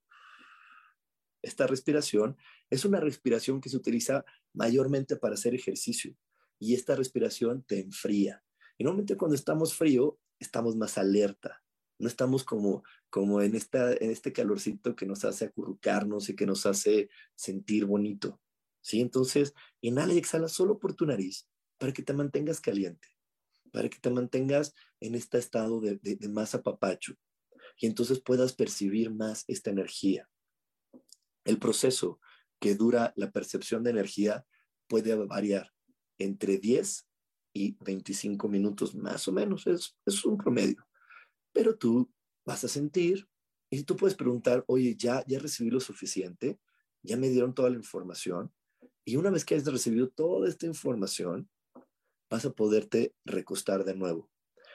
esta 1.42 1.68
respiración 1.68 2.38
es 2.70 2.86
una 2.86 3.00
respiración 3.00 3.62
que 3.62 3.70
se 3.70 3.78
utiliza 3.78 4.26
mayormente 4.54 5.16
para 5.16 5.36
hacer 5.36 5.56
ejercicio 5.56 6.16
y 6.60 6.74
esta 6.74 6.96
respiración 6.96 7.64
te 7.64 7.80
enfría. 7.80 8.44
Y 8.78 8.84
normalmente 8.84 9.18
cuando 9.18 9.36
estamos 9.36 9.74
frío, 9.74 10.20
estamos 10.40 10.76
más 10.76 10.98
alerta, 10.98 11.64
no 11.98 12.08
estamos 12.08 12.44
como, 12.44 12.84
como 13.10 13.42
en, 13.42 13.56
esta, 13.56 13.94
en 13.94 14.10
este 14.10 14.34
calorcito 14.34 14.96
que 14.96 15.06
nos 15.06 15.26
hace 15.26 15.46
acurrucarnos 15.46 16.30
y 16.30 16.36
que 16.36 16.46
nos 16.46 16.66
hace 16.66 17.10
sentir 17.36 17.86
bonito. 17.86 18.42
¿sí? 18.82 19.02
Entonces, 19.02 19.54
inhala 19.82 20.14
y 20.14 20.18
exhala 20.18 20.48
solo 20.48 20.80
por 20.80 20.94
tu 20.94 21.06
nariz 21.06 21.48
para 21.78 21.94
que 21.94 22.04
te 22.04 22.14
mantengas 22.14 22.60
caliente, 22.62 23.08
para 23.72 23.90
que 23.90 24.00
te 24.00 24.10
mantengas 24.10 24.74
en 25.00 25.16
este 25.16 25.38
estado 25.38 25.80
de, 25.80 25.98
de, 26.02 26.16
de 26.16 26.30
más 26.30 26.56
apapacho 26.56 27.16
y 27.78 27.88
entonces 27.88 28.22
puedas 28.22 28.54
percibir 28.54 29.12
más 29.12 29.46
esta 29.48 29.70
energía. 29.70 30.30
El 31.50 31.58
proceso 31.58 32.20
que 32.60 32.76
dura 32.76 33.12
la 33.16 33.32
percepción 33.32 33.84
de 33.84 33.90
energía 33.90 34.46
puede 34.88 35.16
variar 35.16 35.74
entre 36.20 36.60
10 36.60 37.08
y 37.54 37.76
25 37.84 38.48
minutos 38.48 38.94
más 38.94 39.28
o 39.28 39.32
menos, 39.32 39.66
es, 39.66 39.98
es 40.06 40.24
un 40.26 40.38
promedio. 40.38 40.86
Pero 41.52 41.76
tú 41.76 42.08
vas 42.46 42.64
a 42.64 42.68
sentir 42.68 43.28
y 43.72 43.82
tú 43.82 43.96
puedes 43.96 44.16
preguntar, 44.16 44.64
oye, 44.68 44.96
ya, 44.96 45.26
ya 45.26 45.40
recibí 45.40 45.72
lo 45.72 45.80
suficiente, 45.80 46.60
ya 47.02 47.18
me 47.18 47.30
dieron 47.30 47.56
toda 47.56 47.72
la 47.72 47.78
información. 47.78 48.54
Y 49.04 49.16
una 49.16 49.32
vez 49.32 49.44
que 49.44 49.56
hayas 49.56 49.66
recibido 49.66 50.08
toda 50.10 50.48
esta 50.48 50.68
información, 50.68 51.50
vas 52.30 52.46
a 52.46 52.52
poderte 52.52 53.16
recostar 53.26 53.86
de 53.86 53.96
nuevo. 53.96 54.30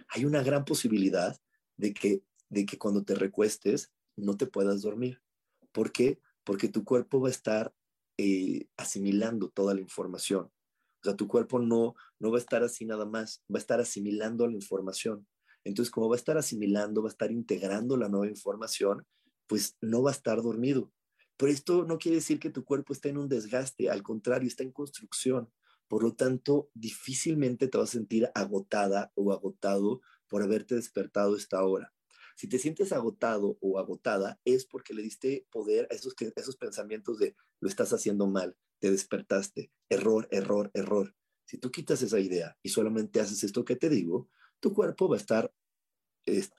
Hay 0.08 0.24
una 0.24 0.42
gran 0.42 0.64
posibilidad 0.64 1.40
de 1.76 1.94
que, 1.94 2.24
de 2.48 2.66
que 2.66 2.78
cuando 2.78 3.04
te 3.04 3.14
recuestes 3.14 3.92
no 4.16 4.36
te 4.36 4.48
puedas 4.48 4.82
dormir. 4.82 5.22
¿Por 5.70 5.92
qué? 5.92 6.18
Porque 6.44 6.68
tu 6.68 6.84
cuerpo 6.84 7.20
va 7.20 7.28
a 7.28 7.30
estar 7.30 7.74
eh, 8.18 8.68
asimilando 8.76 9.48
toda 9.50 9.74
la 9.74 9.80
información. 9.80 10.44
O 10.44 11.04
sea, 11.04 11.16
tu 11.16 11.26
cuerpo 11.28 11.58
no, 11.58 11.94
no 12.18 12.30
va 12.30 12.36
a 12.36 12.40
estar 12.40 12.62
así 12.62 12.84
nada 12.84 13.04
más, 13.04 13.42
va 13.52 13.58
a 13.58 13.58
estar 13.58 13.80
asimilando 13.80 14.46
la 14.46 14.54
información. 14.54 15.26
Entonces, 15.64 15.90
como 15.90 16.08
va 16.08 16.16
a 16.16 16.18
estar 16.18 16.36
asimilando, 16.38 17.02
va 17.02 17.08
a 17.08 17.12
estar 17.12 17.32
integrando 17.32 17.96
la 17.96 18.08
nueva 18.08 18.28
información, 18.28 19.06
pues 19.46 19.76
no 19.80 20.02
va 20.02 20.10
a 20.10 20.14
estar 20.14 20.42
dormido. 20.42 20.92
Pero 21.36 21.50
esto 21.50 21.84
no 21.84 21.98
quiere 21.98 22.16
decir 22.16 22.38
que 22.38 22.50
tu 22.50 22.64
cuerpo 22.64 22.92
esté 22.92 23.08
en 23.08 23.18
un 23.18 23.28
desgaste, 23.28 23.90
al 23.90 24.02
contrario, 24.02 24.46
está 24.46 24.62
en 24.62 24.72
construcción. 24.72 25.50
Por 25.88 26.02
lo 26.02 26.14
tanto, 26.14 26.70
difícilmente 26.74 27.68
te 27.68 27.78
vas 27.78 27.90
a 27.90 27.92
sentir 27.92 28.30
agotada 28.34 29.12
o 29.14 29.32
agotado 29.32 30.00
por 30.28 30.42
haberte 30.42 30.74
despertado 30.74 31.36
esta 31.36 31.64
hora. 31.64 31.93
Si 32.34 32.48
te 32.48 32.58
sientes 32.58 32.92
agotado 32.92 33.58
o 33.60 33.78
agotada, 33.78 34.40
es 34.44 34.66
porque 34.66 34.94
le 34.94 35.02
diste 35.02 35.46
poder 35.50 35.86
a 35.90 35.94
esos, 35.94 36.14
esos 36.36 36.56
pensamientos 36.56 37.18
de 37.18 37.36
lo 37.60 37.68
estás 37.68 37.92
haciendo 37.92 38.26
mal, 38.26 38.56
te 38.80 38.90
despertaste, 38.90 39.70
error, 39.88 40.28
error, 40.30 40.70
error. 40.74 41.14
Si 41.46 41.58
tú 41.58 41.70
quitas 41.70 42.02
esa 42.02 42.18
idea 42.18 42.56
y 42.62 42.70
solamente 42.70 43.20
haces 43.20 43.44
esto 43.44 43.64
que 43.64 43.76
te 43.76 43.88
digo, 43.88 44.28
tu 44.60 44.72
cuerpo 44.72 45.08
va 45.08 45.16
a 45.16 45.20
estar 45.20 45.52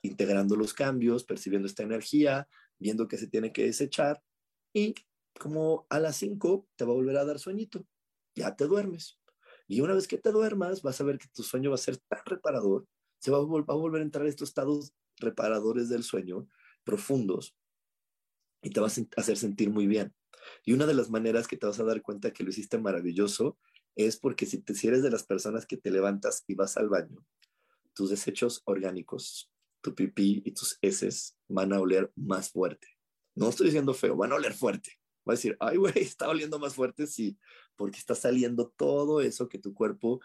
integrando 0.02 0.56
los 0.56 0.72
cambios, 0.72 1.24
percibiendo 1.24 1.66
esta 1.66 1.82
energía, 1.82 2.48
viendo 2.78 3.08
que 3.08 3.18
se 3.18 3.26
tiene 3.26 3.52
que 3.52 3.64
desechar 3.64 4.22
y 4.72 4.94
como 5.38 5.86
a 5.90 5.98
las 5.98 6.16
5 6.16 6.68
te 6.76 6.84
va 6.84 6.92
a 6.92 6.94
volver 6.94 7.16
a 7.16 7.24
dar 7.24 7.38
sueñito, 7.38 7.86
ya 8.34 8.56
te 8.56 8.66
duermes. 8.66 9.18
Y 9.68 9.80
una 9.80 9.94
vez 9.94 10.06
que 10.06 10.18
te 10.18 10.30
duermas, 10.30 10.82
vas 10.82 11.00
a 11.00 11.04
ver 11.04 11.18
que 11.18 11.28
tu 11.34 11.42
sueño 11.42 11.70
va 11.70 11.74
a 11.74 11.78
ser 11.78 11.96
tan 11.96 12.20
reparador, 12.24 12.86
se 13.18 13.30
va 13.30 13.38
a, 13.38 13.40
va 13.40 13.74
a 13.74 13.76
volver 13.76 14.00
a 14.00 14.04
entrar 14.04 14.26
a 14.26 14.28
estos 14.28 14.48
estados 14.48 14.94
reparadores 15.18 15.88
del 15.88 16.02
sueño 16.02 16.48
profundos 16.84 17.56
y 18.62 18.70
te 18.70 18.80
vas 18.80 18.98
a 18.98 19.02
hacer 19.16 19.36
sentir 19.36 19.70
muy 19.70 19.86
bien. 19.86 20.14
Y 20.64 20.72
una 20.72 20.86
de 20.86 20.94
las 20.94 21.10
maneras 21.10 21.48
que 21.48 21.56
te 21.56 21.66
vas 21.66 21.80
a 21.80 21.84
dar 21.84 22.02
cuenta 22.02 22.32
que 22.32 22.44
lo 22.44 22.50
hiciste 22.50 22.78
maravilloso 22.78 23.58
es 23.94 24.16
porque 24.16 24.46
si, 24.46 24.58
te, 24.58 24.74
si 24.74 24.88
eres 24.88 25.02
de 25.02 25.10
las 25.10 25.24
personas 25.24 25.66
que 25.66 25.76
te 25.76 25.90
levantas 25.90 26.44
y 26.46 26.54
vas 26.54 26.76
al 26.76 26.88
baño 26.88 27.24
tus 27.96 28.10
desechos 28.10 28.60
orgánicos, 28.66 29.50
tu 29.80 29.94
pipí 29.94 30.42
y 30.44 30.52
tus 30.52 30.78
heces 30.82 31.38
van 31.48 31.72
a 31.72 31.80
oler 31.80 32.12
más 32.14 32.50
fuerte. 32.50 32.86
No 33.34 33.48
estoy 33.48 33.66
diciendo 33.66 33.94
feo, 33.94 34.14
van 34.16 34.32
a 34.32 34.36
oler 34.36 34.52
fuerte. 34.52 34.90
Va 35.26 35.32
a 35.32 35.36
decir, 35.36 35.56
ay, 35.60 35.78
güey, 35.78 35.94
está 35.96 36.28
oliendo 36.28 36.58
más 36.58 36.74
fuerte, 36.74 37.06
sí, 37.06 37.38
porque 37.74 37.98
está 37.98 38.14
saliendo 38.14 38.72
todo 38.76 39.22
eso 39.22 39.48
que 39.48 39.58
tu 39.58 39.72
cuerpo 39.72 40.20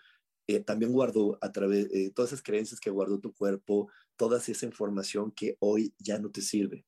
eh, 0.48 0.60
también 0.60 0.92
guardó 0.92 1.38
a 1.42 1.52
través 1.52 1.90
de 1.90 2.06
eh, 2.06 2.12
todas 2.12 2.32
esas 2.32 2.44
creencias 2.44 2.80
que 2.80 2.90
guardó 2.90 3.20
tu 3.20 3.34
cuerpo, 3.34 3.90
toda 4.16 4.40
esa 4.40 4.66
información 4.66 5.32
que 5.32 5.58
hoy 5.60 5.94
ya 5.98 6.20
no 6.20 6.32
te 6.32 6.42
sirve, 6.42 6.86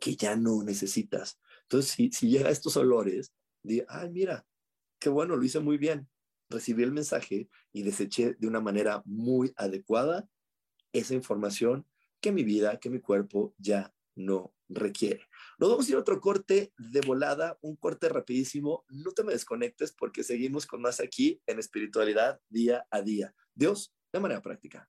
que 0.00 0.16
ya 0.16 0.36
no 0.36 0.62
necesitas. 0.62 1.38
Entonces, 1.62 1.90
si, 1.90 2.10
si 2.12 2.28
llega 2.28 2.48
a 2.48 2.52
estos 2.52 2.76
olores, 2.76 3.32
di, 3.62 3.82
ay, 3.88 4.10
mira, 4.10 4.46
qué 4.98 5.08
bueno, 5.08 5.36
lo 5.36 5.44
hice 5.44 5.60
muy 5.60 5.78
bien 5.78 6.08
recibí 6.48 6.82
el 6.82 6.92
mensaje 6.92 7.48
y 7.72 7.82
deseché 7.82 8.34
de 8.38 8.46
una 8.46 8.60
manera 8.60 9.02
muy 9.04 9.52
adecuada 9.56 10.28
esa 10.92 11.14
información 11.14 11.86
que 12.20 12.32
mi 12.32 12.42
vida, 12.42 12.80
que 12.80 12.90
mi 12.90 13.00
cuerpo 13.00 13.54
ya 13.58 13.94
no 14.16 14.54
requiere. 14.68 15.26
Nos 15.58 15.70
vamos 15.70 15.86
a 15.86 15.90
ir 15.90 15.96
a 15.96 16.00
otro 16.00 16.20
corte 16.20 16.72
de 16.76 17.00
volada, 17.00 17.58
un 17.60 17.76
corte 17.76 18.08
rapidísimo. 18.08 18.84
No 18.88 19.12
te 19.12 19.24
me 19.24 19.32
desconectes 19.32 19.92
porque 19.92 20.22
seguimos 20.22 20.66
con 20.66 20.82
más 20.82 21.00
aquí 21.00 21.40
en 21.46 21.58
espiritualidad 21.58 22.40
día 22.48 22.86
a 22.90 23.02
día. 23.02 23.34
Dios, 23.54 23.94
de 24.12 24.20
manera 24.20 24.42
práctica. 24.42 24.88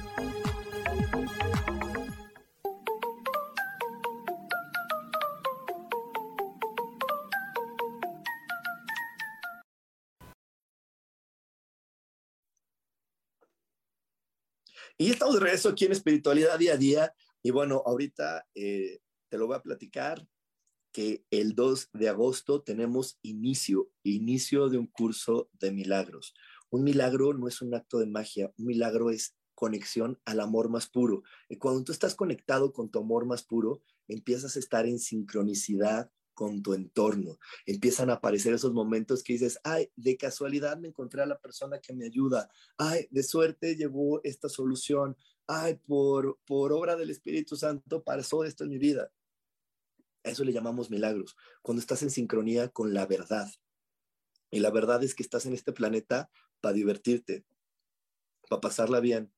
Estamos 15.31 15.39
de 15.39 15.45
regreso 15.45 15.69
aquí 15.69 15.85
en 15.85 15.91
Espiritualidad 15.93 16.59
Día 16.59 16.73
a 16.73 16.77
Día. 16.77 17.15
Y 17.41 17.51
bueno, 17.51 17.83
ahorita 17.85 18.45
eh, 18.53 18.99
te 19.29 19.37
lo 19.37 19.47
voy 19.47 19.55
a 19.55 19.61
platicar 19.61 20.27
que 20.91 21.23
el 21.31 21.55
2 21.55 21.91
de 21.93 22.09
agosto 22.09 22.63
tenemos 22.63 23.17
inicio, 23.21 23.89
inicio 24.03 24.67
de 24.67 24.77
un 24.77 24.87
curso 24.87 25.49
de 25.53 25.71
milagros. 25.71 26.33
Un 26.69 26.83
milagro 26.83 27.33
no 27.33 27.47
es 27.47 27.61
un 27.61 27.73
acto 27.73 27.99
de 27.99 28.07
magia, 28.07 28.51
un 28.57 28.65
milagro 28.65 29.09
es 29.09 29.37
conexión 29.55 30.19
al 30.25 30.41
amor 30.41 30.69
más 30.69 30.89
puro. 30.89 31.23
Y 31.47 31.57
cuando 31.57 31.83
tú 31.85 31.93
estás 31.93 32.13
conectado 32.13 32.73
con 32.73 32.89
tu 32.89 32.99
amor 32.99 33.25
más 33.25 33.43
puro, 33.43 33.83
empiezas 34.09 34.57
a 34.57 34.59
estar 34.59 34.85
en 34.85 34.99
sincronicidad 34.99 36.11
con 36.41 36.63
tu 36.63 36.73
entorno. 36.73 37.37
Empiezan 37.67 38.09
a 38.09 38.13
aparecer 38.13 38.51
esos 38.51 38.73
momentos 38.73 39.21
que 39.21 39.33
dices, 39.33 39.59
ay, 39.63 39.91
de 39.95 40.17
casualidad 40.17 40.75
me 40.79 40.87
encontré 40.87 41.21
a 41.21 41.27
la 41.27 41.37
persona 41.37 41.77
que 41.77 41.93
me 41.93 42.05
ayuda, 42.05 42.49
ay, 42.79 43.07
de 43.11 43.21
suerte 43.21 43.75
llegó 43.75 44.23
esta 44.23 44.49
solución, 44.49 45.15
ay, 45.45 45.75
por, 45.85 46.39
por 46.47 46.73
obra 46.73 46.95
del 46.95 47.11
Espíritu 47.11 47.55
Santo 47.55 48.03
pasó 48.03 48.43
esto 48.43 48.63
en 48.63 48.71
mi 48.71 48.79
vida. 48.79 49.11
eso 50.23 50.43
le 50.43 50.51
llamamos 50.51 50.89
milagros, 50.89 51.37
cuando 51.61 51.79
estás 51.79 52.01
en 52.01 52.09
sincronía 52.09 52.69
con 52.69 52.91
la 52.95 53.05
verdad. 53.05 53.47
Y 54.49 54.61
la 54.61 54.71
verdad 54.71 55.03
es 55.03 55.13
que 55.13 55.21
estás 55.21 55.45
en 55.45 55.53
este 55.53 55.73
planeta 55.73 56.31
para 56.59 56.73
divertirte, 56.73 57.45
para 58.49 58.61
pasarla 58.61 58.99
bien, 58.99 59.31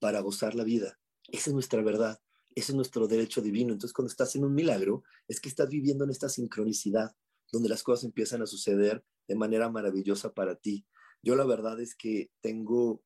para 0.00 0.18
gozar 0.18 0.56
la 0.56 0.64
vida. 0.64 0.98
Esa 1.28 1.50
es 1.50 1.54
nuestra 1.54 1.82
verdad. 1.82 2.18
Ese 2.58 2.72
es 2.72 2.76
nuestro 2.76 3.06
derecho 3.06 3.40
divino. 3.40 3.72
Entonces, 3.72 3.92
cuando 3.92 4.10
estás 4.10 4.34
en 4.34 4.44
un 4.44 4.52
milagro, 4.52 5.04
es 5.28 5.38
que 5.38 5.48
estás 5.48 5.68
viviendo 5.68 6.02
en 6.02 6.10
esta 6.10 6.28
sincronicidad, 6.28 7.14
donde 7.52 7.68
las 7.68 7.84
cosas 7.84 8.02
empiezan 8.02 8.42
a 8.42 8.46
suceder 8.46 9.04
de 9.28 9.36
manera 9.36 9.70
maravillosa 9.70 10.34
para 10.34 10.56
ti. 10.56 10.84
Yo 11.22 11.36
la 11.36 11.44
verdad 11.44 11.80
es 11.80 11.94
que 11.94 12.32
tengo, 12.40 13.00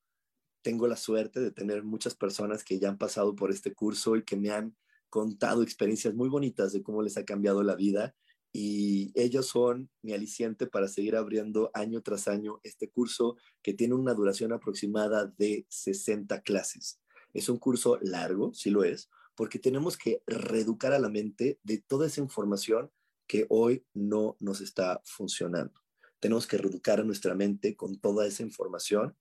tengo 0.63 0.89
la 0.89 0.97
suerte 0.97 1.41
de 1.41 1.51
tener 1.51 1.85
muchas 1.85 2.15
personas 2.15 2.65
que 2.65 2.79
ya 2.79 2.89
han 2.89 2.97
pasado 2.97 3.37
por 3.37 3.51
este 3.51 3.75
curso 3.75 4.17
y 4.17 4.25
que 4.25 4.39
me 4.39 4.49
han 4.49 4.75
contado 5.11 5.63
experiencias 5.63 6.15
muy 6.15 6.31
bonitas 6.31 6.73
de 6.73 6.83
cómo 6.83 7.03
les 7.03 7.19
ha 7.19 7.27
cambiado 7.27 7.63
la 7.63 7.75
vida 7.75 8.17
y 8.55 9.13
ellos 9.15 9.49
son 9.49 9.91
mi 10.01 10.15
aliciente 10.15 10.67
para 10.67 10.89
seguir 10.89 11.15
abriendo 11.15 11.71
año 11.75 12.01
tras 12.01 12.27
año 12.27 12.59
este 12.63 12.89
curso 12.89 13.37
que 13.61 13.75
tiene 13.75 13.93
una 13.93 14.15
duración 14.15 14.55
aproximada 14.55 15.27
de 15.27 15.67
60 15.69 16.41
clases. 16.41 17.03
Es 17.35 17.51
un 17.51 17.59
curso 17.59 17.99
largo, 18.01 18.55
sí 18.55 18.71
lo 18.71 18.85
es, 18.85 19.11
porque 19.35 19.59
tenemos 19.59 19.97
que 19.97 20.23
reeducar 20.27 20.93
a 20.93 20.99
la 20.99 21.09
mente 21.09 21.59
de 21.63 21.79
toda 21.79 22.07
esa 22.07 22.21
información 22.21 22.91
que 23.27 23.47
hoy 23.49 23.85
no 23.95 24.37
nos 24.41 24.61
está 24.61 25.01
funcionando. 25.05 25.81
Tenemos 26.21 26.47
que 26.47 26.59
reeducar 26.59 27.01
a 27.01 27.05
nuestra 27.05 27.35
mente 27.35 27.77
con 27.77 27.99
toda 27.99 28.27
esa 28.27 28.43
información 28.43 29.17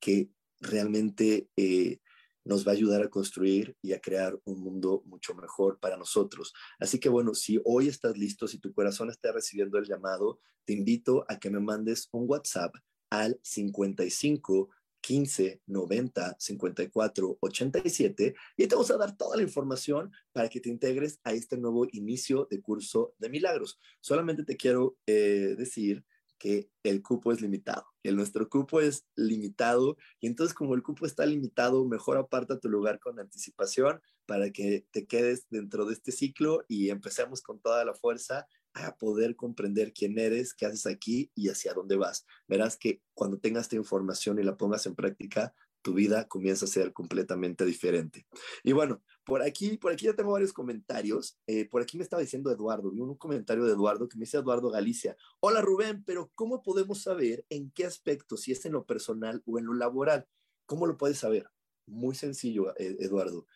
que 0.00 0.30
realmente 0.60 1.48
eh, 1.56 2.00
nos 2.44 2.66
va 2.66 2.70
a 2.70 2.74
ayudar 2.74 3.02
a 3.02 3.10
construir 3.10 3.76
y 3.82 3.92
a 3.92 4.00
crear 4.00 4.38
un 4.44 4.60
mundo 4.60 5.02
mucho 5.04 5.34
mejor 5.34 5.78
para 5.80 5.96
nosotros. 5.96 6.54
Así 6.78 7.00
que 7.00 7.08
bueno, 7.08 7.34
si 7.34 7.60
hoy 7.64 7.88
estás 7.88 8.16
listo, 8.16 8.46
si 8.46 8.58
tu 8.58 8.72
corazón 8.72 9.10
está 9.10 9.32
recibiendo 9.32 9.78
el 9.78 9.86
llamado, 9.86 10.40
te 10.64 10.72
invito 10.72 11.24
a 11.28 11.38
que 11.38 11.50
me 11.50 11.60
mandes 11.60 12.08
un 12.12 12.24
WhatsApp 12.28 12.74
al 13.10 13.38
55 13.42 14.70
15 15.06 15.62
90 15.66 16.36
54 16.36 17.38
87 17.40 18.34
y 18.56 18.66
te 18.66 18.74
vamos 18.74 18.90
a 18.90 18.96
dar 18.96 19.16
toda 19.16 19.36
la 19.36 19.44
información 19.44 20.10
para 20.32 20.48
que 20.48 20.58
te 20.58 20.68
integres 20.68 21.20
a 21.22 21.32
este 21.32 21.56
nuevo 21.56 21.86
inicio 21.92 22.48
de 22.50 22.60
curso 22.60 23.14
de 23.18 23.28
milagros. 23.28 23.78
Solamente 24.00 24.42
te 24.42 24.56
quiero 24.56 24.98
eh, 25.06 25.54
decir 25.56 26.04
que 26.38 26.68
el 26.82 27.02
cupo 27.02 27.30
es 27.30 27.40
limitado, 27.40 27.86
que 28.02 28.10
nuestro 28.10 28.48
cupo 28.48 28.80
es 28.80 29.06
limitado 29.14 29.96
y 30.18 30.26
entonces 30.26 30.54
como 30.54 30.74
el 30.74 30.82
cupo 30.82 31.06
está 31.06 31.24
limitado, 31.24 31.84
mejor 31.84 32.18
aparta 32.18 32.58
tu 32.58 32.68
lugar 32.68 32.98
con 32.98 33.20
anticipación 33.20 34.00
para 34.26 34.50
que 34.50 34.86
te 34.90 35.06
quedes 35.06 35.46
dentro 35.50 35.84
de 35.84 35.94
este 35.94 36.10
ciclo 36.10 36.64
y 36.66 36.90
empecemos 36.90 37.42
con 37.42 37.60
toda 37.60 37.84
la 37.84 37.94
fuerza 37.94 38.48
a 38.84 38.96
poder 38.96 39.36
comprender 39.36 39.92
quién 39.92 40.18
eres, 40.18 40.54
qué 40.54 40.66
haces 40.66 40.86
aquí 40.86 41.30
y 41.34 41.48
hacia 41.48 41.72
dónde 41.72 41.96
vas. 41.96 42.26
Verás 42.46 42.76
que 42.76 43.02
cuando 43.14 43.38
tengas 43.38 43.64
esta 43.64 43.76
información 43.76 44.38
y 44.38 44.42
la 44.42 44.56
pongas 44.56 44.86
en 44.86 44.94
práctica, 44.94 45.54
tu 45.80 45.94
vida 45.94 46.26
comienza 46.28 46.64
a 46.64 46.68
ser 46.68 46.92
completamente 46.92 47.64
diferente. 47.64 48.26
Y 48.62 48.72
bueno, 48.72 49.02
por 49.24 49.42
aquí, 49.42 49.76
por 49.76 49.92
aquí 49.92 50.06
ya 50.06 50.14
tengo 50.14 50.32
varios 50.32 50.52
comentarios. 50.52 51.38
Eh, 51.46 51.68
por 51.68 51.80
aquí 51.80 51.96
me 51.96 52.02
estaba 52.02 52.20
diciendo 52.20 52.50
Eduardo, 52.50 52.90
vi 52.90 53.00
un 53.00 53.14
comentario 53.14 53.64
de 53.64 53.72
Eduardo 53.72 54.08
que 54.08 54.18
me 54.18 54.24
dice 54.24 54.38
Eduardo 54.38 54.68
Galicia. 54.68 55.16
Hola 55.40 55.60
Rubén, 55.60 56.02
pero 56.04 56.30
¿cómo 56.34 56.62
podemos 56.62 57.02
saber 57.02 57.46
en 57.48 57.70
qué 57.70 57.84
aspecto, 57.84 58.36
si 58.36 58.52
es 58.52 58.66
en 58.66 58.72
lo 58.72 58.84
personal 58.84 59.42
o 59.46 59.58
en 59.58 59.66
lo 59.66 59.74
laboral? 59.74 60.26
¿Cómo 60.66 60.86
lo 60.86 60.96
puedes 60.98 61.18
saber? 61.18 61.48
Muy 61.86 62.14
sencillo, 62.14 62.76
eh, 62.76 62.96
Eduardo. 62.98 63.46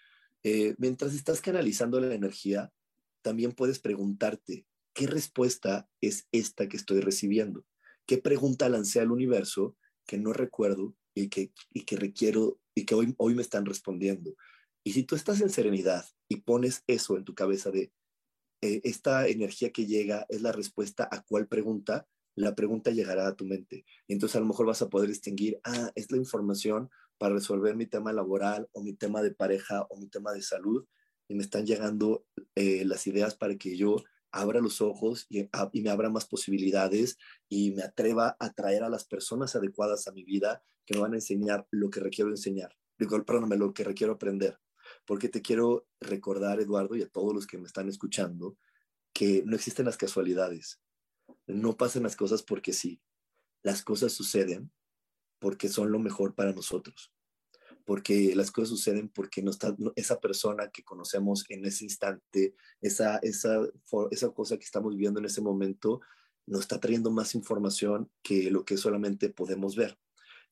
Eh, 0.42 0.76
mientras 0.78 1.14
estás 1.14 1.40
canalizando 1.40 2.00
la 2.00 2.14
energía, 2.14 2.72
también 3.22 3.52
puedes 3.52 3.80
preguntarte, 3.80 4.66
¿qué 4.94 5.06
respuesta 5.06 5.88
es 6.00 6.26
esta 6.32 6.68
que 6.68 6.76
estoy 6.76 7.00
recibiendo? 7.00 7.64
¿Qué 8.06 8.18
pregunta 8.18 8.68
lancé 8.68 9.00
al 9.00 9.12
universo 9.12 9.76
que 10.06 10.18
no 10.18 10.32
recuerdo 10.32 10.96
y 11.14 11.28
que, 11.28 11.52
y 11.72 11.84
que 11.84 11.96
requiero 11.96 12.60
y 12.74 12.84
que 12.84 12.94
hoy, 12.94 13.14
hoy 13.18 13.34
me 13.34 13.42
están 13.42 13.66
respondiendo? 13.66 14.34
Y 14.84 14.92
si 14.92 15.04
tú 15.04 15.14
estás 15.14 15.40
en 15.40 15.50
serenidad 15.50 16.04
y 16.28 16.36
pones 16.36 16.82
eso 16.86 17.16
en 17.16 17.24
tu 17.24 17.34
cabeza 17.34 17.70
de 17.70 17.92
eh, 18.62 18.80
esta 18.84 19.26
energía 19.28 19.72
que 19.72 19.86
llega 19.86 20.26
es 20.28 20.42
la 20.42 20.52
respuesta 20.52 21.08
a 21.10 21.22
cuál 21.22 21.48
pregunta, 21.48 22.06
la 22.36 22.54
pregunta 22.54 22.90
llegará 22.90 23.26
a 23.26 23.36
tu 23.36 23.44
mente. 23.44 23.84
Entonces 24.08 24.36
a 24.36 24.40
lo 24.40 24.46
mejor 24.46 24.66
vas 24.66 24.82
a 24.82 24.88
poder 24.88 25.08
distinguir, 25.08 25.60
ah, 25.64 25.90
es 25.94 26.10
la 26.10 26.18
información 26.18 26.90
para 27.18 27.34
resolver 27.34 27.76
mi 27.76 27.86
tema 27.86 28.12
laboral 28.12 28.68
o 28.72 28.82
mi 28.82 28.94
tema 28.94 29.22
de 29.22 29.32
pareja 29.32 29.86
o 29.90 29.98
mi 29.98 30.08
tema 30.08 30.32
de 30.32 30.42
salud 30.42 30.86
y 31.28 31.34
me 31.34 31.42
están 31.42 31.66
llegando 31.66 32.24
eh, 32.54 32.84
las 32.84 33.06
ideas 33.06 33.34
para 33.34 33.56
que 33.56 33.76
yo 33.76 33.96
abra 34.32 34.60
los 34.60 34.80
ojos 34.80 35.26
ah, 35.52 35.70
y, 35.72 35.82
me 35.82 35.90
abra 35.90 36.10
más 36.10 36.26
posibilidades 36.26 37.18
y 37.48 37.72
me 37.72 37.82
atreva 37.82 38.36
a 38.38 38.52
traer 38.52 38.82
a 38.82 38.88
las 38.88 39.04
personas 39.04 39.56
adecuadas 39.56 40.06
a 40.06 40.12
mi 40.12 40.24
vida 40.24 40.62
que 40.86 40.94
me 40.94 41.00
van 41.00 41.12
a 41.12 41.16
enseñar 41.16 41.66
lo 41.70 41.90
que 41.90 42.00
requiero 42.00 42.30
enseñar, 42.30 42.74
perdóname, 42.96 43.56
lo 43.56 43.72
que 43.72 43.84
requiero 43.84 44.14
aprender. 44.14 44.58
Porque 45.06 45.28
te 45.28 45.40
quiero 45.40 45.86
recordar, 46.00 46.60
Eduardo, 46.60 46.96
y 46.96 47.02
a 47.02 47.08
todos 47.08 47.32
los 47.32 47.46
que 47.46 47.58
me 47.58 47.66
están 47.66 47.88
escuchando, 47.88 48.56
que 49.12 49.42
no 49.46 49.54
existen 49.54 49.86
las 49.86 49.96
casualidades. 49.96 50.80
No 51.46 51.76
pasan 51.76 52.02
las 52.02 52.16
cosas 52.16 52.42
porque 52.42 52.72
sí. 52.72 53.00
Las 53.62 53.82
cosas 53.82 54.12
suceden 54.12 54.72
porque 55.38 55.68
son 55.68 55.92
lo 55.92 55.98
mejor 56.00 56.34
para 56.34 56.52
nosotros 56.52 57.12
porque 57.84 58.34
las 58.34 58.50
cosas 58.50 58.70
suceden 58.70 59.08
porque 59.08 59.42
no 59.42 59.50
está, 59.50 59.74
esa 59.96 60.20
persona 60.20 60.70
que 60.70 60.82
conocemos 60.82 61.44
en 61.48 61.64
ese 61.64 61.84
instante, 61.84 62.54
esa, 62.80 63.18
esa, 63.18 63.60
esa 64.10 64.30
cosa 64.30 64.56
que 64.56 64.64
estamos 64.64 64.94
viviendo 64.94 65.20
en 65.20 65.26
ese 65.26 65.40
momento, 65.40 66.00
nos 66.46 66.62
está 66.62 66.80
trayendo 66.80 67.10
más 67.10 67.34
información 67.34 68.10
que 68.22 68.50
lo 68.50 68.64
que 68.64 68.76
solamente 68.76 69.30
podemos 69.30 69.76
ver. 69.76 69.98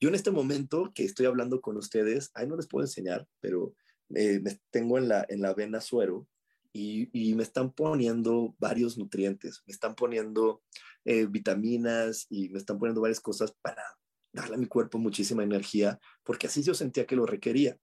Yo 0.00 0.08
en 0.08 0.14
este 0.14 0.30
momento 0.30 0.92
que 0.94 1.04
estoy 1.04 1.26
hablando 1.26 1.60
con 1.60 1.76
ustedes, 1.76 2.30
ahí 2.34 2.46
no 2.46 2.56
les 2.56 2.68
puedo 2.68 2.84
enseñar, 2.84 3.26
pero 3.40 3.74
eh, 4.14 4.40
me 4.40 4.60
tengo 4.70 4.96
en 4.96 5.08
la, 5.08 5.26
en 5.28 5.42
la 5.42 5.54
vena 5.54 5.80
suero 5.80 6.26
y, 6.72 7.08
y, 7.12 7.34
me 7.34 7.42
están 7.42 7.72
poniendo 7.72 8.54
varios 8.58 8.96
nutrientes, 8.96 9.62
me 9.66 9.72
están 9.72 9.94
poniendo 9.94 10.62
eh, 11.04 11.26
vitaminas 11.26 12.26
y 12.30 12.48
me 12.50 12.58
están 12.58 12.78
poniendo 12.78 13.00
varias 13.00 13.20
cosas 13.20 13.52
para 13.60 13.82
darle 14.32 14.56
a 14.56 14.58
mi 14.58 14.66
cuerpo 14.66 14.98
muchísima 14.98 15.42
energía, 15.42 15.98
porque 16.22 16.46
así 16.46 16.62
yo 16.62 16.74
sentía 16.74 17.06
que 17.06 17.16
lo 17.16 17.26
requería. 17.26 17.78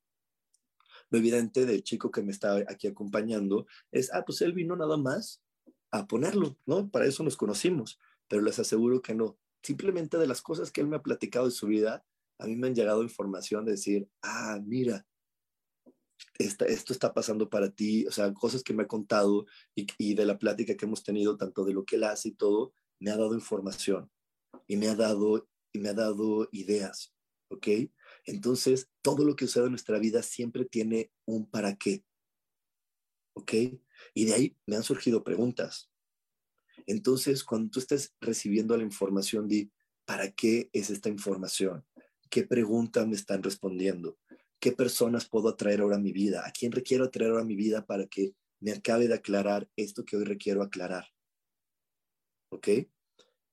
Lo 1.09 1.19
evidente 1.19 1.65
del 1.65 1.83
chico 1.83 2.11
que 2.11 2.23
me 2.23 2.31
está 2.31 2.55
aquí 2.67 2.87
acompañando 2.87 3.67
es, 3.91 4.11
ah, 4.13 4.23
pues 4.25 4.41
él 4.41 4.53
vino 4.53 4.75
nada 4.75 4.97
más 4.97 5.41
a 5.91 6.07
ponerlo, 6.07 6.57
¿no? 6.65 6.89
Para 6.89 7.05
eso 7.05 7.23
nos 7.23 7.37
conocimos, 7.37 7.99
pero 8.27 8.41
les 8.41 8.59
aseguro 8.59 9.01
que 9.01 9.13
no. 9.13 9.37
Simplemente 9.61 10.17
de 10.17 10.27
las 10.27 10.41
cosas 10.41 10.71
que 10.71 10.81
él 10.81 10.87
me 10.87 10.97
ha 10.97 11.03
platicado 11.03 11.45
de 11.45 11.51
su 11.51 11.67
vida, 11.67 12.03
a 12.39 12.47
mí 12.47 12.55
me 12.55 12.67
han 12.67 12.75
llegado 12.75 13.03
información 13.03 13.65
de 13.65 13.71
decir, 13.71 14.07
ah, 14.21 14.59
mira, 14.65 15.05
esta, 16.37 16.65
esto 16.65 16.93
está 16.93 17.13
pasando 17.13 17.49
para 17.49 17.71
ti, 17.71 18.05
o 18.07 18.11
sea, 18.11 18.33
cosas 18.33 18.63
que 18.63 18.73
me 18.73 18.83
ha 18.83 18.87
contado 18.87 19.45
y, 19.73 19.87
y 19.97 20.15
de 20.15 20.25
la 20.25 20.37
plática 20.37 20.75
que 20.75 20.85
hemos 20.85 21.03
tenido, 21.03 21.37
tanto 21.37 21.63
de 21.63 21.73
lo 21.73 21.85
que 21.85 21.95
él 21.95 22.03
hace 22.03 22.29
y 22.29 22.33
todo, 22.33 22.73
me 22.99 23.11
ha 23.11 23.17
dado 23.17 23.33
información 23.33 24.09
y 24.67 24.77
me 24.77 24.87
ha 24.87 24.95
dado 24.95 25.47
y 25.75 25.79
me 25.79 25.89
ha 25.89 25.93
dado 25.93 26.47
ideas, 26.51 27.13
¿ok? 27.49 27.67
Entonces, 28.25 28.89
todo 29.01 29.25
lo 29.25 29.35
que 29.35 29.45
sucede 29.45 29.65
en 29.65 29.71
nuestra 29.71 29.99
vida 29.99 30.23
siempre 30.23 30.65
tiene 30.65 31.11
un 31.25 31.49
para 31.49 31.75
qué, 31.75 32.03
¿ok? 33.33 33.53
Y 34.13 34.25
de 34.25 34.33
ahí 34.33 34.57
me 34.65 34.77
han 34.77 34.83
surgido 34.83 35.23
preguntas. 35.23 35.91
Entonces, 36.87 37.43
cuando 37.43 37.71
tú 37.71 37.79
estés 37.79 38.15
recibiendo 38.21 38.75
la 38.77 38.83
información 38.83 39.47
de 39.47 39.69
para 40.05 40.31
qué 40.31 40.69
es 40.71 40.89
esta 40.89 41.09
información, 41.09 41.85
qué 42.29 42.43
preguntas 42.43 43.07
me 43.07 43.15
están 43.15 43.43
respondiendo, 43.43 44.17
qué 44.59 44.71
personas 44.71 45.27
puedo 45.27 45.49
atraer 45.49 45.81
ahora 45.81 45.97
a 45.97 45.99
mi 45.99 46.11
vida, 46.11 46.47
a 46.47 46.51
quién 46.51 46.71
requiero 46.71 47.05
atraer 47.05 47.31
ahora 47.31 47.43
a 47.43 47.47
mi 47.47 47.55
vida 47.55 47.85
para 47.85 48.05
que 48.07 48.33
me 48.59 48.71
acabe 48.71 49.07
de 49.07 49.15
aclarar 49.15 49.69
esto 49.75 50.05
que 50.05 50.15
hoy 50.15 50.23
requiero 50.23 50.63
aclarar. 50.63 51.05
¿Ok? 52.49 52.69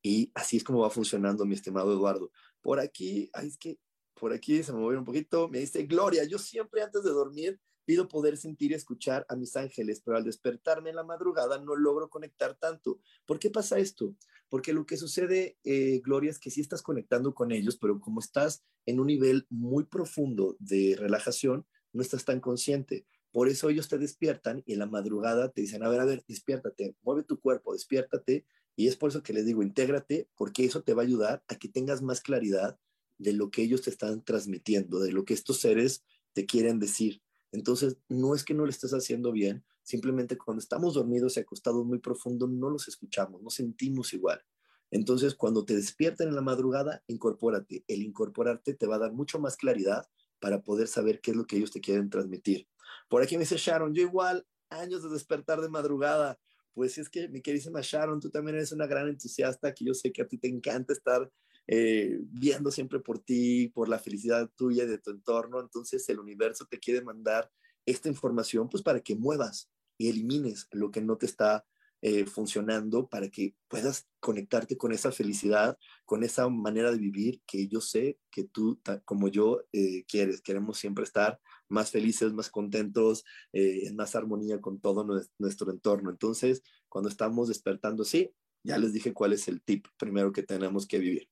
Y 0.03 0.31
así 0.35 0.57
es 0.57 0.65
como 0.65 0.81
va 0.81 0.91
funcionando, 0.91 1.45
mi 1.45 1.55
estimado 1.55 1.93
Eduardo. 1.93 2.31
Por 2.61 2.81
aquí, 2.81 3.31
es 3.43 3.57
que 3.57 3.79
por 4.15 4.33
aquí 4.33 4.63
se 4.63 4.73
me 4.73 4.81
movió 4.81 4.99
un 4.99 5.05
poquito, 5.05 5.49
me 5.49 5.59
dice, 5.59 5.85
Gloria, 5.85 6.25
yo 6.25 6.39
siempre 6.39 6.83
antes 6.83 7.03
de 7.03 7.11
dormir 7.11 7.61
pido 7.85 8.09
poder 8.09 8.37
sentir 8.37 8.71
y 8.71 8.75
escuchar 8.75 9.27
a 9.29 9.37
mis 9.37 9.57
ángeles, 9.57 10.01
pero 10.05 10.17
al 10.17 10.25
despertarme 10.25 10.91
en 10.91 10.97
la 10.97 11.05
madrugada 11.05 11.59
no 11.59 11.75
logro 11.75 12.09
conectar 12.09 12.57
tanto. 12.57 13.01
¿Por 13.27 13.39
qué 13.39 13.51
pasa 13.51 13.79
esto? 13.79 14.15
Porque 14.49 14.73
lo 14.73 14.87
que 14.87 14.97
sucede, 14.97 15.59
eh, 15.65 16.01
Gloria, 16.05 16.31
es 16.31 16.39
que 16.39 16.51
sí 16.51 16.61
estás 16.61 16.83
conectando 16.83 17.35
con 17.35 17.53
ellos, 17.53 17.77
pero 17.77 17.99
como 18.01 18.21
estás 18.21 18.65
en 18.87 19.01
un 19.01 19.07
nivel 19.07 19.47
muy 19.51 19.85
profundo 19.85 20.57
de 20.59 20.97
relajación, 20.99 21.67
no 21.93 22.03
estás 22.03 22.25
tan 22.25 22.41
consciente. 22.41 23.07
Por 23.33 23.49
eso 23.49 23.71
ellos 23.71 23.89
te 23.89 23.99
despiertan 23.99 24.63
y 24.67 24.75
en 24.75 24.79
la 24.79 24.87
madrugada 24.87 25.51
te 25.51 25.63
dicen, 25.63 25.83
a 25.83 25.89
ver, 25.89 26.01
a 26.01 26.05
ver, 26.05 26.23
despiértate, 26.29 26.95
mueve 27.03 27.25
tu 27.25 27.41
cuerpo, 27.41 27.73
despiértate. 27.73 28.45
Y 28.77 28.89
es 28.89 28.97
por 28.97 29.11
eso 29.11 29.23
que 29.23 29.33
les 29.33 29.47
digo, 29.47 29.63
intégrate, 29.63 30.29
porque 30.37 30.65
eso 30.65 30.83
te 30.83 30.95
va 30.95 31.03
a 31.03 31.07
ayudar 31.07 31.45
a 31.49 31.57
que 31.57 31.69
tengas 31.69 32.03
más 32.03 32.21
claridad 32.21 32.79
de 33.19 33.33
lo 33.33 33.51
que 33.51 33.63
ellos 33.63 33.83
te 33.83 33.91
están 33.91 34.25
transmitiendo, 34.25 34.99
de 34.99 35.13
lo 35.13 35.25
que 35.25 35.35
estos 35.35 35.61
seres 35.61 36.05
te 36.33 36.47
quieren 36.47 36.79
decir. 36.79 37.23
Entonces, 37.53 37.99
no 38.09 38.35
es 38.35 38.45
que 38.45 38.55
no 38.55 38.65
lo 38.65 38.71
estés 38.71 38.93
haciendo 38.93 39.31
bien, 39.31 39.65
simplemente 39.83 40.39
cuando 40.39 40.61
estamos 40.61 40.95
dormidos 40.95 41.37
y 41.37 41.41
acostados 41.41 41.85
muy 41.85 41.99
profundo, 41.99 42.47
no 42.47 42.71
los 42.71 42.89
escuchamos, 42.89 43.43
no 43.43 43.51
sentimos 43.51 44.15
igual. 44.15 44.43
Entonces, 44.91 45.35
cuando 45.35 45.65
te 45.65 45.75
despierten 45.75 46.29
en 46.29 46.35
la 46.35 46.43
madrugada, 46.43 47.03
incorpórate. 47.07 47.85
El 47.89 48.03
incorporarte 48.03 48.75
te 48.75 48.87
va 48.87 48.97
a 48.97 49.01
dar 49.01 49.13
mucho 49.13 49.39
más 49.39 49.57
claridad 49.57 50.07
para 50.39 50.63
poder 50.63 50.89
saber 50.89 51.21
qué 51.21 51.31
es 51.31 51.37
lo 51.37 51.47
que 51.47 51.57
ellos 51.57 51.71
te 51.71 51.81
quieren 51.81 52.11
transmitir. 52.11 52.69
Por 53.09 53.23
aquí 53.23 53.37
me 53.37 53.45
dice 53.45 53.57
Sharon, 53.57 53.95
yo 53.95 54.03
igual, 54.03 54.47
años 54.69 55.03
de 55.03 55.09
despertar 55.09 55.61
de 55.61 55.69
madrugada. 55.69 56.39
Pues 56.75 56.99
es 56.99 57.09
que, 57.09 57.29
mi 57.29 57.41
queridísima 57.43 57.81
Sharon, 57.83 58.21
tú 58.21 58.31
también 58.31 58.57
eres 58.57 58.73
una 58.73 58.87
gran 58.87 59.09
entusiasta, 59.09 59.75
que 59.75 59.85
yo 59.85 59.95
sé 59.95 60.13
que 60.13 60.23
a 60.23 60.27
ti 60.27 60.39
te 60.39 60.49
encanta 60.49 60.93
estar 60.93 61.31
eh, 61.67 62.19
viendo 62.23 62.71
siempre 62.71 63.01
por 63.01 63.19
ti, 63.19 63.69
por 63.69 63.89
la 63.89 63.99
felicidad 63.99 64.51
tuya 64.57 64.85
y 64.85 64.89
de 64.89 64.99
tu 64.99 65.11
entorno. 65.11 65.61
Entonces 65.61 66.09
el 66.09 66.19
universo 66.19 66.67
te 66.69 66.79
quiere 66.79 67.03
mandar 67.03 67.51
esta 67.87 68.09
información 68.09 68.69
pues 68.69 68.83
para 68.83 69.01
que 69.01 69.15
muevas 69.15 69.71
y 69.99 70.09
elimines 70.09 70.67
lo 70.71 70.91
que 70.91 71.01
no 71.01 71.17
te 71.17 71.27
está 71.27 71.65
eh, 72.05 72.27
funcionando 72.27 73.07
para 73.07 73.29
que 73.29 73.55
puedas 73.69 74.09
conectarte 74.19 74.77
con 74.77 74.91
esa 74.91 75.13
felicidad, 75.13 75.79
con 76.05 76.25
esa 76.25 76.49
manera 76.49 76.91
de 76.91 76.99
vivir 76.99 77.41
que 77.47 77.69
yo 77.69 77.81
sé 77.81 78.19
que 78.31 78.43
tú, 78.43 78.81
como 79.05 79.29
yo, 79.29 79.63
eh, 79.73 80.05
quieres. 80.09 80.41
Queremos 80.43 80.79
siempre 80.79 81.05
estar 81.05 81.39
más 81.73 81.91
felices, 81.91 82.33
más 82.33 82.51
contentos, 82.51 83.25
eh, 83.53 83.87
en 83.87 83.97
más 83.97 84.15
armonía 84.15 84.61
con 84.61 84.81
todo 84.81 85.05
nuestro 85.39 85.71
entorno. 85.71 86.11
Entonces, 86.11 86.63
cuando 86.89 87.09
estamos 87.09 87.49
despertando, 87.49 88.05
sí, 88.05 88.33
ya 88.63 88.79
les 88.79 88.93
dije 88.93 89.13
cuál 89.13 89.33
es 89.33 89.49
el 89.49 89.63
tip 89.63 89.87
primero 89.99 90.33
que 90.33 90.43
tenemos 90.43 90.87
que 90.87 90.99
vivir. 90.99 91.29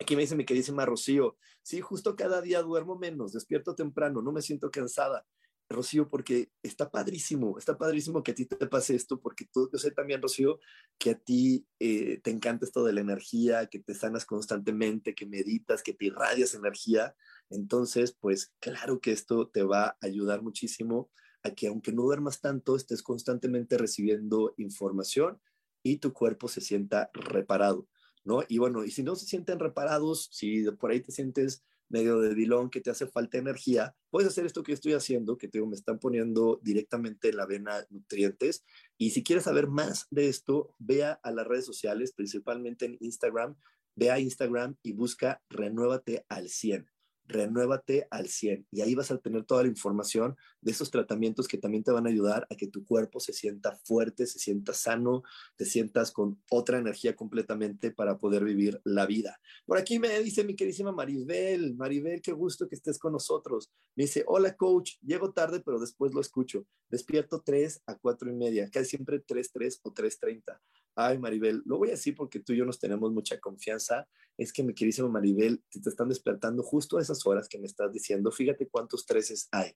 Aquí 0.00 0.16
me 0.16 0.22
dice 0.22 0.36
mi 0.36 0.44
queridísima 0.44 0.84
Rocío, 0.84 1.36
sí, 1.62 1.80
justo 1.80 2.16
cada 2.16 2.40
día 2.40 2.62
duermo 2.62 2.98
menos, 2.98 3.32
despierto 3.32 3.74
temprano, 3.74 4.22
no 4.22 4.32
me 4.32 4.42
siento 4.42 4.70
cansada. 4.70 5.26
Rocío, 5.68 6.08
porque 6.10 6.50
está 6.62 6.90
padrísimo, 6.90 7.58
está 7.58 7.78
padrísimo 7.78 8.22
que 8.22 8.32
a 8.32 8.34
ti 8.34 8.44
te 8.44 8.66
pase 8.66 8.94
esto, 8.94 9.18
porque 9.20 9.46
tú, 9.50 9.70
yo 9.72 9.78
sé 9.78 9.90
también, 9.90 10.20
Rocío, 10.20 10.60
que 10.98 11.10
a 11.10 11.18
ti 11.18 11.66
eh, 11.80 12.20
te 12.22 12.30
encanta 12.30 12.66
esto 12.66 12.84
de 12.84 12.92
la 12.92 13.00
energía, 13.00 13.66
que 13.66 13.78
te 13.78 13.94
sanas 13.94 14.26
constantemente, 14.26 15.14
que 15.14 15.26
meditas, 15.26 15.82
que 15.82 15.94
te 15.94 16.06
irradias 16.06 16.54
energía. 16.54 17.14
Entonces, 17.50 18.16
pues 18.18 18.52
claro 18.60 19.00
que 19.00 19.12
esto 19.12 19.48
te 19.48 19.62
va 19.62 19.86
a 19.86 19.96
ayudar 20.00 20.42
muchísimo 20.42 21.10
a 21.42 21.50
que 21.50 21.68
aunque 21.68 21.92
no 21.92 22.02
duermas 22.02 22.40
tanto, 22.40 22.76
estés 22.76 23.02
constantemente 23.02 23.78
recibiendo 23.78 24.54
información 24.56 25.40
y 25.82 25.98
tu 25.98 26.12
cuerpo 26.12 26.48
se 26.48 26.60
sienta 26.60 27.10
reparado, 27.12 27.86
¿no? 28.24 28.42
Y 28.48 28.58
bueno, 28.58 28.84
y 28.84 28.90
si 28.90 29.02
no 29.02 29.14
se 29.14 29.26
sienten 29.26 29.58
reparados, 29.58 30.30
si 30.32 30.64
por 30.72 30.90
ahí 30.90 31.00
te 31.00 31.12
sientes 31.12 31.62
medio 31.90 32.18
de 32.20 32.34
dilón 32.34 32.70
que 32.70 32.80
te 32.80 32.90
hace 32.90 33.06
falta 33.06 33.36
energía, 33.36 33.94
puedes 34.10 34.30
hacer 34.30 34.46
esto 34.46 34.62
que 34.62 34.72
estoy 34.72 34.94
haciendo, 34.94 35.36
que 35.36 35.48
te 35.48 35.60
me 35.64 35.76
están 35.76 35.98
poniendo 35.98 36.58
directamente 36.62 37.28
en 37.28 37.36
la 37.36 37.46
vena 37.46 37.86
nutrientes. 37.90 38.64
Y 38.96 39.10
si 39.10 39.22
quieres 39.22 39.44
saber 39.44 39.68
más 39.68 40.06
de 40.10 40.28
esto, 40.28 40.74
vea 40.78 41.20
a 41.22 41.30
las 41.30 41.46
redes 41.46 41.66
sociales, 41.66 42.14
principalmente 42.14 42.86
en 42.86 42.96
Instagram, 43.00 43.56
ve 43.94 44.10
a 44.10 44.18
Instagram 44.18 44.76
y 44.82 44.92
busca 44.92 45.42
Renuévate 45.50 46.24
al 46.28 46.48
100 46.48 46.93
renuévate 47.26 48.06
al 48.10 48.28
100 48.28 48.66
y 48.70 48.80
ahí 48.82 48.94
vas 48.94 49.10
a 49.10 49.18
tener 49.18 49.44
toda 49.44 49.62
la 49.62 49.68
información 49.68 50.36
de 50.60 50.72
esos 50.72 50.90
tratamientos 50.90 51.48
que 51.48 51.58
también 51.58 51.82
te 51.82 51.92
van 51.92 52.06
a 52.06 52.10
ayudar 52.10 52.46
a 52.50 52.56
que 52.56 52.68
tu 52.68 52.84
cuerpo 52.84 53.20
se 53.20 53.32
sienta 53.32 53.76
fuerte, 53.84 54.26
se 54.26 54.38
sienta 54.38 54.72
sano, 54.72 55.22
te 55.56 55.64
sientas 55.64 56.10
con 56.10 56.42
otra 56.50 56.78
energía 56.78 57.16
completamente 57.16 57.90
para 57.90 58.18
poder 58.18 58.44
vivir 58.44 58.80
la 58.84 59.06
vida. 59.06 59.40
Por 59.66 59.78
aquí 59.78 59.98
me 59.98 60.20
dice 60.20 60.44
mi 60.44 60.56
queridísima 60.56 60.92
Maribel, 60.92 61.74
Maribel, 61.76 62.20
qué 62.20 62.32
gusto 62.32 62.68
que 62.68 62.74
estés 62.74 62.98
con 62.98 63.12
nosotros. 63.12 63.70
Me 63.96 64.04
dice, 64.04 64.24
hola 64.26 64.56
coach, 64.56 64.92
llego 65.02 65.32
tarde 65.32 65.60
pero 65.60 65.78
después 65.78 66.12
lo 66.12 66.20
escucho. 66.20 66.66
Despierto 66.88 67.42
3 67.44 67.82
a 67.86 67.96
4 67.96 68.30
y 68.30 68.34
media, 68.34 68.70
casi 68.70 68.90
siempre 68.90 69.20
3, 69.20 69.52
3 69.52 69.80
o 69.82 69.92
3.30. 69.92 70.60
Ay, 70.96 71.18
Maribel, 71.18 71.62
lo 71.64 71.78
voy 71.78 71.88
a 71.88 71.92
decir 71.92 72.14
porque 72.14 72.40
tú 72.40 72.52
y 72.52 72.58
yo 72.58 72.64
nos 72.64 72.78
tenemos 72.78 73.12
mucha 73.12 73.40
confianza. 73.40 74.06
Es 74.36 74.52
que 74.52 74.62
mi 74.62 74.74
queridísimo 74.74 75.08
Maribel, 75.08 75.62
te, 75.68 75.80
te 75.80 75.88
están 75.88 76.08
despertando 76.08 76.62
justo 76.62 76.98
a 76.98 77.02
esas 77.02 77.26
horas 77.26 77.48
que 77.48 77.58
me 77.58 77.66
estás 77.66 77.92
diciendo. 77.92 78.30
Fíjate 78.30 78.68
cuántos 78.68 79.04
treces 79.04 79.48
hay. 79.50 79.72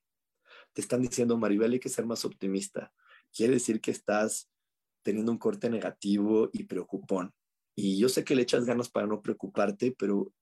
Te 0.72 0.80
están 0.80 1.02
diciendo, 1.02 1.36
Maribel, 1.36 1.72
hay 1.72 1.80
que 1.80 1.88
ser 1.88 2.06
más 2.06 2.24
optimista. 2.24 2.92
Quiere 3.32 3.54
decir 3.54 3.80
que 3.80 3.90
estás 3.90 4.48
teniendo 5.02 5.32
un 5.32 5.38
corte 5.38 5.68
negativo 5.70 6.50
y 6.52 6.64
preocupón. 6.64 7.32
Y 7.74 7.98
yo 7.98 8.08
sé 8.08 8.24
que 8.24 8.34
le 8.34 8.42
echas 8.42 8.64
ganas 8.64 8.88
para 8.88 9.06
no 9.06 9.22
preocuparte, 9.22 9.94
pero 9.98 10.32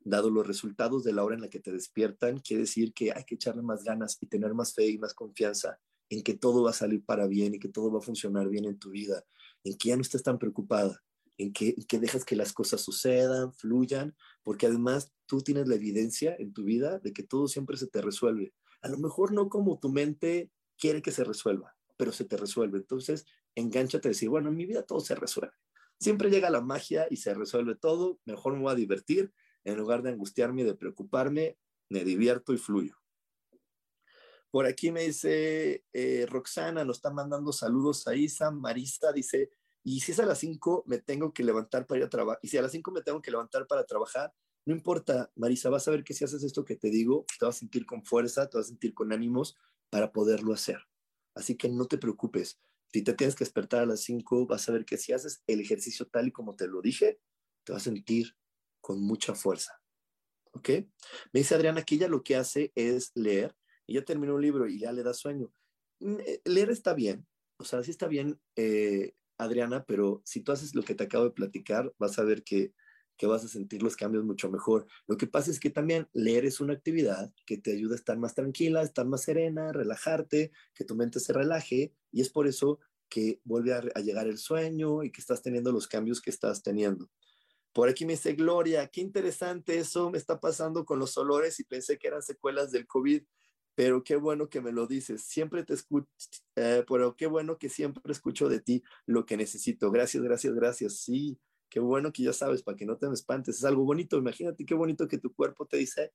dado 0.00 0.30
los 0.30 0.46
resultados 0.46 1.02
de 1.02 1.12
la 1.12 1.24
hora 1.24 1.34
en 1.34 1.40
la 1.40 1.48
que 1.48 1.60
te 1.60 1.72
despiertan, 1.72 2.38
quiere 2.38 2.62
decir 2.62 2.92
que 2.92 3.12
hay 3.12 3.24
que 3.24 3.36
echarle 3.36 3.62
más 3.62 3.82
ganas 3.84 4.18
y 4.20 4.26
tener 4.26 4.54
más 4.54 4.74
fe 4.74 4.86
y 4.88 4.98
más 4.98 5.14
confianza 5.14 5.78
en 6.10 6.22
que 6.22 6.34
todo 6.34 6.62
va 6.62 6.70
a 6.70 6.74
salir 6.74 7.04
para 7.04 7.26
bien 7.26 7.54
y 7.54 7.58
que 7.58 7.68
todo 7.68 7.90
va 7.90 7.98
a 7.98 8.02
funcionar 8.02 8.48
bien 8.48 8.66
en 8.66 8.78
tu 8.78 8.90
vida 8.90 9.24
en 9.64 9.76
que 9.76 9.88
ya 9.88 9.96
no 9.96 10.02
estés 10.02 10.22
tan 10.22 10.38
preocupada, 10.38 11.02
en 11.38 11.52
que, 11.52 11.74
que 11.88 11.98
dejas 11.98 12.24
que 12.24 12.36
las 12.36 12.52
cosas 12.52 12.80
sucedan, 12.80 13.52
fluyan, 13.54 14.14
porque 14.42 14.66
además 14.66 15.12
tú 15.26 15.40
tienes 15.40 15.66
la 15.66 15.74
evidencia 15.74 16.36
en 16.38 16.52
tu 16.52 16.64
vida 16.64 16.98
de 16.98 17.12
que 17.12 17.22
todo 17.22 17.48
siempre 17.48 17.76
se 17.76 17.88
te 17.88 18.02
resuelve. 18.02 18.54
A 18.82 18.88
lo 18.88 18.98
mejor 18.98 19.32
no 19.32 19.48
como 19.48 19.78
tu 19.78 19.88
mente 19.88 20.50
quiere 20.78 21.02
que 21.02 21.10
se 21.10 21.24
resuelva, 21.24 21.76
pero 21.96 22.12
se 22.12 22.24
te 22.24 22.36
resuelve. 22.36 22.78
Entonces, 22.78 23.26
engánchate 23.54 24.08
a 24.08 24.10
decir, 24.10 24.28
bueno, 24.28 24.50
en 24.50 24.56
mi 24.56 24.66
vida 24.66 24.82
todo 24.82 25.00
se 25.00 25.14
resuelve. 25.14 25.54
Siempre 25.98 26.30
llega 26.30 26.50
la 26.50 26.60
magia 26.60 27.06
y 27.10 27.16
se 27.16 27.34
resuelve 27.34 27.76
todo, 27.76 28.20
mejor 28.24 28.54
me 28.54 28.62
voy 28.62 28.72
a 28.72 28.76
divertir, 28.76 29.32
en 29.64 29.78
lugar 29.78 30.02
de 30.02 30.10
angustiarme 30.10 30.62
y 30.62 30.64
de 30.64 30.74
preocuparme, 30.74 31.56
me 31.88 32.04
divierto 32.04 32.52
y 32.52 32.58
fluyo. 32.58 32.96
Por 34.54 34.66
aquí 34.66 34.92
me 34.92 35.02
dice 35.02 35.84
eh, 35.92 36.26
Roxana, 36.28 36.84
nos 36.84 36.98
está 36.98 37.10
mandando 37.10 37.52
saludos 37.52 38.06
a 38.06 38.14
Isa. 38.14 38.52
Marisa 38.52 39.10
dice, 39.12 39.50
y 39.82 39.98
si 39.98 40.12
es 40.12 40.20
a 40.20 40.26
las 40.26 40.38
5 40.38 40.84
me 40.86 40.98
tengo 40.98 41.34
que 41.34 41.42
levantar 41.42 41.88
para 41.88 41.98
ir 41.98 42.04
a 42.04 42.08
trabajar, 42.08 42.38
y 42.40 42.46
si 42.46 42.56
a 42.56 42.62
las 42.62 42.70
5 42.70 42.92
me 42.92 43.02
tengo 43.02 43.20
que 43.20 43.32
levantar 43.32 43.66
para 43.66 43.84
trabajar, 43.84 44.32
no 44.64 44.72
importa, 44.72 45.28
Marisa, 45.34 45.70
vas 45.70 45.88
a 45.88 45.90
ver 45.90 46.04
que 46.04 46.14
si 46.14 46.24
haces 46.24 46.44
esto 46.44 46.64
que 46.64 46.76
te 46.76 46.88
digo, 46.88 47.26
te 47.36 47.46
vas 47.46 47.56
a 47.56 47.58
sentir 47.58 47.84
con 47.84 48.04
fuerza, 48.04 48.48
te 48.48 48.56
vas 48.56 48.66
a 48.66 48.68
sentir 48.68 48.94
con 48.94 49.12
ánimos 49.12 49.56
para 49.90 50.12
poderlo 50.12 50.54
hacer. 50.54 50.78
Así 51.34 51.56
que 51.56 51.68
no 51.68 51.86
te 51.86 51.98
preocupes. 51.98 52.60
Si 52.92 53.02
te 53.02 53.12
tienes 53.12 53.34
que 53.34 53.42
despertar 53.42 53.82
a 53.82 53.86
las 53.86 54.02
5, 54.02 54.46
vas 54.46 54.68
a 54.68 54.72
ver 54.72 54.84
que 54.84 54.98
si 54.98 55.12
haces 55.12 55.42
el 55.48 55.62
ejercicio 55.62 56.06
tal 56.06 56.28
y 56.28 56.30
como 56.30 56.54
te 56.54 56.68
lo 56.68 56.80
dije, 56.80 57.18
te 57.64 57.72
vas 57.72 57.82
a 57.82 57.86
sentir 57.86 58.36
con 58.80 59.00
mucha 59.00 59.34
fuerza. 59.34 59.82
¿Ok? 60.52 60.68
Me 61.32 61.40
dice 61.40 61.56
Adriana 61.56 61.82
que 61.82 61.96
ella 61.96 62.06
lo 62.06 62.22
que 62.22 62.36
hace 62.36 62.70
es 62.76 63.10
leer 63.16 63.56
y 63.86 63.94
ya 63.94 64.04
terminó 64.04 64.34
un 64.34 64.42
libro 64.42 64.68
y 64.68 64.78
ya 64.78 64.92
le 64.92 65.02
da 65.02 65.14
sueño. 65.14 65.52
Mm, 66.00 66.16
eh, 66.20 66.40
leer 66.44 66.70
está 66.70 66.94
bien, 66.94 67.26
o 67.58 67.64
sea, 67.64 67.82
sí 67.82 67.90
está 67.90 68.08
bien, 68.08 68.40
eh, 68.56 69.14
Adriana, 69.38 69.84
pero 69.84 70.22
si 70.24 70.40
tú 70.40 70.52
haces 70.52 70.74
lo 70.74 70.82
que 70.82 70.94
te 70.94 71.04
acabo 71.04 71.24
de 71.24 71.30
platicar, 71.30 71.92
vas 71.98 72.18
a 72.18 72.24
ver 72.24 72.42
que, 72.44 72.72
que 73.16 73.26
vas 73.26 73.44
a 73.44 73.48
sentir 73.48 73.82
los 73.82 73.96
cambios 73.96 74.24
mucho 74.24 74.50
mejor. 74.50 74.86
Lo 75.06 75.16
que 75.16 75.26
pasa 75.26 75.50
es 75.50 75.60
que 75.60 75.70
también 75.70 76.08
leer 76.12 76.44
es 76.44 76.60
una 76.60 76.74
actividad 76.74 77.32
que 77.46 77.58
te 77.58 77.72
ayuda 77.72 77.94
a 77.94 77.98
estar 77.98 78.18
más 78.18 78.34
tranquila, 78.34 78.82
estar 78.82 79.06
más 79.06 79.22
serena, 79.22 79.72
relajarte, 79.72 80.52
que 80.74 80.84
tu 80.84 80.94
mente 80.94 81.20
se 81.20 81.32
relaje 81.32 81.92
y 82.12 82.20
es 82.20 82.30
por 82.30 82.46
eso 82.46 82.80
que 83.08 83.40
vuelve 83.44 83.74
a, 83.74 83.82
a 83.94 84.00
llegar 84.00 84.26
el 84.26 84.38
sueño 84.38 85.02
y 85.02 85.10
que 85.10 85.20
estás 85.20 85.42
teniendo 85.42 85.72
los 85.72 85.86
cambios 85.86 86.20
que 86.20 86.30
estás 86.30 86.62
teniendo. 86.62 87.10
Por 87.72 87.88
aquí 87.88 88.06
me 88.06 88.12
dice 88.12 88.34
Gloria, 88.34 88.86
qué 88.88 89.00
interesante 89.00 89.78
eso 89.78 90.10
me 90.10 90.18
está 90.18 90.38
pasando 90.38 90.84
con 90.84 91.00
los 91.00 91.16
olores 91.18 91.58
y 91.58 91.64
pensé 91.64 91.98
que 91.98 92.06
eran 92.06 92.22
secuelas 92.22 92.70
del 92.70 92.86
COVID 92.86 93.22
pero 93.74 94.04
qué 94.04 94.16
bueno 94.16 94.48
que 94.48 94.60
me 94.60 94.72
lo 94.72 94.86
dices. 94.86 95.22
Siempre 95.22 95.64
te 95.64 95.74
escucho, 95.74 96.08
eh, 96.56 96.84
pero 96.88 97.16
qué 97.16 97.26
bueno 97.26 97.58
que 97.58 97.68
siempre 97.68 98.12
escucho 98.12 98.48
de 98.48 98.60
ti 98.60 98.82
lo 99.06 99.26
que 99.26 99.36
necesito. 99.36 99.90
Gracias, 99.90 100.22
gracias, 100.22 100.54
gracias. 100.54 100.96
Sí, 100.98 101.38
qué 101.68 101.80
bueno 101.80 102.12
que 102.12 102.22
ya 102.22 102.32
sabes, 102.32 102.62
para 102.62 102.76
que 102.76 102.86
no 102.86 102.96
te 102.96 103.08
me 103.08 103.14
espantes. 103.14 103.58
Es 103.58 103.64
algo 103.64 103.84
bonito, 103.84 104.16
imagínate 104.16 104.64
qué 104.64 104.74
bonito 104.74 105.08
que 105.08 105.18
tu 105.18 105.34
cuerpo 105.34 105.66
te 105.66 105.76
dice, 105.76 106.12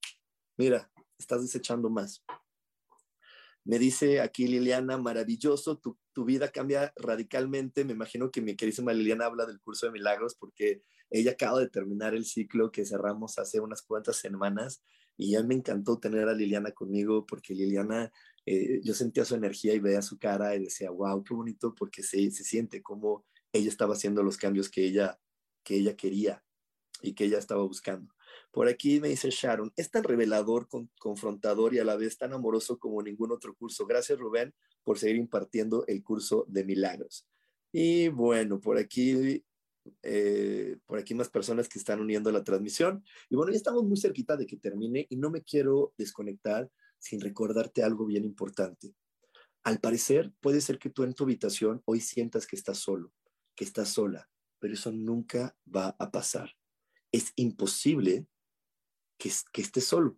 mira, 0.57 0.89
estás 1.17 1.41
desechando 1.41 1.89
más. 1.89 2.23
Me 3.65 3.77
dice 3.77 4.21
aquí 4.21 4.47
Liliana, 4.47 4.97
maravilloso, 4.97 5.77
tu, 5.77 5.97
tu, 6.13 6.23
vida 6.23 6.49
cambia 6.49 6.93
radicalmente. 6.95 7.83
Me 7.83 7.91
imagino 7.91 8.31
que 8.31 8.41
mi 8.41 8.55
queridísima 8.55 8.93
Liliana 8.93 9.25
habla 9.25 9.45
del 9.45 9.59
curso 9.59 9.85
de 9.85 9.91
milagros 9.91 10.35
porque 10.35 10.81
ella 11.09 11.31
acaba 11.31 11.59
de 11.59 11.69
terminar 11.69 12.15
el 12.15 12.25
ciclo 12.25 12.71
que 12.71 12.85
cerramos 12.85 13.37
hace 13.37 13.59
unas 13.59 13.81
cuantas 13.81 14.15
semanas 14.15 14.81
y 15.19 15.31
ya 15.31 15.43
me 15.43 15.53
encantó 15.53 15.99
tener 15.99 16.29
a 16.29 16.33
Liliana 16.33 16.71
conmigo 16.71 17.25
porque 17.25 17.53
Liliana, 17.53 18.09
eh, 18.45 18.79
yo 18.81 18.93
sentía 18.93 19.25
su 19.25 19.35
energía 19.35 19.73
y 19.73 19.79
veía 19.79 20.01
su 20.01 20.17
cara 20.17 20.55
y 20.55 20.63
decía, 20.63 20.91
wow, 20.91 21.21
qué 21.25 21.33
bonito 21.33 21.75
porque 21.75 22.03
se, 22.03 22.31
se 22.31 22.45
siente 22.45 22.81
como 22.81 23.25
ella 23.51 23.67
estaba 23.67 23.95
haciendo 23.95 24.23
los 24.23 24.37
cambios 24.37 24.69
que 24.69 24.85
ella, 24.85 25.19
que 25.61 25.75
ella 25.75 25.97
quería 25.97 26.41
y 27.01 27.15
que 27.15 27.25
ella 27.25 27.37
estaba 27.37 27.63
buscando. 27.63 28.15
Por 28.49 28.69
aquí 28.69 29.01
me 29.01 29.09
dice 29.09 29.29
Sharon, 29.29 29.73
es 29.75 29.91
tan 29.91 30.05
revelador, 30.05 30.69
con, 30.69 30.89
confrontador 30.97 31.73
y 31.73 31.79
a 31.79 31.83
la 31.83 31.97
vez 31.97 32.17
tan 32.17 32.31
amoroso 32.31 32.79
como 32.79 33.03
ningún 33.03 33.33
otro 33.33 33.53
curso. 33.55 33.85
Gracias 33.85 34.17
Rubén 34.17 34.53
por 34.85 34.99
seguir 34.99 35.17
impartiendo 35.17 35.83
el 35.87 36.01
curso 36.01 36.45
de 36.47 36.63
milagros. 36.63 37.27
Y 37.73 38.07
bueno, 38.07 38.61
por 38.61 38.77
aquí 38.77 39.43
eh, 40.03 40.77
por 40.85 40.99
aquí 40.99 41.13
más 41.13 41.29
personas 41.29 41.67
que 41.67 41.79
están 41.79 41.99
uniendo 41.99 42.31
la 42.31 42.43
transmisión. 42.43 43.03
Y 43.29 43.35
bueno, 43.35 43.51
ya 43.51 43.57
estamos 43.57 43.83
muy 43.83 43.97
cerquita 43.97 44.37
de 44.37 44.45
que 44.45 44.57
termine 44.57 45.07
y 45.09 45.17
no 45.17 45.29
me 45.29 45.43
quiero 45.43 45.93
desconectar 45.97 46.69
sin 46.97 47.21
recordarte 47.21 47.83
algo 47.83 48.05
bien 48.05 48.25
importante. 48.25 48.93
Al 49.63 49.79
parecer, 49.79 50.33
puede 50.39 50.61
ser 50.61 50.79
que 50.79 50.89
tú 50.89 51.03
en 51.03 51.13
tu 51.13 51.23
habitación 51.23 51.81
hoy 51.85 52.01
sientas 52.01 52.47
que 52.47 52.55
estás 52.55 52.79
solo, 52.79 53.13
que 53.55 53.63
estás 53.63 53.89
sola, 53.89 54.29
pero 54.59 54.73
eso 54.73 54.91
nunca 54.91 55.55
va 55.73 55.95
a 55.99 56.11
pasar. 56.11 56.55
Es 57.11 57.33
imposible 57.35 58.27
que, 59.17 59.31
que 59.51 59.61
estés 59.61 59.85
solo. 59.85 60.17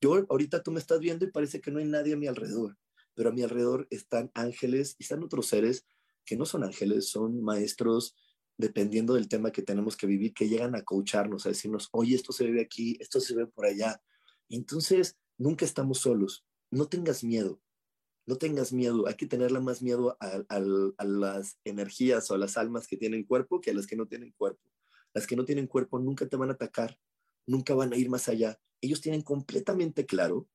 Yo 0.00 0.26
ahorita 0.28 0.62
tú 0.62 0.70
me 0.70 0.80
estás 0.80 0.98
viendo 0.98 1.24
y 1.24 1.30
parece 1.30 1.60
que 1.60 1.70
no 1.70 1.78
hay 1.78 1.84
nadie 1.84 2.14
a 2.14 2.16
mi 2.16 2.26
alrededor, 2.26 2.78
pero 3.14 3.30
a 3.30 3.32
mi 3.32 3.42
alrededor 3.42 3.86
están 3.90 4.30
ángeles 4.34 4.96
y 4.98 5.02
están 5.02 5.22
otros 5.22 5.46
seres 5.46 5.86
que 6.24 6.36
no 6.36 6.46
son 6.46 6.64
ángeles, 6.64 7.10
son 7.10 7.42
maestros 7.42 8.16
dependiendo 8.60 9.14
del 9.14 9.28
tema 9.28 9.50
que 9.50 9.62
tenemos 9.62 9.96
que 9.96 10.06
vivir, 10.06 10.34
que 10.34 10.48
llegan 10.48 10.74
a 10.74 10.82
coacharnos, 10.82 11.46
a 11.46 11.48
decirnos, 11.48 11.88
oye, 11.92 12.14
esto 12.14 12.32
se 12.32 12.50
ve 12.50 12.60
aquí, 12.60 12.96
esto 13.00 13.20
se 13.20 13.34
ve 13.34 13.46
por 13.46 13.66
allá. 13.66 14.00
Entonces, 14.48 15.16
nunca 15.38 15.64
estamos 15.64 15.98
solos. 15.98 16.44
No 16.70 16.86
tengas 16.86 17.24
miedo, 17.24 17.60
no 18.26 18.36
tengas 18.36 18.72
miedo. 18.72 19.08
Hay 19.08 19.14
que 19.14 19.26
tenerle 19.26 19.60
más 19.60 19.82
miedo 19.82 20.16
a, 20.20 20.44
a, 20.48 21.04
las 21.04 21.58
energías 21.64 22.30
o 22.30 22.34
a 22.34 22.38
las 22.38 22.56
almas 22.56 22.86
que 22.86 22.96
tienen 22.96 23.24
cuerpo 23.24 23.60
que 23.60 23.70
a 23.70 23.74
las 23.74 23.86
que 23.86 23.96
no 23.96 24.06
tienen 24.06 24.32
cuerpo. 24.36 24.62
Las 25.14 25.26
que 25.26 25.34
no 25.34 25.44
tienen 25.44 25.66
cuerpo 25.66 25.98
nunca 25.98 26.28
te 26.28 26.36
van 26.36 26.50
a 26.50 26.52
atacar, 26.52 26.96
nunca 27.46 27.74
van 27.74 27.92
a 27.92 27.96
ir 27.96 28.08
más 28.08 28.28
allá. 28.28 28.60
Ellos 28.80 29.00
tienen 29.00 29.22
completamente 29.22 30.06
claro 30.06 30.48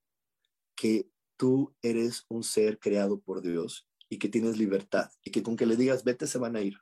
que 0.76 1.10
tú 1.38 1.76
eres 1.82 2.26
un 2.30 2.44
ser 2.44 2.80
creado 2.80 3.20
por 3.20 3.42
Dios 3.42 3.90
y 4.10 4.20
que 4.20 4.30
tienes 4.30 4.58
libertad 4.58 5.10
y 5.24 5.32
que 5.32 5.44
con 5.44 5.58
que 5.58 5.66
le 5.66 5.76
digas 5.76 6.04
vete 6.04 6.28
se 6.28 6.38
van 6.38 6.56
a 6.56 6.62
ir 6.62 6.78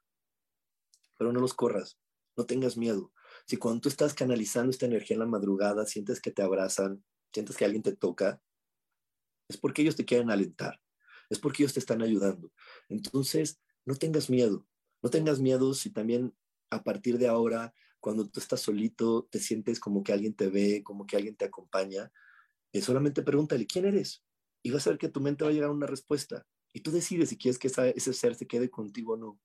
pero 1.17 1.31
no 1.31 1.39
los 1.39 1.53
corras, 1.53 1.99
no 2.35 2.45
tengas 2.45 2.77
miedo. 2.77 3.11
Si 3.45 3.57
cuando 3.57 3.81
tú 3.81 3.89
estás 3.89 4.13
canalizando 4.13 4.71
esta 4.71 4.85
energía 4.85 5.15
en 5.15 5.21
la 5.21 5.27
madrugada, 5.27 5.85
sientes 5.85 6.19
que 6.19 6.31
te 6.31 6.41
abrazan, 6.41 7.03
sientes 7.33 7.57
que 7.57 7.65
alguien 7.65 7.83
te 7.83 7.95
toca, 7.95 8.41
es 9.49 9.57
porque 9.57 9.81
ellos 9.81 9.95
te 9.95 10.05
quieren 10.05 10.31
alentar, 10.31 10.81
es 11.29 11.39
porque 11.39 11.63
ellos 11.63 11.73
te 11.73 11.79
están 11.79 12.01
ayudando. 12.01 12.51
Entonces, 12.89 13.59
no 13.85 13.95
tengas 13.95 14.29
miedo, 14.29 14.67
no 15.01 15.09
tengas 15.09 15.39
miedo 15.39 15.73
si 15.73 15.89
también 15.89 16.33
a 16.69 16.83
partir 16.83 17.17
de 17.17 17.27
ahora, 17.27 17.73
cuando 17.99 18.27
tú 18.27 18.39
estás 18.39 18.61
solito, 18.61 19.27
te 19.31 19.39
sientes 19.39 19.79
como 19.79 20.03
que 20.03 20.13
alguien 20.13 20.33
te 20.33 20.49
ve, 20.49 20.81
como 20.83 21.05
que 21.05 21.15
alguien 21.15 21.35
te 21.35 21.45
acompaña, 21.45 22.11
eh, 22.73 22.81
solamente 22.81 23.21
pregúntale, 23.21 23.67
¿quién 23.67 23.85
eres? 23.85 24.23
Y 24.63 24.71
vas 24.71 24.87
a 24.87 24.91
ver 24.91 24.99
que 24.99 25.09
tu 25.09 25.21
mente 25.21 25.43
va 25.43 25.51
a 25.51 25.53
llegar 25.53 25.69
a 25.69 25.73
una 25.73 25.87
respuesta. 25.87 26.45
Y 26.73 26.81
tú 26.81 26.91
decides 26.91 27.29
si 27.29 27.37
quieres 27.37 27.59
que 27.59 27.67
ese 27.67 28.13
ser 28.13 28.35
se 28.35 28.47
quede 28.47 28.69
contigo 28.69 29.13
o 29.13 29.17
no. 29.17 29.39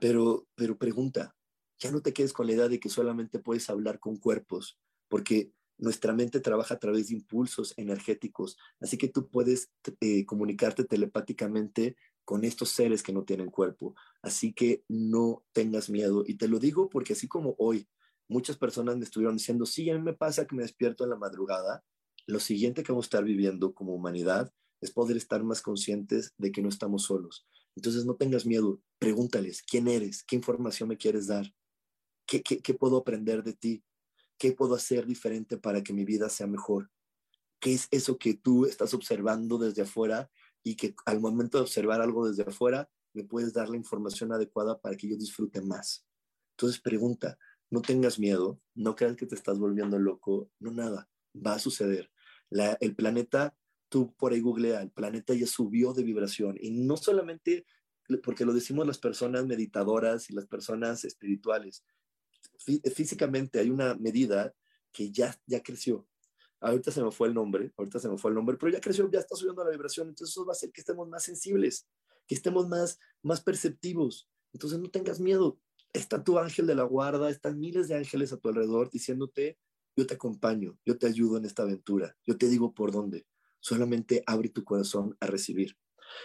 Pero, 0.00 0.46
pero 0.54 0.78
pregunta, 0.78 1.34
ya 1.78 1.90
no 1.90 2.00
te 2.00 2.12
quedes 2.12 2.32
con 2.32 2.46
la 2.46 2.52
idea 2.52 2.68
de 2.68 2.80
que 2.80 2.88
solamente 2.88 3.38
puedes 3.38 3.68
hablar 3.70 3.98
con 3.98 4.16
cuerpos, 4.16 4.78
porque 5.08 5.52
nuestra 5.78 6.14
mente 6.14 6.40
trabaja 6.40 6.74
a 6.74 6.78
través 6.78 7.08
de 7.08 7.14
impulsos 7.14 7.74
energéticos, 7.76 8.56
así 8.80 8.96
que 8.96 9.08
tú 9.08 9.28
puedes 9.28 9.70
eh, 10.00 10.24
comunicarte 10.24 10.84
telepáticamente 10.84 11.96
con 12.26 12.44
estos 12.44 12.70
seres 12.70 13.02
que 13.02 13.12
no 13.12 13.24
tienen 13.24 13.50
cuerpo. 13.50 13.94
Así 14.20 14.52
que 14.52 14.82
no 14.88 15.44
tengas 15.52 15.88
miedo. 15.88 16.24
Y 16.26 16.34
te 16.34 16.48
lo 16.48 16.58
digo 16.58 16.90
porque 16.90 17.12
así 17.12 17.28
como 17.28 17.54
hoy 17.56 17.88
muchas 18.28 18.58
personas 18.58 18.96
me 18.96 19.04
estuvieron 19.04 19.36
diciendo, 19.36 19.64
sí, 19.64 19.88
a 19.88 19.94
mí 19.94 20.02
me 20.02 20.12
pasa 20.12 20.44
que 20.44 20.56
me 20.56 20.62
despierto 20.62 21.04
en 21.04 21.10
la 21.10 21.16
madrugada, 21.16 21.84
lo 22.26 22.40
siguiente 22.40 22.82
que 22.82 22.90
vamos 22.90 23.06
a 23.06 23.08
estar 23.08 23.24
viviendo 23.24 23.72
como 23.72 23.94
humanidad 23.94 24.52
es 24.80 24.90
poder 24.90 25.16
estar 25.16 25.44
más 25.44 25.62
conscientes 25.62 26.34
de 26.36 26.50
que 26.50 26.60
no 26.62 26.68
estamos 26.68 27.04
solos. 27.04 27.46
Entonces 27.76 28.06
no 28.06 28.16
tengas 28.16 28.46
miedo, 28.46 28.82
pregúntales, 28.98 29.62
¿quién 29.62 29.86
eres? 29.86 30.24
¿Qué 30.24 30.34
información 30.34 30.88
me 30.88 30.96
quieres 30.96 31.26
dar? 31.26 31.54
¿Qué, 32.26 32.42
puedo 32.74 32.96
aprender 32.96 33.44
de 33.44 33.52
ti? 33.52 33.84
¿Qué 34.38 34.52
puedo 34.52 34.74
hacer 34.74 35.06
diferente 35.06 35.58
para 35.58 35.82
que 35.82 35.92
mi 35.92 36.04
vida 36.04 36.28
sea 36.28 36.46
mejor? 36.46 36.90
¿Qué 37.60 37.74
es 37.74 37.86
eso 37.90 38.18
que 38.18 38.34
tú 38.34 38.64
estás 38.64 38.94
observando 38.94 39.58
desde 39.58 39.82
afuera 39.82 40.30
y 40.64 40.74
que 40.74 40.94
al 41.04 41.20
momento 41.20 41.58
de 41.58 41.62
observar 41.62 42.00
algo 42.00 42.26
desde 42.26 42.42
afuera 42.42 42.90
me 43.12 43.24
puedes 43.24 43.52
dar 43.52 43.68
la 43.68 43.76
información 43.76 44.32
adecuada 44.32 44.80
para 44.80 44.96
que 44.96 45.08
yo 45.08 45.16
disfrute 45.16 45.60
más? 45.60 46.06
Entonces 46.52 46.80
pregunta, 46.80 47.38
no 47.70 47.82
tengas 47.82 48.18
miedo, 48.18 48.60
no 48.74 48.96
creas 48.96 49.16
que 49.16 49.26
te 49.26 49.34
estás 49.34 49.58
volviendo 49.58 49.98
loco, 49.98 50.50
no 50.58 50.70
nada, 50.70 51.08
va 51.34 51.54
a 51.54 51.58
suceder. 51.58 52.10
El 52.80 52.96
planeta 52.96 53.54
tú 53.96 54.14
por 54.14 54.34
ahí 54.34 54.40
googlea, 54.40 54.82
el 54.82 54.90
planeta 54.90 55.32
ya 55.32 55.46
subió 55.46 55.94
de 55.94 56.02
vibración 56.02 56.58
y 56.60 56.70
no 56.70 56.98
solamente 56.98 57.64
porque 58.22 58.44
lo 58.44 58.52
decimos 58.52 58.86
las 58.86 58.98
personas 58.98 59.46
meditadoras 59.46 60.28
y 60.28 60.34
las 60.34 60.46
personas 60.46 61.02
espirituales. 61.06 61.82
Físicamente 62.94 63.58
hay 63.58 63.70
una 63.70 63.94
medida 63.94 64.54
que 64.92 65.10
ya, 65.10 65.34
ya 65.46 65.62
creció. 65.62 66.06
Ahorita 66.60 66.90
se 66.90 67.02
me 67.02 67.10
fue 67.10 67.28
el 67.28 67.32
nombre, 67.32 67.72
ahorita 67.74 67.98
se 67.98 68.10
me 68.10 68.18
fue 68.18 68.32
el 68.32 68.34
nombre, 68.34 68.58
pero 68.60 68.70
ya 68.70 68.82
creció, 68.82 69.10
ya 69.10 69.20
está 69.20 69.34
subiendo 69.34 69.64
la 69.64 69.70
vibración, 69.70 70.08
entonces 70.08 70.34
eso 70.34 70.44
va 70.44 70.50
a 70.50 70.52
hacer 70.52 70.70
que 70.72 70.82
estemos 70.82 71.08
más 71.08 71.24
sensibles, 71.24 71.88
que 72.26 72.34
estemos 72.34 72.68
más, 72.68 72.98
más 73.22 73.40
perceptivos. 73.40 74.28
Entonces 74.52 74.78
no 74.78 74.90
tengas 74.90 75.20
miedo, 75.20 75.58
está 75.94 76.22
tu 76.22 76.38
ángel 76.38 76.66
de 76.66 76.74
la 76.74 76.82
guarda, 76.82 77.30
están 77.30 77.58
miles 77.58 77.88
de 77.88 77.94
ángeles 77.94 78.30
a 78.34 78.36
tu 78.36 78.50
alrededor 78.50 78.90
diciéndote, 78.90 79.58
yo 79.96 80.06
te 80.06 80.12
acompaño, 80.12 80.78
yo 80.84 80.98
te 80.98 81.06
ayudo 81.06 81.38
en 81.38 81.46
esta 81.46 81.62
aventura, 81.62 82.14
yo 82.26 82.36
te 82.36 82.46
digo 82.50 82.74
por 82.74 82.92
dónde 82.92 83.24
solamente 83.60 84.22
abre 84.26 84.48
tu 84.48 84.64
corazón 84.64 85.16
a 85.20 85.26
recibir. 85.26 85.76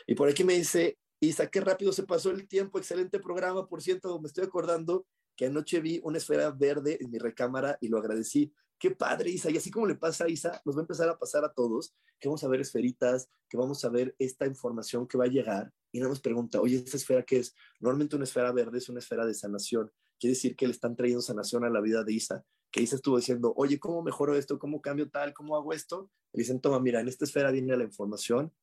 Y 0.08 0.16
por 0.16 0.30
aquí 0.30 0.44
me 0.44 0.54
dice, 0.54 0.98
Isa, 1.20 1.48
qué 1.48 1.62
rápido 1.62 1.94
se 1.94 2.04
pasó 2.04 2.32
el 2.32 2.48
tiempo, 2.48 2.78
excelente 2.78 3.20
programa, 3.20 3.68
por 3.68 3.82
cierto, 3.82 4.20
me 4.20 4.28
estoy 4.28 4.44
acordando 4.44 5.06
que 5.36 5.46
anoche 5.46 5.80
vi 5.80 6.02
una 6.04 6.18
esfera 6.18 6.52
verde 6.52 6.98
en 7.02 7.10
mi 7.10 7.18
recámara 7.18 7.78
y 7.82 7.88
lo 7.88 7.98
agradecí. 7.98 8.54
Qué 8.78 8.92
padre, 8.92 9.30
Isa. 9.30 9.52
Y 9.52 9.58
así 9.58 9.70
como 9.70 9.86
le 9.86 9.96
pasa 9.96 10.26
a 10.26 10.30
Isa, 10.30 10.62
nos 10.66 10.76
va 10.76 10.82
a 10.82 10.84
empezar 10.84 11.08
a 11.10 11.18
pasar 11.18 11.46
a 11.46 11.54
todos, 11.54 11.96
que 12.20 12.28
vamos 12.28 12.44
a 12.44 12.48
ver 12.48 12.62
esferitas, 12.62 13.30
que 13.48 13.58
vamos 13.58 13.84
a 13.86 13.90
ver 13.90 14.16
esta 14.18 14.48
información 14.48 15.08
que 15.08 15.18
va 15.18 15.26
a 15.26 15.30
llegar 15.30 15.72
y 15.92 16.00
no 16.00 16.10
nos 16.10 16.22
pregunta, 16.22 16.60
oye, 16.62 16.78
¿esta 16.78 16.98
esfera 16.98 17.24
qué 17.24 17.38
es? 17.38 17.54
Normalmente 17.80 18.16
una 18.16 18.26
esfera 18.26 18.52
verde 18.52 18.78
es 18.78 18.90
una 18.90 19.00
esfera 19.00 19.26
de 19.26 19.34
sanación. 19.34 19.92
Quiere 20.20 20.34
decir 20.34 20.56
que 20.56 20.66
le 20.66 20.74
están 20.74 20.96
trayendo 20.96 21.22
sanación 21.22 21.64
a 21.66 21.70
la 21.70 21.82
vida 21.82 22.04
de 22.04 22.14
Isa 22.14 22.46
que 22.72 22.82
Isa 22.82 22.96
estuvo 22.96 23.18
diciendo, 23.18 23.54
oye, 23.58 23.80
¿cómo 23.80 24.02
mejoro 24.02 24.36
esto? 24.36 24.58
¿Cómo 24.58 24.82
cambio 24.82 25.10
tal? 25.10 25.34
¿Cómo 25.34 25.56
hago 25.56 25.74
esto? 25.74 26.10
Le 26.34 26.42
dicen, 26.42 26.62
toma, 26.62 26.80
mira, 26.80 27.02
en 27.02 27.08
esta 27.08 27.26
esfera 27.26 27.52
viene 27.52 27.76
la 27.76 27.84
información, 27.84 28.54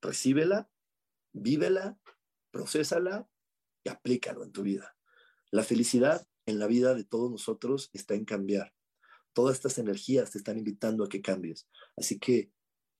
recíbela, 0.00 0.70
vívela, 1.32 1.98
procésala 2.50 3.28
y 3.84 3.90
aplícalo 3.90 4.42
en 4.42 4.52
tu 4.52 4.62
vida. 4.62 4.96
La 5.50 5.62
felicidad 5.62 6.26
en 6.46 6.58
la 6.58 6.66
vida 6.66 6.94
de 6.94 7.04
todos 7.04 7.30
nosotros 7.30 7.90
está 7.92 8.14
en 8.14 8.24
cambiar. 8.24 8.74
Todas 9.34 9.56
estas 9.56 9.78
energías 9.78 10.30
te 10.30 10.38
están 10.38 10.56
invitando 10.56 11.04
a 11.04 11.08
que 11.08 11.20
cambies. 11.20 11.68
Así 11.96 12.18
que 12.18 12.50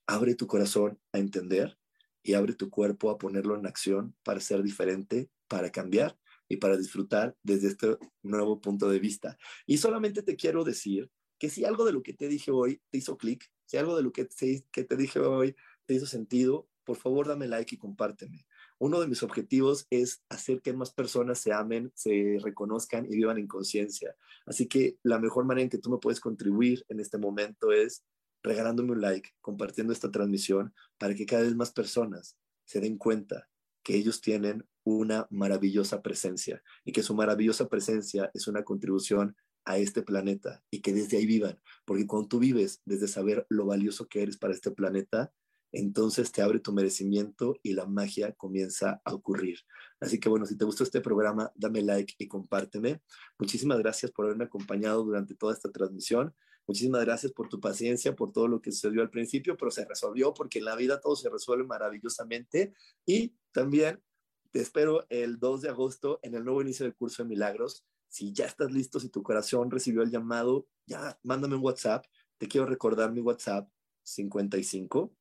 abre 0.06 0.34
tu 0.34 0.46
corazón 0.46 1.00
a 1.12 1.18
entender 1.18 1.78
y 2.22 2.34
abre 2.34 2.52
tu 2.54 2.68
cuerpo 2.68 3.10
a 3.10 3.18
ponerlo 3.18 3.56
en 3.56 3.66
acción 3.66 4.14
para 4.22 4.40
ser 4.40 4.62
diferente, 4.62 5.30
para 5.48 5.70
cambiar 5.70 6.18
y 6.48 6.56
para 6.56 6.76
disfrutar 6.76 7.36
desde 7.42 7.68
este 7.68 7.96
nuevo 8.22 8.60
punto 8.60 8.88
de 8.88 8.98
vista. 8.98 9.38
Y 9.66 9.78
solamente 9.78 10.22
te 10.22 10.36
quiero 10.36 10.64
decir 10.64 11.10
que 11.38 11.50
si 11.50 11.64
algo 11.64 11.84
de 11.84 11.92
lo 11.92 12.02
que 12.02 12.14
te 12.14 12.28
dije 12.28 12.50
hoy 12.50 12.80
te 12.90 12.98
hizo 12.98 13.16
clic, 13.16 13.44
si 13.66 13.76
algo 13.76 13.96
de 13.96 14.02
lo 14.02 14.12
que 14.12 14.24
te, 14.24 14.64
que 14.72 14.84
te 14.84 14.96
dije 14.96 15.20
hoy 15.20 15.54
te 15.86 15.94
hizo 15.94 16.06
sentido, 16.06 16.68
por 16.84 16.96
favor 16.96 17.28
dame 17.28 17.46
like 17.46 17.74
y 17.74 17.78
compárteme. 17.78 18.46
Uno 18.78 19.00
de 19.00 19.08
mis 19.08 19.22
objetivos 19.22 19.86
es 19.90 20.22
hacer 20.28 20.62
que 20.62 20.72
más 20.72 20.92
personas 20.92 21.38
se 21.38 21.52
amen, 21.52 21.92
se 21.94 22.38
reconozcan 22.42 23.04
y 23.04 23.16
vivan 23.16 23.38
en 23.38 23.46
conciencia. 23.46 24.14
Así 24.46 24.66
que 24.66 24.96
la 25.02 25.18
mejor 25.18 25.44
manera 25.44 25.64
en 25.64 25.68
que 25.68 25.78
tú 25.78 25.90
me 25.90 25.98
puedes 25.98 26.20
contribuir 26.20 26.84
en 26.88 27.00
este 27.00 27.18
momento 27.18 27.72
es 27.72 28.04
regalándome 28.42 28.92
un 28.92 29.00
like, 29.00 29.30
compartiendo 29.40 29.92
esta 29.92 30.10
transmisión 30.10 30.72
para 30.96 31.14
que 31.14 31.26
cada 31.26 31.42
vez 31.42 31.54
más 31.54 31.72
personas 31.72 32.38
se 32.64 32.80
den 32.80 32.96
cuenta 32.96 33.48
que 33.82 33.96
ellos 33.96 34.20
tienen 34.20 34.66
una 34.96 35.26
maravillosa 35.30 36.02
presencia 36.02 36.62
y 36.84 36.92
que 36.92 37.02
su 37.02 37.14
maravillosa 37.14 37.68
presencia 37.68 38.30
es 38.34 38.46
una 38.48 38.64
contribución 38.64 39.36
a 39.64 39.76
este 39.76 40.02
planeta 40.02 40.62
y 40.70 40.80
que 40.80 40.94
desde 40.94 41.18
ahí 41.18 41.26
vivan, 41.26 41.60
porque 41.84 42.06
cuando 42.06 42.28
tú 42.28 42.38
vives 42.38 42.80
desde 42.86 43.06
saber 43.06 43.46
lo 43.50 43.66
valioso 43.66 44.08
que 44.08 44.22
eres 44.22 44.38
para 44.38 44.54
este 44.54 44.70
planeta, 44.70 45.32
entonces 45.72 46.32
te 46.32 46.40
abre 46.40 46.60
tu 46.60 46.72
merecimiento 46.72 47.56
y 47.62 47.74
la 47.74 47.84
magia 47.84 48.32
comienza 48.32 49.02
a 49.04 49.12
ocurrir. 49.12 49.58
Así 50.00 50.18
que 50.18 50.30
bueno, 50.30 50.46
si 50.46 50.56
te 50.56 50.64
gustó 50.64 50.84
este 50.84 51.02
programa, 51.02 51.52
dame 51.54 51.82
like 51.82 52.14
y 52.18 52.26
compárteme. 52.26 53.02
Muchísimas 53.38 53.78
gracias 53.78 54.10
por 54.10 54.24
haberme 54.24 54.44
acompañado 54.44 55.04
durante 55.04 55.34
toda 55.34 55.52
esta 55.52 55.70
transmisión. 55.70 56.34
Muchísimas 56.66 57.04
gracias 57.04 57.32
por 57.32 57.48
tu 57.48 57.60
paciencia, 57.60 58.14
por 58.16 58.32
todo 58.32 58.48
lo 58.48 58.60
que 58.60 58.72
sucedió 58.72 59.02
al 59.02 59.10
principio, 59.10 59.56
pero 59.56 59.70
se 59.70 59.84
resolvió 59.84 60.32
porque 60.32 60.58
en 60.58 60.66
la 60.66 60.76
vida 60.76 61.00
todo 61.00 61.16
se 61.16 61.28
resuelve 61.28 61.64
maravillosamente. 61.64 62.72
Y 63.06 63.34
también 63.52 64.02
te 64.50 64.60
espero 64.60 65.06
el 65.10 65.38
2 65.38 65.62
de 65.62 65.68
agosto 65.68 66.20
en 66.22 66.34
el 66.34 66.44
nuevo 66.44 66.62
inicio 66.62 66.84
del 66.84 66.94
curso 66.94 67.22
de 67.22 67.28
milagros. 67.28 67.84
Si 68.08 68.32
ya 68.32 68.46
estás 68.46 68.72
listo, 68.72 68.98
si 68.98 69.10
tu 69.10 69.22
corazón 69.22 69.70
recibió 69.70 70.02
el 70.02 70.10
llamado, 70.10 70.66
ya 70.86 71.18
mándame 71.22 71.56
un 71.56 71.64
WhatsApp. 71.64 72.06
Te 72.38 72.48
quiero 72.48 72.66
recordar 72.66 73.12
mi 73.12 73.20
WhatsApp 73.20 73.68
55 74.02 75.14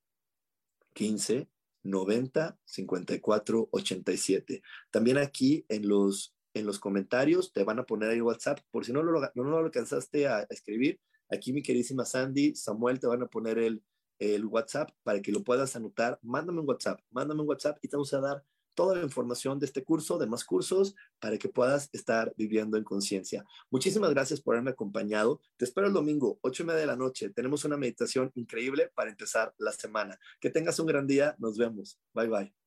15 0.93 1.49
90 1.83 2.59
54 2.65 3.69
87. 3.71 4.61
También 4.91 5.17
aquí 5.17 5.65
en 5.67 5.87
los, 5.87 6.35
en 6.53 6.65
los 6.65 6.79
comentarios 6.79 7.51
te 7.51 7.63
van 7.63 7.79
a 7.79 7.85
poner 7.85 8.09
ahí 8.09 8.21
WhatsApp, 8.21 8.59
por 8.71 8.85
si 8.85 8.93
no 8.93 9.03
lo, 9.03 9.19
no, 9.35 9.43
lo 9.43 9.57
alcanzaste 9.57 10.27
a, 10.27 10.41
escribir, 10.49 10.99
aquí 11.29 11.53
mi 11.53 11.61
queridísima 11.61 12.05
Sandy, 12.05 12.55
Samuel 12.55 12.99
te 12.99 13.07
van 13.07 13.23
a 13.23 13.27
poner 13.27 13.57
el, 13.57 13.83
el 14.19 14.45
WhatsApp 14.45 14.89
para 15.03 15.21
que 15.21 15.31
lo 15.31 15.43
puedas 15.43 15.75
anotar. 15.75 16.19
Mándame 16.21 16.61
un 16.61 16.67
WhatsApp, 16.67 16.99
mándame 17.11 17.41
un 17.41 17.49
WhatsApp 17.49 17.77
y 17.81 17.87
te 17.87 17.95
vamos 17.95 18.13
a 18.13 18.21
dar 18.21 18.43
toda 18.77 18.95
la 18.95 19.03
información 19.03 19.57
de 19.57 19.65
este 19.65 19.83
curso, 19.83 20.19
de 20.19 20.27
más 20.27 20.45
cursos, 20.45 20.93
para 21.19 21.39
que 21.39 21.49
puedas 21.49 21.89
estar 21.93 22.31
viviendo 22.37 22.77
en 22.77 22.83
conciencia. 22.83 23.43
Muchísimas 23.71 24.11
gracias 24.11 24.39
por 24.39 24.53
haberme 24.53 24.69
acompañado. 24.69 25.41
Te 25.57 25.65
espero 25.65 25.87
el 25.87 25.93
domingo, 25.93 26.37
ocho 26.41 26.61
y 26.61 26.67
media 26.67 26.81
de 26.81 26.85
la 26.85 26.95
noche. 26.95 27.31
Tenemos 27.31 27.65
una 27.65 27.75
meditación 27.75 28.31
increíble 28.35 28.91
para 28.93 29.09
empezar 29.09 29.51
la 29.57 29.71
semana. 29.71 30.19
Que 30.39 30.51
tengas 30.51 30.79
un 30.79 30.85
gran 30.85 31.07
día. 31.07 31.35
Nos 31.39 31.57
vemos. 31.57 31.99
Bye 32.13 32.27
bye. 32.27 32.66